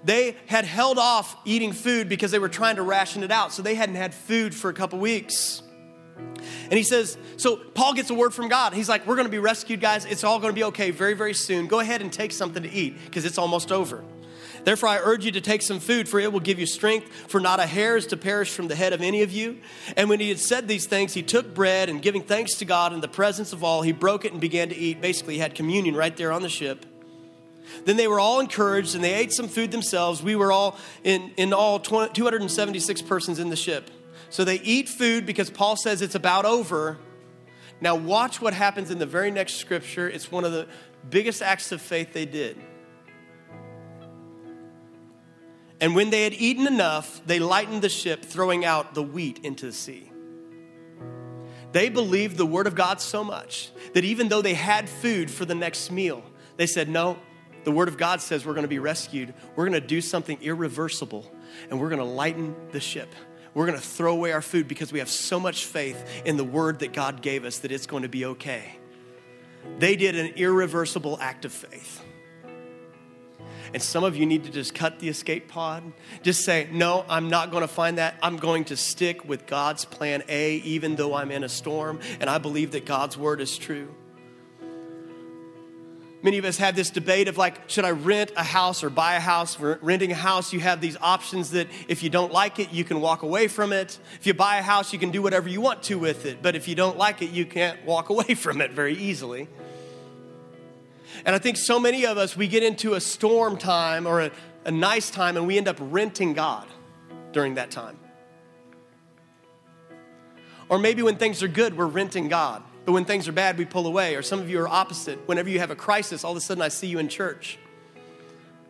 They 0.04 0.36
had 0.48 0.66
held 0.66 0.98
off 0.98 1.36
eating 1.46 1.72
food 1.72 2.10
because 2.10 2.32
they 2.32 2.40
were 2.40 2.50
trying 2.50 2.76
to 2.78 2.84
ration 2.84 3.24
it 3.24 3.32
out, 3.32 3.52
so 3.54 3.62
they 3.62 3.76
hadn't 3.76 3.96
had 3.96 4.14
food 4.14 4.54
for 4.54 4.70
a 4.70 4.74
couple 4.74 5.00
weeks. 5.00 5.62
And 6.64 6.74
he 6.74 6.84
says, 6.84 7.18
so 7.38 7.58
Paul 7.58 7.94
gets 7.94 8.10
a 8.10 8.14
word 8.14 8.34
from 8.34 8.48
God. 8.48 8.74
He's 8.74 8.90
like, 8.90 9.06
we're 9.06 9.16
going 9.16 9.28
to 9.28 9.32
be 9.32 9.40
rescued, 9.40 9.82
guys. 9.82 10.06
It's 10.06 10.24
all 10.24 10.40
going 10.40 10.52
to 10.52 10.56
be 10.56 10.64
okay 10.66 10.92
very, 10.92 11.14
very 11.14 11.34
soon. 11.34 11.68
Go 11.68 11.80
ahead 11.80 12.02
and 12.02 12.12
take 12.12 12.32
something 12.32 12.64
to 12.64 12.72
eat 12.72 12.96
because 13.06 13.26
it's 13.26 13.38
almost 13.38 13.72
over. 13.72 14.04
Therefore, 14.66 14.90
I 14.90 14.98
urge 14.98 15.24
you 15.26 15.32
to 15.32 15.42
take 15.42 15.62
some 15.62 15.80
food, 15.80 16.10
for 16.10 16.20
it 16.20 16.34
will 16.34 16.40
give 16.40 16.60
you 16.60 16.66
strength, 16.66 17.08
for 17.28 17.40
not 17.40 17.60
a 17.60 17.68
hair 17.68 17.96
is 17.96 18.08
to 18.08 18.18
perish 18.18 18.52
from 18.52 18.68
the 18.68 18.76
head 18.76 18.94
of 18.94 19.02
any 19.02 19.22
of 19.22 19.32
you. 19.32 19.60
And 19.96 20.10
when 20.10 20.20
he 20.20 20.30
had 20.30 20.40
said 20.40 20.68
these 20.68 20.88
things, 20.88 21.14
he 21.14 21.22
took 21.22 21.54
bread 21.54 21.88
and 21.88 22.02
giving 22.02 22.24
thanks 22.24 22.56
to 22.56 22.66
God 22.66 22.92
in 22.92 23.00
the 23.00 23.08
presence 23.08 23.54
of 23.54 23.64
all, 23.64 23.84
he 23.84 23.92
broke 23.92 24.26
it 24.26 24.32
and 24.32 24.42
began 24.42 24.70
to 24.70 24.76
eat. 24.76 25.00
Basically, 25.02 25.36
he 25.36 25.40
had 25.40 25.54
communion 25.54 25.96
right 25.96 26.18
there 26.18 26.32
on 26.32 26.42
the 26.42 26.50
ship. 26.50 26.84
Then 27.86 27.96
they 27.96 28.08
were 28.08 28.20
all 28.20 28.40
encouraged 28.40 28.96
and 28.96 29.04
they 29.04 29.14
ate 29.14 29.32
some 29.32 29.48
food 29.48 29.72
themselves. 29.72 30.24
We 30.24 30.36
were 30.36 30.52
all 30.52 30.78
in, 31.04 31.32
in 31.38 31.54
all 31.54 31.80
276 31.80 33.02
persons 33.04 33.40
in 33.40 33.50
the 33.50 33.56
ship. 33.56 33.92
So 34.32 34.44
they 34.44 34.60
eat 34.62 34.90
food 34.90 35.28
because 35.28 35.52
Paul 35.52 35.76
says 35.76 36.02
it's 36.02 36.16
about 36.16 36.46
over. 36.46 36.98
Now, 37.82 37.96
watch 37.96 38.42
what 38.42 38.54
happens 38.56 38.90
in 38.90 38.98
the 38.98 39.06
very 39.06 39.30
next 39.30 39.56
scripture. 39.56 40.10
It's 40.10 40.32
one 40.32 40.44
of 40.44 40.52
the 40.52 40.68
biggest 41.08 41.44
acts 41.44 41.72
of 41.72 41.82
faith 41.82 42.14
they 42.14 42.26
did. 42.26 42.58
And 45.82 45.96
when 45.96 46.10
they 46.10 46.24
had 46.24 46.34
eaten 46.34 46.68
enough, 46.68 47.22
they 47.26 47.40
lightened 47.40 47.82
the 47.82 47.90
ship, 47.90 48.24
throwing 48.24 48.64
out 48.64 48.94
the 48.94 49.04
wheat 49.04 49.40
into 49.44 49.66
the 49.66 49.74
sea. 49.74 50.12
They 51.74 51.90
believed 51.90 52.38
the 52.38 52.46
word 52.46 52.68
of 52.68 52.76
God 52.76 53.02
so 53.02 53.24
much 53.24 53.72
that 53.94 54.06
even 54.06 54.30
though 54.30 54.42
they 54.42 54.54
had 54.54 54.88
food 54.88 55.30
for 55.30 55.44
the 55.44 55.56
next 55.56 55.92
meal, 55.92 56.24
they 56.56 56.68
said, 56.68 56.88
No, 56.88 57.20
the 57.66 57.72
word 57.72 57.90
of 57.90 57.98
God 57.98 58.22
says 58.22 58.46
we're 58.46 58.54
going 58.54 58.64
to 58.64 58.70
be 58.70 58.80
rescued. 58.80 59.34
We're 59.56 59.68
going 59.68 59.82
to 59.82 59.86
do 59.86 60.00
something 60.00 60.38
irreversible, 60.42 61.30
and 61.70 61.82
we're 61.82 61.90
going 61.90 62.00
to 62.00 62.06
lighten 62.06 62.56
the 62.72 62.80
ship. 62.80 63.14
We're 63.54 63.66
going 63.66 63.78
to 63.78 63.86
throw 63.86 64.14
away 64.14 64.32
our 64.32 64.42
food 64.42 64.68
because 64.68 64.94
we 64.94 65.00
have 65.00 65.10
so 65.10 65.40
much 65.40 65.66
faith 65.66 66.24
in 66.26 66.38
the 66.38 66.44
word 66.44 66.80
that 66.80 66.94
God 66.94 67.22
gave 67.22 67.44
us 67.44 67.60
that 67.60 67.72
it's 67.72 67.88
going 67.88 68.04
to 68.04 68.10
be 68.10 68.26
okay. 68.26 68.78
They 69.80 69.96
did 69.96 70.16
an 70.16 70.28
irreversible 70.36 71.18
act 71.20 71.44
of 71.44 71.52
faith. 71.52 72.05
And 73.74 73.82
some 73.82 74.04
of 74.04 74.16
you 74.16 74.26
need 74.26 74.44
to 74.46 74.52
just 74.52 74.74
cut 74.74 75.00
the 75.00 75.10
escape 75.10 75.48
pod. 75.48 75.84
Just 76.24 76.46
say, 76.46 76.68
No, 76.72 77.06
I'm 77.10 77.30
not 77.30 77.52
going 77.52 77.62
to 77.62 77.68
find 77.68 77.98
that. 77.98 78.16
I'm 78.22 78.38
going 78.38 78.66
to 78.66 78.78
stick 78.78 79.26
with 79.26 79.46
God's 79.46 79.86
plan 79.86 80.24
A, 80.28 80.56
even 80.58 80.96
though 80.96 81.14
I'm 81.14 81.32
in 81.32 81.44
a 81.44 81.50
storm. 81.50 82.00
And 82.20 82.30
I 82.30 82.38
believe 82.38 82.72
that 82.72 82.86
God's 82.86 83.18
word 83.18 83.42
is 83.42 83.58
true. 83.58 83.94
Many 86.26 86.40
of 86.40 86.46
us 86.46 86.58
have 86.58 86.76
this 86.76 86.90
debate 86.90 87.28
of 87.28 87.38
like, 87.38 87.70
should 87.70 87.86
I 87.86 87.92
rent 87.92 88.32
a 88.36 88.44
house 88.44 88.84
or 88.84 88.90
buy 88.90 89.14
a 89.14 89.20
house? 89.20 89.54
For 89.54 89.78
renting 89.84 90.12
a 90.12 90.16
house, 90.16 90.54
you 90.54 90.60
have 90.60 90.82
these 90.82 90.98
options 91.00 91.52
that 91.52 91.68
if 91.88 92.02
you 92.02 92.10
don't 92.10 92.32
like 92.32 92.58
it, 92.58 92.74
you 92.74 92.84
can 92.84 93.00
walk 93.00 93.22
away 93.22 93.48
from 93.48 93.72
it. 93.72 94.00
If 94.20 94.26
you 94.26 94.34
buy 94.34 94.58
a 94.58 94.64
house, 94.64 94.92
you 94.92 94.98
can 94.98 95.12
do 95.12 95.22
whatever 95.22 95.48
you 95.48 95.62
want 95.62 95.84
to 95.84 96.00
with 96.00 96.26
it. 96.26 96.42
But 96.42 96.56
if 96.56 96.68
you 96.68 96.74
don't 96.74 96.98
like 96.98 97.22
it, 97.22 97.30
you 97.30 97.46
can't 97.46 97.86
walk 97.86 98.10
away 98.16 98.34
from 98.34 98.60
it 98.60 98.72
very 98.72 98.96
easily. 98.96 99.48
And 101.24 101.36
I 101.36 101.40
think 101.40 101.58
so 101.58 101.80
many 101.80 102.06
of 102.06 102.18
us, 102.18 102.36
we 102.36 102.48
get 102.48 102.64
into 102.64 102.96
a 102.96 103.02
storm 103.02 103.58
time 103.58 104.08
or 104.08 104.22
a, 104.22 104.32
a 104.66 104.72
nice 104.72 105.10
time 105.10 105.38
and 105.38 105.48
we 105.48 105.58
end 105.58 105.68
up 105.68 105.78
renting 105.80 106.34
God 106.34 106.68
during 107.32 107.56
that 107.56 107.72
time. 107.72 108.00
Or 110.68 110.80
maybe 110.80 111.02
when 111.04 111.18
things 111.18 111.44
are 111.44 111.48
good, 111.48 111.78
we're 111.78 111.86
renting 111.86 112.28
God. 112.28 112.64
But 112.86 112.92
when 112.92 113.06
things 113.06 113.28
are 113.28 113.32
bad, 113.32 113.58
we 113.58 113.66
pull 113.66 113.88
away. 113.88 114.16
Or 114.16 114.22
some 114.22 114.40
of 114.40 114.50
you 114.50 114.60
are 114.60 114.68
opposite. 114.68 115.20
Whenever 115.28 115.50
you 115.50 115.60
have 115.60 115.72
a 115.72 115.76
crisis, 115.76 116.24
all 116.24 116.32
of 116.32 116.38
a 116.38 116.42
sudden 116.42 116.62
I 116.62 116.68
see 116.70 116.88
you 116.88 117.00
in 117.00 117.08
church. 117.10 117.58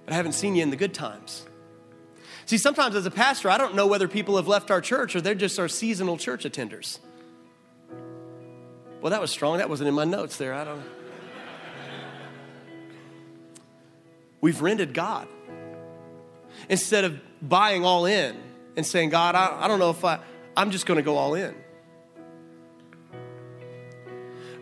But 0.05 0.13
I 0.13 0.17
haven't 0.17 0.33
seen 0.33 0.55
you 0.55 0.63
in 0.63 0.69
the 0.69 0.75
good 0.75 0.93
times. 0.93 1.45
See, 2.45 2.57
sometimes 2.57 2.95
as 2.95 3.05
a 3.05 3.11
pastor, 3.11 3.49
I 3.49 3.57
don't 3.57 3.75
know 3.75 3.87
whether 3.87 4.07
people 4.07 4.35
have 4.35 4.47
left 4.47 4.69
our 4.69 4.81
church 4.81 5.15
or 5.15 5.21
they're 5.21 5.35
just 5.35 5.57
our 5.57 5.67
seasonal 5.67 6.17
church 6.17 6.43
attenders. 6.43 6.99
Well, 9.01 9.09
that 9.11 9.21
was 9.21 9.31
strong. 9.31 9.57
That 9.57 9.69
wasn't 9.69 9.87
in 9.87 9.95
my 9.95 10.05
notes 10.05 10.37
there. 10.37 10.53
I 10.53 10.63
don't 10.63 10.79
know. 10.79 10.94
We've 14.45 14.61
rented 14.61 14.93
God. 14.93 15.27
Instead 16.69 17.03
of 17.03 17.19
buying 17.41 17.83
all 17.83 18.05
in 18.05 18.37
and 18.75 18.85
saying, 18.85 19.09
God, 19.09 19.33
I, 19.33 19.63
I 19.63 19.67
don't 19.67 19.79
know 19.79 19.89
if 19.89 20.05
I, 20.05 20.19
I'm 20.55 20.69
just 20.69 20.85
going 20.85 20.97
to 20.97 21.01
go 21.01 21.17
all 21.17 21.33
in. 21.33 21.55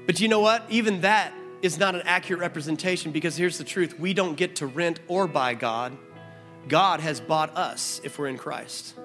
But 0.06 0.22
you 0.22 0.30
know 0.30 0.40
what? 0.40 0.64
Even 0.70 1.02
that 1.02 1.34
is 1.62 1.78
not 1.78 1.96
an 1.96 2.04
accurate 2.06 2.40
representation 2.40 3.12
because 3.12 3.36
here's 3.36 3.58
the 3.58 3.66
truth 3.66 4.00
we 4.00 4.14
don't 4.14 4.36
get 4.36 4.56
to 4.56 4.68
rent 4.68 5.02
or 5.10 5.28
buy 5.28 5.54
God. 5.54 5.98
God 6.70 7.02
has 7.02 7.20
bought 7.20 7.54
us 7.58 8.00
if 8.06 8.18
we're 8.18 8.28
in 8.28 8.38
Christ. 8.38 8.96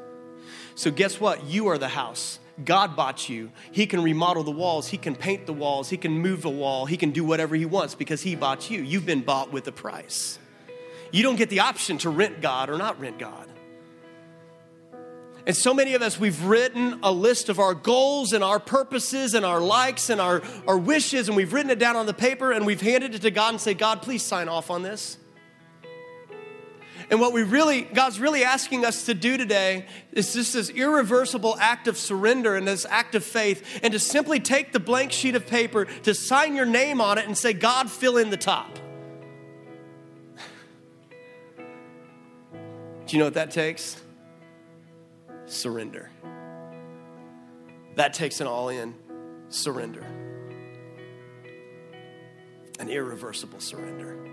So, 0.76 0.92
guess 0.92 1.20
what? 1.20 1.44
You 1.44 1.66
are 1.66 1.78
the 1.78 1.88
house. 1.88 2.38
God 2.64 2.94
bought 2.94 3.28
you. 3.28 3.50
He 3.72 3.84
can 3.86 4.00
remodel 4.00 4.44
the 4.44 4.52
walls. 4.52 4.86
He 4.86 4.96
can 4.96 5.16
paint 5.16 5.44
the 5.46 5.52
walls. 5.52 5.90
He 5.90 5.96
can 5.96 6.12
move 6.12 6.42
the 6.42 6.50
wall. 6.50 6.86
He 6.86 6.96
can 6.96 7.10
do 7.10 7.24
whatever 7.24 7.56
He 7.56 7.66
wants 7.66 7.96
because 7.96 8.22
He 8.22 8.36
bought 8.36 8.70
you. 8.70 8.80
You've 8.80 9.06
been 9.06 9.22
bought 9.22 9.52
with 9.52 9.66
a 9.66 9.72
price. 9.72 10.38
You 11.10 11.22
don't 11.22 11.36
get 11.36 11.50
the 11.50 11.60
option 11.60 11.98
to 11.98 12.10
rent 12.10 12.40
God 12.40 12.70
or 12.70 12.76
not 12.76 13.00
rent 13.00 13.18
God. 13.18 13.48
And 15.46 15.56
so 15.56 15.72
many 15.72 15.94
of 15.94 16.02
us, 16.02 16.20
we've 16.20 16.44
written 16.44 17.00
a 17.02 17.10
list 17.10 17.48
of 17.48 17.58
our 17.58 17.72
goals 17.72 18.34
and 18.34 18.44
our 18.44 18.60
purposes 18.60 19.32
and 19.32 19.46
our 19.46 19.60
likes 19.60 20.10
and 20.10 20.20
our, 20.20 20.42
our 20.66 20.76
wishes, 20.76 21.28
and 21.28 21.36
we've 21.36 21.54
written 21.54 21.70
it 21.70 21.78
down 21.78 21.96
on 21.96 22.04
the 22.04 22.12
paper 22.12 22.52
and 22.52 22.66
we've 22.66 22.82
handed 22.82 23.14
it 23.14 23.22
to 23.22 23.30
God 23.30 23.54
and 23.54 23.60
say, 23.60 23.72
God, 23.72 24.02
please 24.02 24.22
sign 24.22 24.48
off 24.50 24.70
on 24.70 24.82
this. 24.82 25.16
And 27.10 27.18
what 27.18 27.32
we 27.32 27.44
really, 27.44 27.80
God's 27.80 28.20
really 28.20 28.44
asking 28.44 28.84
us 28.84 29.06
to 29.06 29.14
do 29.14 29.38
today 29.38 29.86
is 30.12 30.34
just 30.34 30.52
this 30.52 30.68
irreversible 30.68 31.56
act 31.58 31.88
of 31.88 31.96
surrender 31.96 32.54
and 32.54 32.68
this 32.68 32.84
act 32.84 33.14
of 33.14 33.24
faith, 33.24 33.80
and 33.82 33.94
to 33.94 33.98
simply 33.98 34.40
take 34.40 34.72
the 34.72 34.80
blank 34.80 35.12
sheet 35.12 35.34
of 35.34 35.46
paper, 35.46 35.86
to 36.02 36.12
sign 36.12 36.54
your 36.54 36.66
name 36.66 37.00
on 37.00 37.16
it, 37.16 37.24
and 37.24 37.38
say, 37.38 37.54
God, 37.54 37.90
fill 37.90 38.18
in 38.18 38.28
the 38.28 38.36
top. 38.36 38.78
Do 43.08 43.16
you 43.16 43.20
know 43.20 43.24
what 43.24 43.34
that 43.34 43.50
takes? 43.50 43.96
Surrender. 45.46 46.10
That 47.94 48.12
takes 48.12 48.42
an 48.42 48.46
all 48.46 48.68
in 48.68 48.94
surrender, 49.48 50.02
an 52.78 52.90
irreversible 52.90 53.60
surrender. 53.60 54.26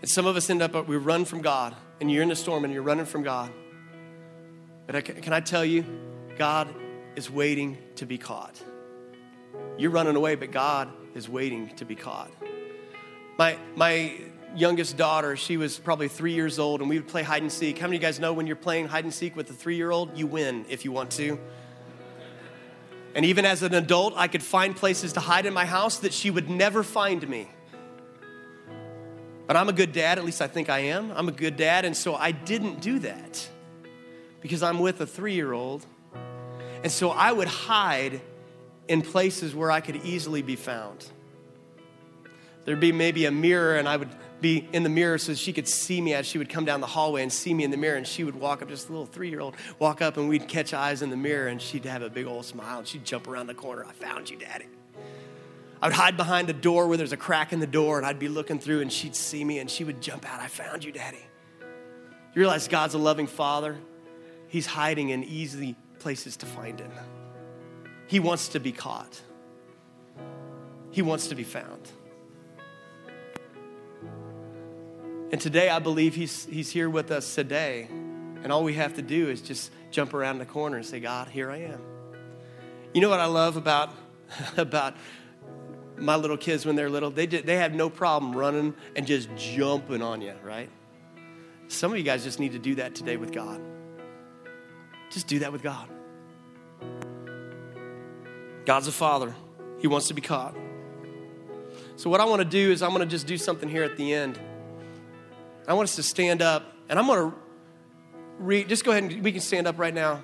And 0.00 0.08
some 0.08 0.24
of 0.24 0.36
us 0.36 0.48
end 0.48 0.62
up, 0.62 0.74
uh, 0.74 0.82
we 0.82 0.96
run 0.96 1.26
from 1.26 1.42
God, 1.42 1.76
and 2.00 2.10
you're 2.10 2.22
in 2.22 2.30
a 2.30 2.36
storm 2.36 2.64
and 2.64 2.72
you're 2.72 2.82
running 2.82 3.04
from 3.04 3.22
God. 3.22 3.52
But 4.86 4.96
I, 4.96 5.00
can 5.02 5.34
I 5.34 5.40
tell 5.40 5.66
you, 5.66 5.84
God 6.38 6.74
is 7.14 7.30
waiting 7.30 7.76
to 7.96 8.06
be 8.06 8.16
caught. 8.16 8.58
You're 9.76 9.90
running 9.90 10.16
away, 10.16 10.34
but 10.34 10.50
God 10.50 10.88
is 11.14 11.28
waiting 11.28 11.76
to 11.76 11.84
be 11.84 11.94
caught. 11.94 12.30
My, 13.38 13.58
my 13.74 14.18
youngest 14.54 14.96
daughter, 14.96 15.36
she 15.36 15.56
was 15.56 15.78
probably 15.78 16.08
three 16.08 16.32
years 16.32 16.58
old, 16.58 16.80
and 16.80 16.88
we 16.88 16.98
would 16.98 17.08
play 17.08 17.22
hide 17.22 17.42
and 17.42 17.52
seek. 17.52 17.78
How 17.78 17.86
many 17.86 17.96
of 17.96 18.02
you 18.02 18.08
guys 18.08 18.18
know 18.18 18.32
when 18.32 18.46
you're 18.46 18.56
playing 18.56 18.88
hide 18.88 19.04
and 19.04 19.12
seek 19.12 19.36
with 19.36 19.50
a 19.50 19.52
three 19.52 19.76
year 19.76 19.90
old, 19.90 20.16
you 20.16 20.26
win 20.26 20.64
if 20.68 20.84
you 20.84 20.92
want 20.92 21.10
to? 21.12 21.38
And 23.14 23.24
even 23.24 23.44
as 23.44 23.62
an 23.62 23.74
adult, 23.74 24.14
I 24.16 24.28
could 24.28 24.42
find 24.42 24.76
places 24.76 25.14
to 25.14 25.20
hide 25.20 25.46
in 25.46 25.54
my 25.54 25.64
house 25.64 25.98
that 25.98 26.12
she 26.12 26.30
would 26.30 26.50
never 26.50 26.82
find 26.82 27.26
me. 27.28 27.48
But 29.46 29.56
I'm 29.56 29.68
a 29.68 29.72
good 29.72 29.92
dad, 29.92 30.18
at 30.18 30.24
least 30.24 30.42
I 30.42 30.48
think 30.48 30.68
I 30.68 30.80
am. 30.80 31.12
I'm 31.12 31.28
a 31.28 31.32
good 31.32 31.56
dad, 31.56 31.84
and 31.84 31.96
so 31.96 32.14
I 32.14 32.32
didn't 32.32 32.80
do 32.80 32.98
that 33.00 33.48
because 34.40 34.62
I'm 34.62 34.78
with 34.80 35.00
a 35.00 35.06
three 35.06 35.34
year 35.34 35.52
old. 35.52 35.86
And 36.82 36.90
so 36.90 37.10
I 37.10 37.32
would 37.32 37.48
hide 37.48 38.20
in 38.88 39.02
places 39.02 39.54
where 39.54 39.70
I 39.70 39.80
could 39.80 39.96
easily 39.96 40.42
be 40.42 40.56
found. 40.56 41.06
There'd 42.66 42.80
be 42.80 42.92
maybe 42.92 43.24
a 43.24 43.30
mirror, 43.30 43.76
and 43.76 43.88
I 43.88 43.96
would 43.96 44.10
be 44.40 44.68
in 44.72 44.82
the 44.82 44.90
mirror 44.90 45.16
so 45.18 45.32
she 45.34 45.52
could 45.52 45.68
see 45.68 46.00
me 46.00 46.12
as 46.12 46.26
she 46.26 46.36
would 46.36 46.48
come 46.48 46.64
down 46.64 46.80
the 46.80 46.86
hallway 46.86 47.22
and 47.22 47.32
see 47.32 47.54
me 47.54 47.64
in 47.64 47.70
the 47.70 47.76
mirror. 47.76 47.96
And 47.96 48.06
she 48.06 48.24
would 48.24 48.34
walk 48.34 48.60
up, 48.60 48.68
just 48.68 48.88
a 48.88 48.92
little 48.92 49.06
three 49.06 49.30
year 49.30 49.40
old, 49.40 49.54
walk 49.78 50.02
up, 50.02 50.16
and 50.16 50.28
we'd 50.28 50.48
catch 50.48 50.74
eyes 50.74 51.00
in 51.00 51.08
the 51.08 51.16
mirror, 51.16 51.46
and 51.46 51.62
she'd 51.62 51.84
have 51.84 52.02
a 52.02 52.10
big 52.10 52.26
old 52.26 52.44
smile, 52.44 52.80
and 52.80 52.86
she'd 52.86 53.04
jump 53.04 53.28
around 53.28 53.46
the 53.46 53.54
corner. 53.54 53.86
I 53.88 53.92
found 53.92 54.28
you, 54.28 54.36
Daddy. 54.36 54.66
I 55.80 55.86
would 55.86 55.94
hide 55.94 56.16
behind 56.16 56.50
a 56.50 56.52
door 56.52 56.88
where 56.88 56.96
there's 56.96 57.12
a 57.12 57.16
crack 57.16 57.52
in 57.52 57.60
the 57.60 57.66
door, 57.66 57.98
and 57.98 58.06
I'd 58.06 58.18
be 58.18 58.28
looking 58.28 58.58
through, 58.58 58.80
and 58.80 58.92
she'd 58.92 59.14
see 59.14 59.44
me, 59.44 59.60
and 59.60 59.70
she 59.70 59.84
would 59.84 60.02
jump 60.02 60.28
out. 60.28 60.40
I 60.40 60.48
found 60.48 60.82
you, 60.82 60.90
Daddy. 60.90 61.24
You 61.60 62.40
realize 62.40 62.66
God's 62.66 62.94
a 62.94 62.98
loving 62.98 63.28
Father? 63.28 63.76
He's 64.48 64.66
hiding 64.66 65.10
in 65.10 65.22
easy 65.22 65.76
places 66.00 66.36
to 66.38 66.46
find 66.46 66.80
Him. 66.80 66.90
He 68.08 68.20
wants 68.20 68.48
to 68.48 68.60
be 68.60 68.72
caught, 68.72 69.20
He 70.90 71.02
wants 71.02 71.28
to 71.28 71.36
be 71.36 71.44
found. 71.44 71.92
And 75.32 75.40
today, 75.40 75.68
I 75.68 75.80
believe 75.80 76.14
he's, 76.14 76.44
he's 76.46 76.70
here 76.70 76.88
with 76.88 77.10
us 77.10 77.34
today. 77.34 77.88
And 77.90 78.52
all 78.52 78.62
we 78.62 78.74
have 78.74 78.94
to 78.94 79.02
do 79.02 79.28
is 79.28 79.40
just 79.40 79.72
jump 79.90 80.14
around 80.14 80.38
the 80.38 80.46
corner 80.46 80.76
and 80.76 80.86
say, 80.86 81.00
God, 81.00 81.28
here 81.28 81.50
I 81.50 81.62
am. 81.62 81.80
You 82.94 83.00
know 83.00 83.10
what 83.10 83.18
I 83.18 83.26
love 83.26 83.56
about, 83.56 83.90
about 84.56 84.94
my 85.96 86.14
little 86.14 86.36
kids 86.36 86.64
when 86.64 86.76
they're 86.76 86.88
little? 86.88 87.10
They, 87.10 87.26
they 87.26 87.56
have 87.56 87.74
no 87.74 87.90
problem 87.90 88.36
running 88.36 88.74
and 88.94 89.04
just 89.04 89.28
jumping 89.36 90.00
on 90.00 90.20
you, 90.20 90.34
right? 90.44 90.70
Some 91.66 91.90
of 91.90 91.98
you 91.98 92.04
guys 92.04 92.22
just 92.22 92.38
need 92.38 92.52
to 92.52 92.60
do 92.60 92.76
that 92.76 92.94
today 92.94 93.16
with 93.16 93.32
God. 93.32 93.60
Just 95.10 95.26
do 95.26 95.40
that 95.40 95.50
with 95.50 95.62
God. 95.62 95.88
God's 98.64 98.86
a 98.86 98.92
father, 98.92 99.34
He 99.78 99.88
wants 99.88 100.08
to 100.08 100.14
be 100.14 100.20
caught. 100.20 100.56
So, 101.96 102.10
what 102.10 102.20
I 102.20 102.24
want 102.24 102.42
to 102.42 102.48
do 102.48 102.70
is, 102.70 102.82
I'm 102.82 102.90
going 102.90 103.00
to 103.00 103.06
just 103.06 103.26
do 103.26 103.38
something 103.38 103.68
here 103.68 103.82
at 103.82 103.96
the 103.96 104.12
end. 104.12 104.38
I 105.68 105.74
want 105.74 105.88
us 105.88 105.96
to 105.96 106.02
stand 106.02 106.42
up, 106.42 106.72
and 106.88 106.98
I'm 106.98 107.06
going 107.06 107.30
to 107.30 107.36
read, 108.38 108.68
just 108.68 108.84
go 108.84 108.92
ahead 108.92 109.04
and 109.04 109.22
we 109.22 109.32
can 109.32 109.40
stand 109.40 109.66
up 109.66 109.78
right 109.78 109.94
now. 109.94 110.20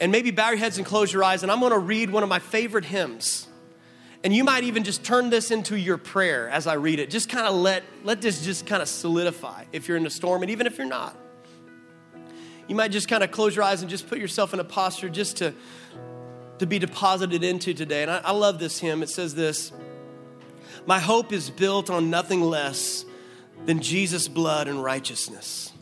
And 0.00 0.10
maybe 0.10 0.32
bow 0.32 0.48
your 0.48 0.58
heads 0.58 0.78
and 0.78 0.86
close 0.86 1.12
your 1.12 1.22
eyes, 1.22 1.44
and 1.44 1.52
I'm 1.52 1.60
going 1.60 1.72
to 1.72 1.78
read 1.78 2.10
one 2.10 2.24
of 2.24 2.28
my 2.28 2.40
favorite 2.40 2.84
hymns. 2.84 3.46
And 4.24 4.34
you 4.34 4.42
might 4.42 4.64
even 4.64 4.82
just 4.84 5.04
turn 5.04 5.30
this 5.30 5.50
into 5.50 5.76
your 5.76 5.96
prayer 5.96 6.48
as 6.48 6.66
I 6.66 6.74
read 6.74 6.98
it. 6.98 7.10
Just 7.10 7.28
kind 7.28 7.46
of 7.46 7.54
let, 7.54 7.84
let 8.02 8.20
this 8.20 8.44
just 8.44 8.66
kind 8.66 8.82
of 8.82 8.88
solidify 8.88 9.64
if 9.72 9.86
you're 9.86 9.96
in 9.96 10.06
a 10.06 10.10
storm, 10.10 10.42
and 10.42 10.50
even 10.50 10.66
if 10.66 10.76
you're 10.76 10.86
not. 10.86 11.16
You 12.66 12.74
might 12.74 12.90
just 12.90 13.08
kind 13.08 13.22
of 13.22 13.30
close 13.30 13.54
your 13.54 13.64
eyes 13.64 13.82
and 13.82 13.90
just 13.90 14.08
put 14.08 14.18
yourself 14.18 14.54
in 14.54 14.60
a 14.60 14.64
posture 14.64 15.08
just 15.08 15.36
to, 15.38 15.54
to 16.58 16.66
be 16.66 16.78
deposited 16.78 17.44
into 17.44 17.74
today. 17.74 18.02
And 18.02 18.10
I, 18.10 18.18
I 18.24 18.32
love 18.32 18.58
this 18.58 18.78
hymn. 18.78 19.02
It 19.02 19.10
says 19.10 19.34
this 19.34 19.72
My 20.86 20.98
hope 20.98 21.32
is 21.32 21.50
built 21.50 21.90
on 21.90 22.10
nothing 22.10 22.40
less 22.40 23.04
than 23.66 23.80
Jesus' 23.80 24.28
blood 24.28 24.68
and 24.68 24.82
righteousness. 24.82 25.72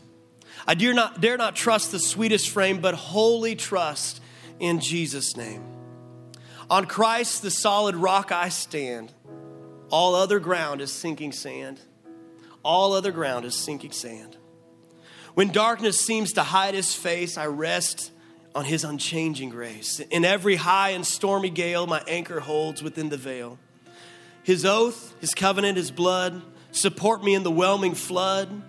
I 0.67 0.75
dare 0.75 0.93
not, 0.93 1.21
dare 1.21 1.37
not 1.37 1.55
trust 1.55 1.91
the 1.91 1.99
sweetest 1.99 2.49
frame, 2.49 2.81
but 2.81 2.93
wholly 2.93 3.55
trust 3.55 4.21
in 4.59 4.79
Jesus' 4.79 5.35
name. 5.35 5.63
On 6.69 6.85
Christ, 6.85 7.41
the 7.41 7.51
solid 7.51 7.95
rock, 7.95 8.31
I 8.31 8.49
stand. 8.49 9.11
All 9.89 10.15
other 10.15 10.39
ground 10.39 10.79
is 10.81 10.91
sinking 10.91 11.31
sand. 11.31 11.81
All 12.63 12.93
other 12.93 13.11
ground 13.11 13.43
is 13.43 13.55
sinking 13.55 13.91
sand. 13.91 14.37
When 15.33 15.51
darkness 15.51 15.99
seems 15.99 16.33
to 16.33 16.43
hide 16.43 16.73
his 16.73 16.93
face, 16.93 17.37
I 17.37 17.47
rest 17.47 18.11
on 18.53 18.65
his 18.65 18.83
unchanging 18.83 19.49
grace. 19.49 19.99
In 19.99 20.25
every 20.25 20.57
high 20.57 20.89
and 20.89 21.05
stormy 21.05 21.49
gale, 21.49 21.87
my 21.87 22.03
anchor 22.07 22.39
holds 22.39 22.83
within 22.83 23.09
the 23.09 23.17
veil. 23.17 23.57
His 24.43 24.65
oath, 24.65 25.15
his 25.19 25.33
covenant, 25.33 25.77
his 25.77 25.91
blood, 25.91 26.41
support 26.71 27.23
me 27.23 27.35
in 27.35 27.43
the 27.43 27.51
whelming 27.51 27.95
flood. 27.95 28.63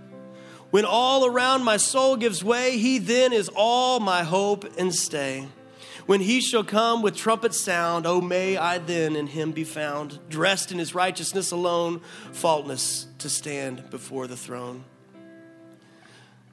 When 0.71 0.85
all 0.85 1.27
around 1.27 1.65
my 1.65 1.77
soul 1.77 2.17
gives 2.17 2.43
way, 2.43 2.79
he 2.79 2.99
then 2.99 3.33
is 3.33 3.51
all 3.55 4.01
my 4.01 4.23
hope 4.23 4.65
and 4.79 4.95
stay. 4.95 5.49
When 6.07 6.21
he 6.21 6.41
shall 6.41 6.65
come 6.65 7.03
with 7.03 7.15
trumpet 7.15 7.55
sound, 7.55 8.07
oh, 8.07 8.21
may 8.21 8.57
I 8.57 8.79
then 8.79 9.15
in 9.15 9.29
him 9.29 9.53
be 9.53 9.65
found, 9.65 10.19
dressed 10.29 10.73
in 10.73 10.79
his 10.79 10.95
righteousness 10.95 11.53
alone, 11.53 12.01
faultless 12.33 13.07
to 13.19 13.31
stand 13.31 13.89
before 13.91 14.27
the 14.27 14.37
throne. 14.37 14.85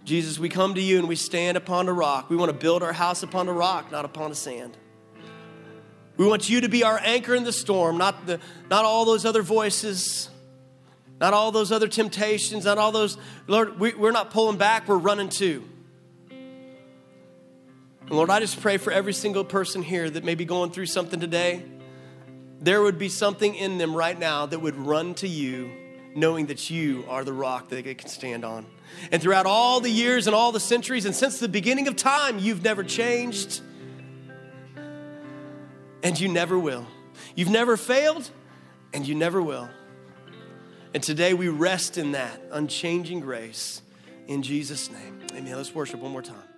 Jesus, 0.05 0.37
we 0.37 0.49
come 0.49 0.75
to 0.75 0.81
you 0.81 0.99
and 0.99 1.07
we 1.07 1.15
stand 1.15 1.57
upon 1.57 1.87
a 1.87 1.93
rock. 1.93 2.29
We 2.29 2.35
want 2.35 2.51
to 2.51 2.57
build 2.57 2.83
our 2.83 2.93
house 2.93 3.23
upon 3.23 3.47
a 3.47 3.53
rock, 3.53 3.91
not 3.91 4.05
upon 4.05 4.29
the 4.29 4.35
sand. 4.35 4.77
We 6.17 6.27
want 6.27 6.49
you 6.49 6.61
to 6.61 6.69
be 6.69 6.83
our 6.83 6.99
anchor 7.03 7.33
in 7.33 7.43
the 7.43 7.53
storm, 7.53 7.97
not, 7.97 8.25
the, 8.25 8.39
not 8.69 8.85
all 8.85 9.05
those 9.05 9.25
other 9.25 9.41
voices, 9.41 10.29
not 11.19 11.33
all 11.33 11.51
those 11.51 11.71
other 11.71 11.87
temptations, 11.87 12.65
not 12.65 12.77
all 12.77 12.91
those, 12.91 13.17
Lord, 13.47 13.79
we, 13.79 13.93
we're 13.93 14.11
not 14.11 14.31
pulling 14.31 14.57
back, 14.57 14.87
we're 14.87 14.97
running 14.97 15.29
too. 15.29 15.63
And 16.29 18.11
Lord, 18.11 18.29
I 18.29 18.39
just 18.39 18.59
pray 18.61 18.77
for 18.77 18.91
every 18.91 19.13
single 19.13 19.43
person 19.43 19.83
here 19.83 20.09
that 20.09 20.23
may 20.23 20.35
be 20.35 20.45
going 20.45 20.71
through 20.71 20.87
something 20.87 21.19
today. 21.19 21.63
There 22.59 22.81
would 22.81 22.97
be 22.97 23.09
something 23.09 23.53
in 23.53 23.77
them 23.77 23.95
right 23.95 24.17
now 24.17 24.45
that 24.45 24.59
would 24.59 24.75
run 24.75 25.13
to 25.15 25.27
you, 25.27 25.69
knowing 26.15 26.47
that 26.47 26.69
you 26.69 27.05
are 27.07 27.23
the 27.23 27.33
rock 27.33 27.69
that 27.69 27.83
they 27.83 27.93
can 27.93 28.09
stand 28.09 28.43
on. 28.43 28.65
And 29.11 29.21
throughout 29.21 29.45
all 29.45 29.79
the 29.79 29.91
years 29.91 30.25
and 30.25 30.35
all 30.35 30.51
the 30.51 30.59
centuries, 30.59 31.05
and 31.05 31.15
since 31.15 31.39
the 31.39 31.47
beginning 31.47 31.87
of 31.87 31.95
time, 31.95 32.39
you've 32.39 32.63
never 32.63 32.83
changed. 32.83 33.61
And 36.01 36.19
you 36.19 36.29
never 36.29 36.57
will. 36.57 36.87
You've 37.35 37.49
never 37.49 37.77
failed, 37.77 38.29
and 38.93 39.07
you 39.07 39.15
never 39.15 39.41
will. 39.41 39.69
And 40.93 41.03
today 41.03 41.35
we 41.35 41.49
rest 41.49 41.99
in 41.99 42.13
that 42.13 42.41
unchanging 42.51 43.19
grace 43.19 43.83
in 44.27 44.41
Jesus' 44.41 44.89
name. 44.89 45.21
Amen. 45.35 45.55
Let's 45.55 45.73
worship 45.73 45.99
one 45.99 46.11
more 46.11 46.23
time. 46.23 46.48